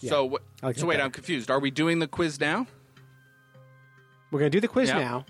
Yeah, 0.00 0.10
So, 0.10 0.38
like 0.62 0.78
so 0.78 0.86
wait. 0.86 1.00
I'm 1.00 1.10
confused. 1.10 1.50
Are 1.50 1.58
we 1.60 1.70
doing 1.70 1.98
the 1.98 2.06
quiz 2.08 2.40
now? 2.40 2.66
We're 4.30 4.38
going 4.40 4.50
to 4.50 4.56
do 4.56 4.60
the 4.60 4.68
quiz 4.68 4.88
Yeah. 4.88 4.98
now, 4.98 5.26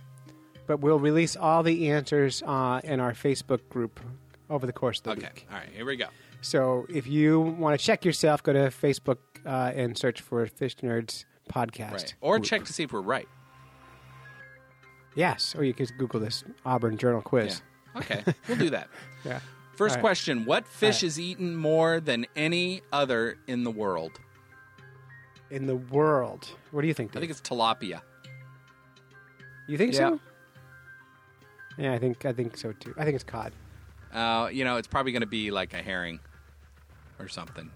but 0.68 0.78
we'll 0.80 1.00
release 1.00 1.34
all 1.34 1.64
the 1.64 1.88
answers 1.90 2.42
uh, 2.46 2.80
in 2.84 3.00
our 3.00 3.12
Facebook 3.12 3.68
group 3.70 3.98
over 4.48 4.66
the 4.66 4.72
course 4.72 4.98
of 4.98 5.04
the 5.04 5.10
Okay. 5.12 5.22
week. 5.34 5.46
All 5.50 5.58
right, 5.58 5.68
here 5.74 5.84
we 5.84 5.96
go. 5.96 6.06
So 6.42 6.86
if 6.88 7.08
you 7.08 7.40
want 7.40 7.78
to 7.78 7.84
check 7.84 8.04
yourself, 8.04 8.42
go 8.44 8.52
to 8.52 8.68
Facebook 8.70 9.18
uh, 9.44 9.72
and 9.74 9.98
search 9.98 10.20
for 10.20 10.46
Fish 10.46 10.76
Nerds 10.76 11.24
Podcast. 11.52 11.92
Right. 11.92 12.14
Or 12.20 12.36
group. 12.38 12.44
check 12.48 12.64
to 12.66 12.72
see 12.72 12.84
if 12.84 12.92
we're 12.92 13.00
right. 13.00 13.26
Yes, 15.16 15.54
or 15.56 15.64
you 15.64 15.74
could 15.74 15.90
Google 15.98 16.20
this 16.20 16.44
Auburn 16.64 16.96
Journal 16.96 17.20
Yeah. 17.24 17.28
quiz. 17.28 17.62
Okay, 17.96 18.22
we'll 18.46 18.58
do 18.58 18.70
that. 18.70 18.88
Yeah. 19.24 19.40
First 19.76 19.96
right. 19.96 20.00
question 20.00 20.44
What 20.44 20.66
fish 20.68 20.96
right. 20.96 21.02
is 21.04 21.18
eaten 21.18 21.56
more 21.56 21.98
than 21.98 22.26
any 22.36 22.82
other 22.92 23.36
in 23.48 23.64
the 23.64 23.70
world? 23.72 24.20
In 25.50 25.66
the 25.66 25.74
world, 25.76 26.48
what 26.70 26.82
do 26.82 26.86
you 26.88 26.94
think? 26.94 27.16
I 27.16 27.18
think 27.20 27.30
it's 27.32 27.40
tilapia. 27.40 28.00
you 29.66 29.76
think 29.76 29.92
Yeah. 29.94 29.98
so? 29.98 30.20
Yeah, 31.78 31.92
I 31.92 31.98
think 31.98 32.24
I 32.26 32.32
think 32.32 32.56
so 32.56 32.72
too. 32.72 32.94
I 32.98 33.04
think 33.04 33.14
it's 33.14 33.24
cod, 33.24 33.52
Uh, 34.12 34.48
you 34.52 34.64
know, 34.64 34.76
it's 34.76 34.88
probably 34.88 35.12
going 35.12 35.20
to 35.22 35.26
be 35.26 35.50
like 35.50 35.72
a 35.74 35.82
herring 35.82 36.18
or 37.18 37.28
something. 37.28 37.70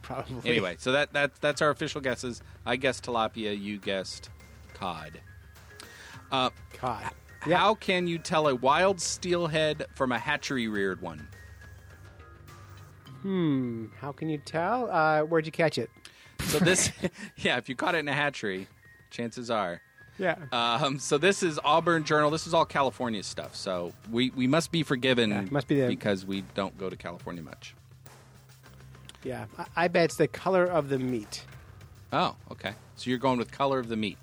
probably. 0.00 0.50
Anyway, 0.50 0.76
so 0.78 0.92
that, 0.92 1.12
that 1.12 1.32
that's 1.40 1.60
our 1.62 1.70
official 1.70 2.00
guesses. 2.00 2.42
I 2.64 2.76
guessed 2.76 3.04
tilapia, 3.04 3.58
you 3.60 3.78
guessed 3.78 4.30
cod. 4.74 5.20
Uh, 6.30 6.50
cod. 6.74 7.04
How 7.40 7.74
can 7.74 8.06
you 8.06 8.18
tell 8.18 8.48
a 8.48 8.54
wild 8.54 9.00
steelhead 9.00 9.84
from 9.94 10.12
a 10.12 10.18
hatchery 10.18 10.68
reared 10.68 11.02
one? 11.02 11.28
Hmm. 13.22 13.86
How 14.00 14.12
can 14.12 14.28
you 14.28 14.38
tell? 14.38 14.90
Uh, 14.90 15.22
where'd 15.22 15.46
you 15.46 15.52
catch 15.52 15.78
it? 15.78 15.90
So 16.40 16.58
this, 16.58 16.90
yeah, 17.36 17.56
if 17.58 17.68
you 17.68 17.76
caught 17.76 17.94
it 17.94 17.98
in 17.98 18.08
a 18.08 18.12
hatchery, 18.12 18.66
chances 19.10 19.50
are. 19.50 19.80
Yeah. 20.22 20.36
Um, 20.52 21.00
so 21.00 21.18
this 21.18 21.42
is 21.42 21.58
Auburn 21.64 22.04
Journal. 22.04 22.30
This 22.30 22.46
is 22.46 22.54
all 22.54 22.64
California 22.64 23.24
stuff. 23.24 23.56
So 23.56 23.92
we, 24.08 24.30
we 24.30 24.46
must 24.46 24.70
be 24.70 24.84
forgiven 24.84 25.30
Yeah, 25.30 25.40
must 25.50 25.66
be 25.66 25.80
the- 25.80 25.88
because 25.88 26.24
we 26.24 26.42
don't 26.54 26.78
go 26.78 26.88
to 26.88 26.94
California 26.96 27.42
much. 27.42 27.74
yeah. 29.24 29.46
I, 29.58 29.66
I 29.76 29.88
bet 29.88 30.04
it's 30.04 30.16
the 30.16 30.28
color 30.28 30.64
of 30.64 30.88
the 30.90 30.98
meat. 31.00 31.44
Oh, 32.12 32.36
okay. 32.52 32.72
So 32.96 33.10
you're 33.10 33.18
going 33.18 33.38
with 33.38 33.50
color 33.50 33.80
of 33.80 33.88
the 33.88 33.96
meat. 33.96 34.18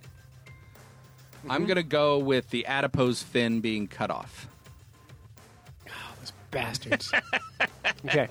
Mm-hmm. 1.39 1.51
I'm 1.51 1.65
going 1.65 1.75
to 1.75 1.83
go 1.83 2.17
with 2.17 2.49
the 2.49 2.65
adipose 2.65 3.21
fin 3.21 3.59
being 3.59 3.87
cut 3.87 4.09
off. 4.09 4.47
Oh, 5.87 5.91
Those 6.21 6.31
bastards. 6.51 7.11
okay. 8.05 8.27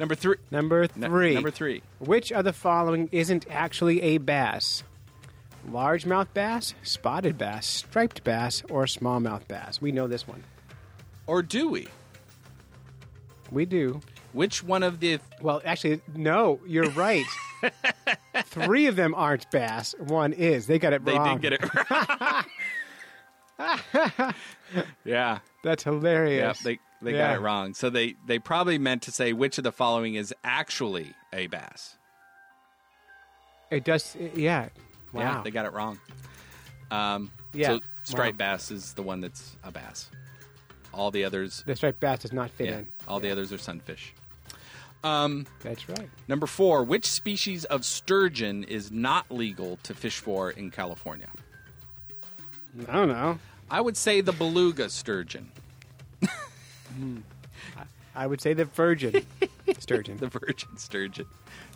Number 0.00 0.14
three. 0.16 0.36
Number 0.50 0.86
three. 0.88 1.34
number 1.34 1.50
three. 1.52 1.82
Which 2.00 2.32
of 2.32 2.44
the 2.44 2.52
following 2.52 3.08
isn't 3.12 3.46
actually 3.48 4.00
a 4.02 4.18
bass? 4.18 4.82
Largemouth 5.68 6.28
bass, 6.34 6.74
spotted 6.82 7.36
bass, 7.38 7.66
striped 7.66 8.24
bass, 8.24 8.62
or 8.70 8.84
smallmouth 8.84 9.46
bass? 9.48 9.80
We 9.80 9.92
know 9.92 10.06
this 10.08 10.26
one. 10.26 10.42
Or 11.26 11.42
do 11.42 11.68
we? 11.68 11.86
We 13.50 13.66
do. 13.66 14.00
Which 14.32 14.62
one 14.62 14.82
of 14.82 15.00
the 15.00 15.18
Well, 15.42 15.60
actually, 15.64 16.00
no, 16.14 16.60
you're 16.66 16.90
right. 16.90 17.24
Three 18.44 18.86
of 18.86 18.96
them 18.96 19.14
aren't 19.14 19.50
bass. 19.50 19.94
One 19.98 20.32
is. 20.32 20.66
They 20.66 20.78
got 20.78 20.92
it 20.92 21.04
they 21.04 21.12
wrong. 21.12 21.40
They 21.40 21.50
did 21.50 21.60
get 21.60 21.70
it 21.74 22.46
yeah. 25.04 25.38
That's 25.62 25.84
Yeah, 25.84 25.92
hilarious. 25.92 26.60
they 26.60 26.78
they 27.02 27.12
Yeah. 27.12 27.28
got 27.32 27.36
it 27.36 27.40
wrong. 27.40 27.74
So 27.74 27.90
they 27.90 28.14
they 28.26 28.38
probably 28.38 28.78
meant 28.78 29.02
to 29.02 29.12
say 29.12 29.32
which 29.32 29.58
of 29.58 29.64
the 29.64 29.72
following 29.72 30.14
is 30.14 30.32
actually 30.44 31.14
a 31.32 31.46
bass. 31.48 31.96
It 33.70 33.84
does. 33.84 34.16
Yeah. 34.34 34.68
Wow. 35.12 35.20
Yeah, 35.22 35.42
they 35.42 35.50
got 35.50 35.66
it 35.66 35.72
wrong. 35.72 35.98
Um, 36.90 37.30
Yeah, 37.52 37.68
So 37.68 37.80
striped 38.04 38.38
wow. 38.40 38.52
bass 38.52 38.70
is 38.70 38.92
the 38.94 39.02
one 39.02 39.20
that's 39.20 39.56
a 39.64 39.70
bass. 39.70 40.08
All 40.92 41.10
the 41.10 41.24
others, 41.24 41.62
the 41.66 41.76
striped 41.76 42.00
bass 42.00 42.20
does 42.20 42.32
not 42.32 42.50
fit 42.50 42.66
yeah, 42.68 42.78
in. 42.78 42.88
all 43.06 43.20
the 43.20 43.30
others 43.30 43.52
are 43.52 43.58
sunfish. 43.58 44.12
Um, 45.02 45.46
That's 45.62 45.88
right. 45.88 46.10
number 46.28 46.46
four, 46.46 46.84
which 46.84 47.06
species 47.06 47.64
of 47.64 47.84
sturgeon 47.86 48.64
is 48.64 48.90
not 48.90 49.30
legal 49.30 49.78
to 49.84 49.94
fish 49.94 50.18
for 50.18 50.50
in 50.50 50.70
California? 50.70 51.28
I 52.86 52.92
don't 52.92 53.08
know. 53.08 53.38
I 53.70 53.80
would 53.80 53.96
say 53.96 54.20
the 54.20 54.32
beluga 54.32 54.90
sturgeon, 54.90 55.50
I 58.14 58.26
would 58.26 58.40
say 58.40 58.52
the 58.52 58.64
virgin 58.64 59.24
sturgeon. 59.78 60.18
the 60.18 60.26
virgin 60.26 60.76
sturgeon. 60.76 61.26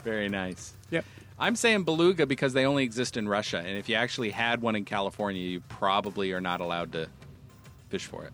Very 0.02 0.28
nice. 0.28 0.72
yep. 0.90 1.04
I'm 1.38 1.56
saying 1.56 1.82
beluga 1.84 2.26
because 2.26 2.52
they 2.52 2.64
only 2.64 2.84
exist 2.84 3.16
in 3.16 3.28
Russia, 3.28 3.58
and 3.58 3.76
if 3.76 3.88
you 3.88 3.96
actually 3.96 4.30
had 4.30 4.62
one 4.62 4.76
in 4.76 4.84
California, 4.84 5.42
you 5.42 5.60
probably 5.68 6.32
are 6.32 6.40
not 6.40 6.60
allowed 6.60 6.92
to 6.92 7.08
fish 7.88 8.06
for 8.06 8.24
it. 8.24 8.32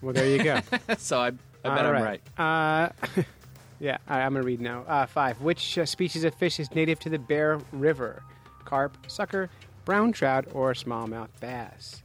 Well, 0.00 0.12
there 0.12 0.28
you 0.28 0.42
go. 0.44 0.60
so 0.98 1.18
I, 1.18 1.26
I 1.28 1.30
bet 1.30 1.86
All 1.86 1.94
I'm 1.94 2.02
right. 2.02 2.20
Uh, 2.38 2.88
yeah, 3.80 3.98
right, 4.08 4.22
I'm 4.24 4.32
going 4.32 4.42
to 4.42 4.46
read 4.46 4.60
now. 4.60 4.82
Uh, 4.86 5.06
five. 5.06 5.40
Which 5.40 5.76
uh, 5.78 5.86
species 5.86 6.24
of 6.24 6.34
fish 6.34 6.60
is 6.60 6.72
native 6.74 6.98
to 7.00 7.08
the 7.08 7.18
Bear 7.18 7.58
River? 7.72 8.22
Carp, 8.64 8.96
sucker, 9.08 9.50
brown 9.84 10.12
trout, 10.12 10.46
or 10.52 10.72
smallmouth 10.74 11.28
bass? 11.40 12.02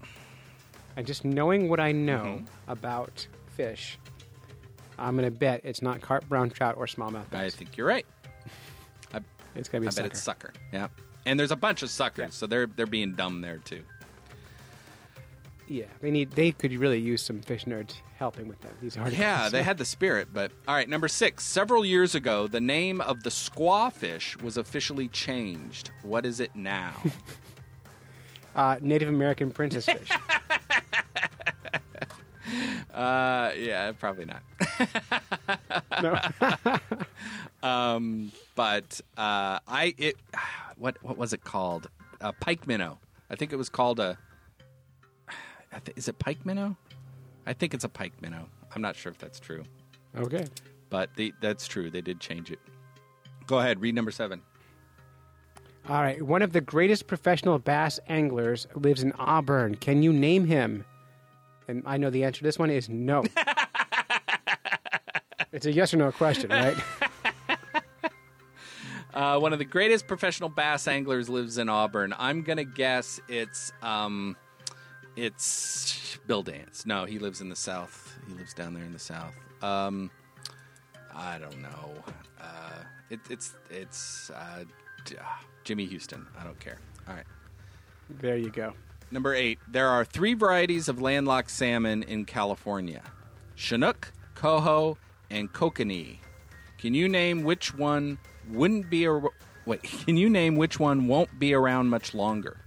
And 0.96 1.06
just 1.06 1.24
knowing 1.24 1.70
what 1.70 1.80
I 1.80 1.92
know 1.92 2.40
Mm-hmm. 2.42 2.72
about 2.72 3.28
fish, 3.56 4.00
I'm 4.98 5.16
going 5.16 5.32
to 5.32 5.38
bet 5.38 5.62
it's 5.64 5.82
not 5.82 6.02
carp, 6.02 6.28
brown 6.28 6.50
trout, 6.50 6.76
or 6.78 6.88
smallmouth 6.88 7.30
bass. 7.30 7.54
I 7.54 7.58
think 7.58 7.78
you're 7.78 7.88
right. 7.88 8.06
It's 9.56 9.70
to 9.70 9.80
be 9.80 9.88
I 9.88 9.90
a 9.90 9.92
bet 9.92 9.96
sucker. 9.96 10.08
it's 10.08 10.22
sucker. 10.22 10.54
Yeah, 10.72 10.88
and 11.26 11.40
there's 11.40 11.52
a 11.52 11.56
bunch 11.56 11.84
of 11.84 11.90
suckers, 11.90 12.24
Yeah. 12.24 12.30
so 12.30 12.48
they're 12.48 12.68
they're 12.68 12.86
being 12.86 13.14
dumb 13.16 13.42
there 13.42 13.58
too. 13.58 13.84
Yeah, 15.68 15.86
they 16.02 16.10
need. 16.10 16.32
They 16.32 16.52
could 16.52 16.74
really 16.74 17.00
use 17.00 17.22
some 17.22 17.42
fish 17.42 17.66
nerds 17.66 17.94
helping 18.18 18.48
with 18.48 18.60
them. 18.62 18.72
These 18.82 18.98
articles. 18.98 19.20
Yeah, 19.20 19.50
they 19.50 19.62
had 19.62 19.78
the 19.78 19.86
spirit, 19.86 20.30
but 20.34 20.52
all 20.68 20.74
right. 20.74 20.90
Number 20.90 21.08
six. 21.08 21.44
Several 21.46 21.86
years 21.86 22.16
ago, 22.16 22.48
the 22.48 22.60
name 22.60 23.02
of 23.02 23.22
the 23.22 23.30
squaw 23.30 23.94
fish 23.94 24.36
was 24.40 24.58
officially 24.58 25.08
changed. 25.10 25.92
What 26.02 26.26
is 26.26 26.40
it 26.40 26.56
now? 26.56 26.94
uh, 28.56 28.78
Native 28.82 29.10
American 29.10 29.52
princess 29.52 29.86
fish. 29.86 30.10
uh, 32.94 33.52
yeah, 33.58 33.92
probably 34.00 34.26
not. 34.26 34.42
no. 36.02 36.20
um, 37.68 38.32
but 38.56 39.02
uh, 39.18 39.60
I 39.68 39.94
it 39.98 40.18
what 40.78 41.02
what 41.04 41.18
was 41.18 41.34
it 41.34 41.44
called? 41.44 41.90
A 42.22 42.34
pike 42.34 42.68
minnow. 42.68 43.00
I 43.30 43.36
think 43.36 43.54
it 43.54 43.58
was 43.58 43.70
called 43.70 44.00
a. 44.00 44.18
Th- 45.86 45.98
is 45.98 46.08
it 46.08 46.20
pike 46.20 46.46
minnow? 46.46 46.76
I 47.46 47.54
think 47.54 47.74
it's 47.74 47.84
a 47.84 47.90
pike 47.90 48.22
minnow. 48.22 48.48
I'm 48.76 48.82
not 48.82 48.96
sure 48.96 49.12
if 49.12 49.18
that's 49.18 49.40
true, 49.40 49.64
okay. 50.16 50.46
but 50.90 51.16
the, 51.16 51.34
that's 51.42 51.68
true. 51.68 51.90
They 51.90 52.02
did 52.02 52.20
change 52.20 52.52
it. 52.52 52.60
Go 53.48 53.58
ahead. 53.58 53.82
Read 53.82 53.96
number 53.96 54.12
seven. 54.12 54.42
All 55.88 56.02
right. 56.02 56.22
One 56.22 56.44
of 56.44 56.54
the 56.54 56.62
greatest 56.62 57.08
professional 57.08 57.58
bass 57.58 58.00
anglers 58.08 58.68
lives 58.76 59.02
in 59.02 59.12
Auburn. 59.14 59.74
Can 59.74 60.04
you 60.04 60.14
name 60.14 60.46
him? 60.46 60.86
And 61.68 61.82
I 61.86 61.98
know 61.98 62.12
the 62.12 62.24
answer 62.24 62.40
to 62.40 62.44
this 62.44 62.60
one 62.60 62.70
is 62.70 62.90
no. 62.90 63.24
it's 65.52 65.66
a 65.66 65.72
yes 65.72 65.94
or 65.94 65.98
no 65.98 66.12
question, 66.12 66.50
right? 66.50 66.78
Uh, 69.12 69.40
one 69.40 69.52
of 69.54 69.60
the 69.60 69.66
greatest 69.66 70.08
professional 70.08 70.50
bass 70.50 70.88
anglers 70.88 71.30
lives 71.30 71.58
in 71.58 71.68
Auburn. 71.68 72.14
I'm 72.20 72.44
gonna 72.44 72.64
guess 72.64 73.20
it's 73.28 73.74
um, 73.82 74.38
it's 75.16 76.18
Bill 76.28 76.44
Dance. 76.44 76.86
No, 76.86 77.06
he 77.06 77.18
lives 77.18 77.42
in 77.42 77.50
the 77.50 77.56
south. 77.56 78.18
He 78.28 78.34
lives 78.36 78.54
down 78.54 78.74
there 78.76 78.84
in 78.84 78.94
the 78.94 79.00
south. 79.00 79.34
Um, 79.62 80.12
I 81.14 81.40
don't 81.40 81.60
know. 81.60 81.92
Uh, 82.40 82.84
it, 83.10 83.20
it's 83.30 83.56
it's 83.72 84.30
uh, 84.30 84.64
Jimmy 85.64 85.86
Houston. 85.88 86.28
I 86.40 86.44
don't 86.44 86.60
care. 86.60 86.78
All 87.08 87.16
right. 87.16 87.26
there 88.10 88.38
you 88.38 88.52
go. 88.52 88.74
Number 89.12 89.34
eight. 89.34 89.58
There 89.68 89.88
are 89.88 90.06
three 90.06 90.36
varieties 90.36 90.88
of 90.88 91.02
landlocked 91.02 91.50
salmon 91.50 92.04
in 92.04 92.26
California: 92.26 93.02
Chinook, 93.56 94.14
coho, 94.36 94.98
and 95.30 95.52
kokanee. 95.52 96.18
Can 96.78 96.94
you 96.94 97.10
name 97.10 97.44
which 97.44 97.76
one 97.76 98.18
wouldn't 98.50 98.90
be 98.90 99.06
a 99.06 99.22
wait? 99.66 99.84
Can 100.06 100.18
you 100.18 100.30
name 100.30 100.56
which 100.56 100.80
one 100.80 101.08
won't 101.08 101.40
be 101.40 101.54
around 101.54 101.90
much 101.90 102.14
longer? 102.14 102.58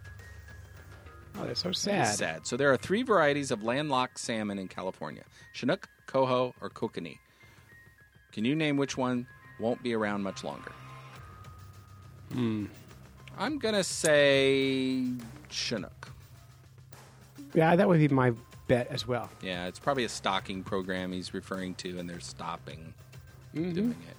Oh, 1.39 1.47
that's 1.47 1.63
so 1.63 1.73
sad. 1.73 2.15
sad. 2.15 2.47
So 2.47 2.57
there 2.57 2.71
are 2.73 2.77
three 2.77 3.03
varieties 3.03 3.51
of 3.51 3.63
landlocked 3.63 4.19
salmon 4.19 4.59
in 4.59 4.69
California: 4.69 5.25
Chinook, 5.53 5.89
coho, 6.07 6.55
or 6.61 6.69
kokanee. 6.69 7.19
Can 8.33 8.45
you 8.45 8.55
name 8.55 8.77
which 8.77 8.97
one 8.97 9.27
won't 9.59 9.83
be 9.83 9.95
around 9.95 10.23
much 10.23 10.45
longer? 10.45 10.73
Hmm. 12.33 12.67
I'm 13.39 13.59
gonna 13.59 13.85
say 13.85 15.07
Chinook. 15.49 16.13
Yeah, 17.55 17.77
that 17.77 17.89
would 17.89 17.99
be 17.99 18.09
my 18.09 18.33
bet 18.69 18.87
as 18.89 19.07
well. 19.07 19.29
Yeah, 19.43 19.67
it's 19.67 19.79
probably 19.79 20.05
a 20.05 20.09
stocking 20.09 20.63
program 20.63 21.13
he's 21.13 21.35
referring 21.35 21.75
to, 21.77 21.99
and 21.99 22.09
they're 22.09 22.21
stopping 22.21 22.95
Mm-hmm. 23.55 23.73
doing 23.73 23.91
it. 24.09 24.17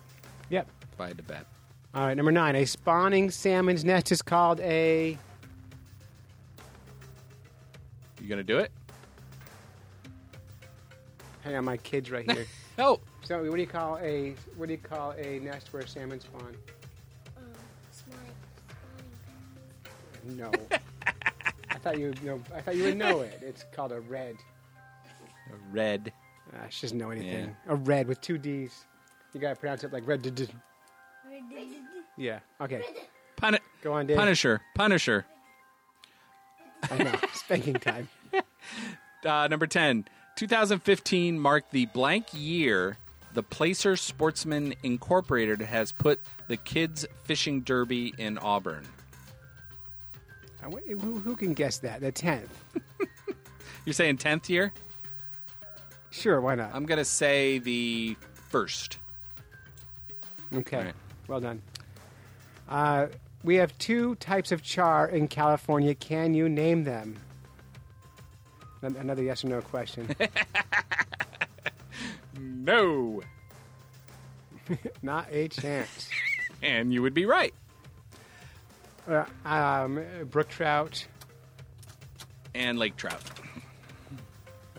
Yep. 0.52 0.68
By 0.96 1.12
the 1.14 1.24
bet. 1.24 1.48
All 1.96 2.06
right, 2.06 2.16
number 2.16 2.32
nine. 2.32 2.56
A 2.56 2.66
spawning 2.66 3.32
salmon's 3.32 3.84
nest 3.84 4.12
is 4.12 4.22
called 4.22 4.60
a. 4.60 5.18
You 8.22 8.30
gonna 8.30 8.44
do 8.44 8.60
it? 8.60 8.72
Hang 11.44 11.56
on, 11.56 11.66
my 11.66 11.78
kid's 11.78 12.12
right 12.12 12.30
here. 12.30 12.46
Oh, 12.80 13.00
so, 13.22 13.44
what 13.44 13.54
do 13.54 13.62
you 13.62 13.68
call 13.68 14.00
a 14.00 14.34
what 14.56 14.66
do 14.66 14.72
you 14.72 14.80
call 14.80 15.12
a 15.12 15.38
nest 15.40 15.72
where 15.74 15.86
salmon 15.86 16.20
spawn? 16.20 16.56
Um, 17.38 17.44
smart, 17.92 18.20
spawning 20.24 20.38
No. 20.40 20.52
I 21.86 21.90
thought 21.90 22.00
you 22.00 22.06
would 22.08 22.24
know. 22.24 22.42
I 22.56 22.62
thought 22.62 22.76
you 22.78 22.84
would 22.86 22.98
know 22.98 23.22
it. 23.22 23.40
It's 23.42 23.66
called 23.76 23.92
a 23.92 24.00
redd. 24.00 24.36
A 25.52 25.56
redd. 25.74 26.14
Ah, 26.54 26.66
she 26.70 26.84
doesn't 26.88 26.98
know 26.98 27.12
anything. 27.12 27.54
A 27.68 27.76
redd 27.76 28.08
with 28.08 28.22
two 28.22 28.38
D's. 28.38 28.86
You 29.34 29.42
gotta 29.42 29.56
pronounce 29.58 29.84
it 29.84 29.92
like 29.92 30.08
red. 30.08 30.22
d- 30.22 30.30
d- 30.32 30.48
Yeah. 32.18 32.40
Okay. 32.62 32.82
Pun- 33.36 33.58
Go 33.82 33.92
on, 33.94 34.06
Dave. 34.08 34.18
Punisher. 34.18 34.62
Punisher. 34.76 35.26
I 36.90 37.04
know. 37.04 37.16
Spanking 37.34 37.76
time. 37.76 38.08
Uh, 39.26 39.48
number 39.48 39.66
10. 39.66 40.04
2015 40.36 41.40
marked 41.40 41.72
the 41.72 41.86
blank 41.86 42.26
year 42.34 42.98
the 43.34 43.42
Placer 43.42 43.96
Sportsman 43.96 44.74
Incorporated 44.84 45.62
has 45.62 45.94
put 45.94 46.20
the 46.50 46.58
Kids 46.58 47.06
Fishing 47.24 47.62
Derby 47.62 48.14
in 48.18 48.38
Auburn. 48.38 48.86
Who, 50.64 51.20
who 51.20 51.36
can 51.36 51.54
guess 51.54 51.78
that? 51.80 52.02
The 52.02 52.12
tenth. 52.12 52.50
You're 53.86 53.94
saying 53.94 54.18
10th 54.18 54.50
year? 54.50 54.74
Sure. 56.10 56.40
Why 56.42 56.56
not? 56.56 56.72
I'm 56.74 56.86
going 56.86 57.00
to 57.00 57.06
say 57.06 57.60
the 57.60 58.16
first. 58.34 58.98
Okay. 60.54 60.86
Right. 60.86 60.94
Well 61.28 61.40
done. 61.40 61.62
Uh, 62.70 63.08
we 63.44 63.56
have 63.56 63.78
two 63.78 64.16
types 64.16 64.52
of 64.52 64.62
char 64.62 65.08
in 65.08 65.28
California. 65.28 65.96
Can 65.96 66.34
you 66.34 66.48
name 66.48 66.84
them? 66.84 67.18
Another 68.82 69.24
yes 69.24 69.44
or 69.44 69.48
no 69.48 69.62
question. 69.62 70.14
No. 72.64 73.22
Not 75.02 75.28
a 75.32 75.48
chance. 75.50 76.10
And 76.62 76.94
you 76.94 77.02
would 77.02 77.14
be 77.14 77.26
right. 77.26 77.54
Uh, 79.08 79.26
um, 79.46 80.02
brook 80.30 80.48
trout 80.50 81.06
And 82.56 82.80
lake 82.80 82.96
trout. 82.96 83.22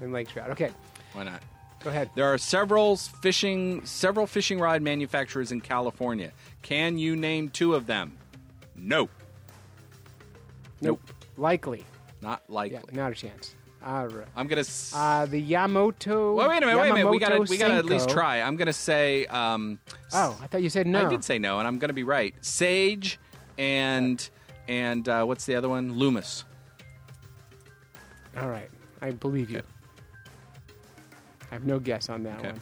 and 0.01 0.13
lake 0.13 0.29
trout. 0.29 0.51
Okay, 0.51 0.71
Why 1.13 1.25
not? 1.25 1.43
go 1.83 1.91
ahead. 1.91 2.09
There 2.15 2.25
are 2.33 2.39
several 2.39 2.97
fishing 2.97 3.85
several 3.85 4.27
fishing 4.27 4.59
rod 4.59 4.81
manufacturers 4.83 5.53
in 5.53 5.61
California. 5.61 6.33
Can 6.63 6.97
you 6.99 7.17
name 7.17 7.51
two 7.51 7.75
of 7.75 7.87
them? 7.87 8.17
No. 8.75 9.09
Nope. 10.81 11.01
Likely. 11.37 11.85
Not 12.23 12.43
likely. 12.49 12.79
Yeah, 12.91 12.97
not 12.97 13.13
a 13.13 13.15
chance. 13.15 13.55
All 13.85 14.07
right. 14.07 14.27
I'm 14.35 14.47
gonna. 14.47 14.61
S- 14.63 14.93
Uh, 14.97 15.27
the 15.27 15.39
Yamato. 15.39 16.35
well, 16.35 16.49
wait 16.49 16.63
a 16.63 16.67
minute. 16.67 16.81
Wait 16.81 16.91
a 16.91 16.95
minute. 16.95 17.11
We 17.11 17.19
gotta. 17.19 17.41
We 17.43 17.59
gotta 17.59 17.75
at 17.75 17.85
least 17.85 18.09
try. 18.09 18.41
I'm 18.41 18.57
gonna 18.57 18.73
say. 18.73 19.27
Um, 19.27 19.79
Oh, 20.15 20.39
I 20.43 20.47
thought 20.47 20.63
you 20.63 20.71
said 20.71 20.87
no. 20.87 21.07
I 21.07 21.11
did 21.11 21.23
say 21.23 21.39
no, 21.39 21.59
and 21.59 21.69
I'm 21.69 21.79
gonna 21.79 21.93
be 21.93 22.03
right. 22.05 22.35
Sage 22.41 23.19
and 23.59 24.29
and 24.69 25.09
uh, 25.09 25.25
what's 25.25 25.45
the 25.47 25.55
other 25.55 25.69
one? 25.69 25.95
Loomis. 25.99 26.45
All 28.37 28.49
right, 28.49 28.71
I 29.01 29.11
believe 29.13 29.51
you. 29.51 29.59
Okay. 29.59 29.67
I 31.51 31.55
have 31.55 31.65
no 31.67 31.79
guess 31.79 32.09
on 32.09 32.23
that 32.25 32.39
Okay. 32.39 32.49
one. 32.51 32.61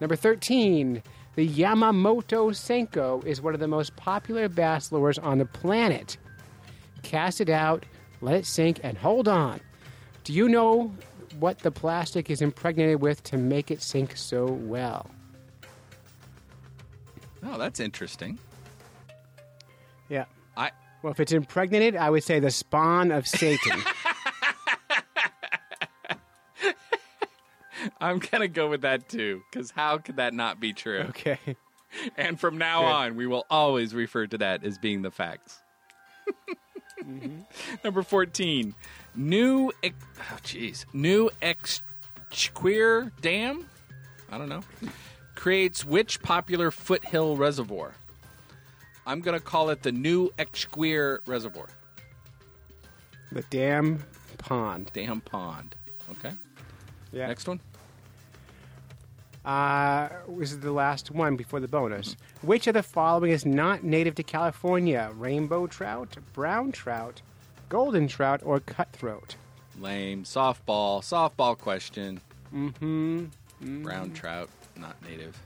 Number 0.00 0.16
thirteen. 0.16 1.02
The 1.36 1.48
Yamamoto 1.48 2.52
Senko 2.52 3.24
is 3.26 3.42
one 3.42 3.54
of 3.54 3.60
the 3.60 3.66
most 3.66 3.96
popular 3.96 4.48
bass 4.48 4.92
lures 4.92 5.18
on 5.18 5.38
the 5.38 5.46
planet. 5.46 6.16
Cast 7.02 7.40
it 7.40 7.50
out, 7.50 7.84
let 8.20 8.36
it 8.36 8.46
sink, 8.46 8.78
and 8.84 8.96
hold 8.96 9.26
on. 9.26 9.58
Do 10.22 10.32
you 10.32 10.48
know 10.48 10.94
what 11.40 11.58
the 11.58 11.72
plastic 11.72 12.30
is 12.30 12.40
impregnated 12.40 13.00
with 13.00 13.20
to 13.24 13.36
make 13.36 13.72
it 13.72 13.82
sink 13.82 14.16
so 14.16 14.46
well? 14.46 15.10
Oh, 17.42 17.58
that's 17.58 17.80
interesting. 17.80 18.38
Yeah. 20.08 20.24
I 20.56 20.70
Well, 21.02 21.12
if 21.12 21.20
it's 21.20 21.32
impregnated, 21.32 21.96
I 21.96 22.10
would 22.10 22.24
say 22.24 22.40
the 22.40 22.50
spawn 22.50 23.10
of 23.12 23.26
Satan. 23.26 23.80
I'm 28.00 28.18
gonna 28.18 28.48
go 28.48 28.68
with 28.68 28.82
that 28.82 29.08
too, 29.08 29.42
because 29.50 29.70
how 29.70 29.98
could 29.98 30.16
that 30.16 30.32
not 30.34 30.60
be 30.60 30.72
true? 30.72 31.00
okay. 31.10 31.38
And 32.16 32.40
from 32.40 32.58
now 32.58 32.80
Good. 32.80 32.88
on, 32.88 33.14
we 33.16 33.28
will 33.28 33.46
always 33.48 33.94
refer 33.94 34.26
to 34.26 34.38
that 34.38 34.64
as 34.64 34.78
being 34.78 35.02
the 35.02 35.10
facts. 35.12 35.60
Mm-hmm. 37.04 37.40
Number 37.84 38.02
14. 38.02 38.74
New, 39.14 39.70
ex- 39.82 39.94
oh, 40.18 40.38
jeez. 40.42 40.86
New 40.94 41.28
Exqueer 41.42 43.10
Dam? 43.20 43.68
I 44.32 44.38
don't 44.38 44.48
know. 44.48 44.62
Creates 45.34 45.84
which 45.84 46.22
popular 46.22 46.70
foothill 46.70 47.36
reservoir? 47.36 47.92
I'm 49.06 49.20
going 49.20 49.38
to 49.38 49.44
call 49.44 49.70
it 49.70 49.82
the 49.82 49.92
New 49.92 50.30
Exqueer 50.38 51.20
Reservoir. 51.26 51.66
The 53.32 53.42
dam 53.42 54.02
pond. 54.38 54.90
Dam 54.92 55.20
Pond. 55.20 55.74
Okay. 56.12 56.34
Yeah. 57.12 57.26
Next 57.26 57.46
one. 57.46 57.60
Uh, 59.44 60.08
this 60.38 60.52
is 60.52 60.60
the 60.60 60.72
last 60.72 61.10
one 61.10 61.36
before 61.36 61.60
the 61.60 61.68
bonus. 61.68 62.16
Which 62.42 62.66
of 62.66 62.74
the 62.74 62.82
following 62.82 63.30
is 63.30 63.44
not 63.44 63.84
native 63.84 64.14
to 64.16 64.22
California? 64.22 65.10
Rainbow 65.16 65.66
trout, 65.66 66.16
brown 66.32 66.72
trout, 66.72 67.20
golden 67.68 68.08
trout, 68.08 68.40
or 68.42 68.60
cutthroat? 68.60 69.36
Lame. 69.78 70.24
Softball. 70.24 71.02
Softball 71.02 71.58
question. 71.58 72.20
Mm-hmm. 72.54 73.82
Brown 73.82 74.12
trout, 74.12 74.48
not 74.76 74.96
native. 75.06 75.38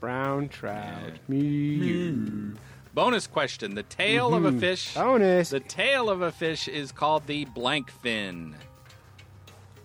Brown 0.00 0.48
trout. 0.48 1.12
Yeah. 1.12 1.18
Me. 1.28 2.52
Bonus 2.94 3.26
question. 3.26 3.74
The 3.74 3.82
tail 3.84 4.34
of 4.34 4.44
a 4.44 4.50
Mhm. 4.52 4.60
fish. 4.60 4.94
Bonus. 4.94 5.50
The 5.50 5.60
tail 5.60 6.08
of 6.10 6.20
a 6.22 6.32
fish 6.32 6.68
is 6.68 6.90
called 6.92 7.26
the 7.26 7.44
blank 7.46 7.90
fin. 7.90 8.56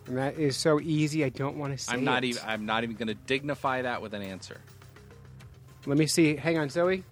And 0.08 0.18
that 0.18 0.38
is 0.38 0.58
so 0.58 0.80
easy. 0.82 1.24
I 1.24 1.30
don't 1.30 1.58
want 1.58 1.78
to 1.78 1.84
say 1.84 1.94
I'm 1.94 2.04
not 2.04 2.24
it. 2.24 2.28
even. 2.30 2.44
I'm 2.46 2.66
not 2.66 2.84
even 2.84 2.96
going 2.96 3.08
to 3.08 3.14
dignify 3.14 3.82
that 3.84 4.02
with 4.02 4.14
an 4.14 4.22
answer. 4.22 4.60
Let 5.86 5.98
me 5.98 6.08
see. 6.08 6.36
Hang 6.36 6.58
on, 6.58 6.70
Zoe. 6.70 7.04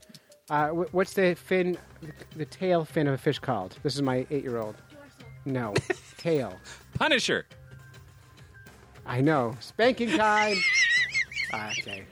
Uh, 0.50 0.70
what's 0.70 1.14
the 1.14 1.34
fin, 1.36 1.78
the 2.36 2.46
tail 2.46 2.84
fin 2.84 3.08
of 3.08 3.14
a 3.14 3.18
fish 3.18 3.40
called? 3.40 3.78
This 3.84 3.96
is 3.96 4.02
my 4.02 4.26
eight-year-old. 4.30 4.76
No, 5.46 5.74
tail. 6.18 6.58
Punisher. 6.96 7.46
I 9.06 9.22
know. 9.22 9.56
Spanking 9.60 10.18
time. 10.18 10.58
okay. 11.54 12.06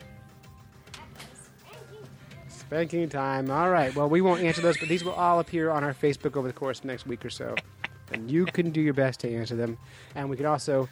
Spanking 2.69 3.09
time. 3.09 3.49
All 3.49 3.71
right. 3.71 3.95
Well, 3.95 4.07
we 4.07 4.21
won't 4.21 4.43
answer 4.43 4.61
those, 4.61 4.77
but 4.77 4.89
these 4.89 5.03
will 5.03 5.13
all 5.13 5.39
appear 5.39 5.71
on 5.71 5.83
our 5.83 5.91
Facebook 5.91 6.37
over 6.37 6.47
the 6.47 6.53
course 6.53 6.77
of 6.77 6.85
next 6.85 7.07
week 7.07 7.25
or 7.25 7.31
so. 7.31 7.55
And 8.11 8.29
you 8.29 8.45
can 8.45 8.69
do 8.69 8.79
your 8.79 8.93
best 8.93 9.21
to 9.21 9.33
answer 9.35 9.55
them. 9.55 9.75
And 10.13 10.29
we 10.29 10.37
can 10.37 10.45
also 10.45 10.87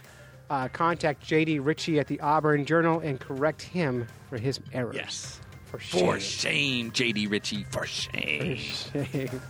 uh, 0.50 0.70
contact 0.70 1.24
JD 1.28 1.64
Ritchie 1.64 2.00
at 2.00 2.08
the 2.08 2.20
Auburn 2.20 2.66
Journal 2.66 3.00
and 3.02 3.20
correct 3.20 3.62
him 3.62 4.08
for 4.28 4.40
his 4.40 4.60
errors. 4.74 4.96
Yes. 4.96 5.40
For 5.66 5.78
shame. 5.78 6.00
For 6.00 6.20
shame, 6.20 6.92
JD 6.92 7.30
Ritchie. 7.30 7.66
For 7.70 7.82
For 7.82 7.86
shame. 7.86 9.42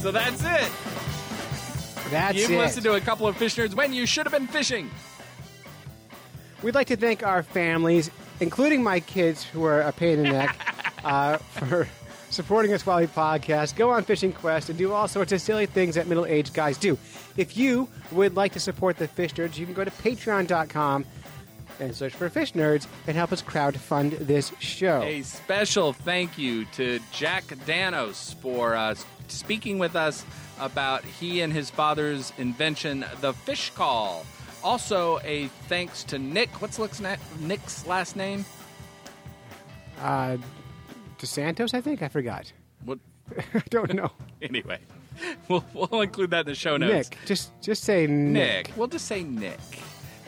So 0.00 0.10
that's 0.10 0.42
it. 0.42 0.72
That's 2.10 2.36
it. 2.36 2.40
You've 2.40 2.50
it. 2.52 2.58
listened 2.58 2.84
to 2.84 2.94
a 2.94 3.00
couple 3.00 3.26
of 3.26 3.36
fish 3.36 3.56
nerds 3.56 3.74
when 3.74 3.92
you 3.92 4.06
should 4.06 4.26
have 4.26 4.32
been 4.32 4.46
fishing. 4.46 4.90
We'd 6.62 6.74
like 6.74 6.86
to 6.88 6.96
thank 6.96 7.22
our 7.22 7.42
families, 7.42 8.10
including 8.40 8.82
my 8.82 9.00
kids, 9.00 9.44
who 9.44 9.64
are 9.64 9.82
a 9.82 9.92
pain 9.92 10.18
in 10.18 10.24
the 10.24 10.30
neck, 10.30 10.56
uh, 11.04 11.36
for 11.36 11.86
supporting 12.30 12.72
us 12.72 12.86
while 12.86 13.00
we 13.00 13.06
podcast. 13.06 13.76
Go 13.76 13.90
on 13.90 14.04
Fishing 14.04 14.32
Quest 14.32 14.70
and 14.70 14.78
do 14.78 14.92
all 14.92 15.08
sorts 15.08 15.32
of 15.32 15.40
silly 15.40 15.66
things 15.66 15.94
that 15.96 16.06
middle 16.06 16.26
aged 16.26 16.54
guys 16.54 16.78
do. 16.78 16.96
If 17.36 17.56
you 17.56 17.88
would 18.12 18.36
like 18.36 18.52
to 18.52 18.60
support 18.60 18.96
the 18.96 19.08
Fish 19.08 19.34
Nerds, 19.34 19.58
you 19.58 19.66
can 19.66 19.74
go 19.74 19.84
to 19.84 19.90
patreon.com 19.90 21.04
and 21.78 21.94
search 21.94 22.14
for 22.14 22.28
Fish 22.28 22.52
Nerds 22.52 22.86
and 23.06 23.16
help 23.16 23.32
us 23.32 23.42
crowdfund 23.42 24.18
this 24.26 24.52
show. 24.58 25.02
A 25.02 25.22
special 25.22 25.92
thank 25.92 26.38
you 26.38 26.64
to 26.66 27.00
Jack 27.12 27.44
Danos 27.66 28.34
for 28.36 28.74
uh, 28.74 28.94
speaking 29.30 29.78
with 29.78 29.96
us 29.96 30.24
about 30.58 31.04
he 31.04 31.40
and 31.40 31.52
his 31.52 31.70
father's 31.70 32.32
invention, 32.38 33.04
the 33.20 33.32
fish 33.32 33.70
call. 33.70 34.26
Also, 34.62 35.18
a 35.20 35.46
thanks 35.68 36.04
to 36.04 36.18
Nick. 36.18 36.50
What's 36.60 36.78
Nick's 37.40 37.86
last 37.86 38.16
name? 38.16 38.44
Uh, 40.00 40.36
DeSantos, 41.18 41.74
I 41.74 41.80
think? 41.80 42.02
I 42.02 42.08
forgot. 42.08 42.52
What? 42.84 42.98
I 43.54 43.62
don't 43.70 43.94
know. 43.94 44.10
Anyway, 44.42 44.78
we'll, 45.48 45.62
we'll 45.74 46.00
include 46.00 46.30
that 46.30 46.40
in 46.40 46.46
the 46.46 46.54
show 46.54 46.78
notes. 46.78 47.10
Nick. 47.10 47.18
Just, 47.26 47.52
just 47.60 47.84
say 47.84 48.06
Nick. 48.06 48.68
Nick. 48.68 48.72
We'll 48.74 48.88
just 48.88 49.04
say 49.04 49.22
Nick. 49.22 49.60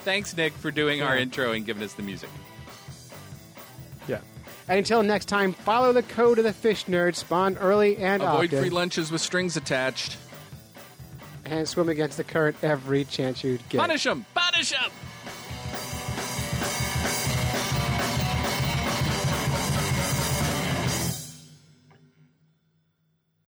Thanks, 0.05 0.37
Nick, 0.37 0.53
for 0.53 0.71
doing 0.71 1.01
our 1.01 1.17
intro 1.17 1.53
and 1.53 1.65
giving 1.65 1.83
us 1.83 1.95
the 1.95 2.03
music. 2.03 2.29
Yeah. 4.07 4.19
And 4.73 4.79
until 4.79 5.03
next 5.03 5.27
time, 5.27 5.53
follow 5.53 5.93
the 5.93 6.03
code 6.03 6.39
of 6.39 6.45
the 6.45 6.53
Fish 6.55 6.87
Nerds, 6.87 7.17
spawn 7.17 7.59
early 7.59 7.99
and 7.99 8.23
Avoid 8.23 8.47
often. 8.47 8.59
free 8.59 8.71
lunches 8.71 9.13
with 9.13 9.21
strings 9.21 9.55
attached. 9.59 10.17
and 11.45 11.69
swim 11.69 11.91
against 11.91 12.17
the 12.17 12.25
current 12.25 12.57
every 12.63 13.05
chance 13.05 13.45
you 13.45 13.59
get. 13.69 13.79
Punish 13.83 14.05
them! 14.05 14.25
Punish 14.33 14.71
them! 14.71 14.91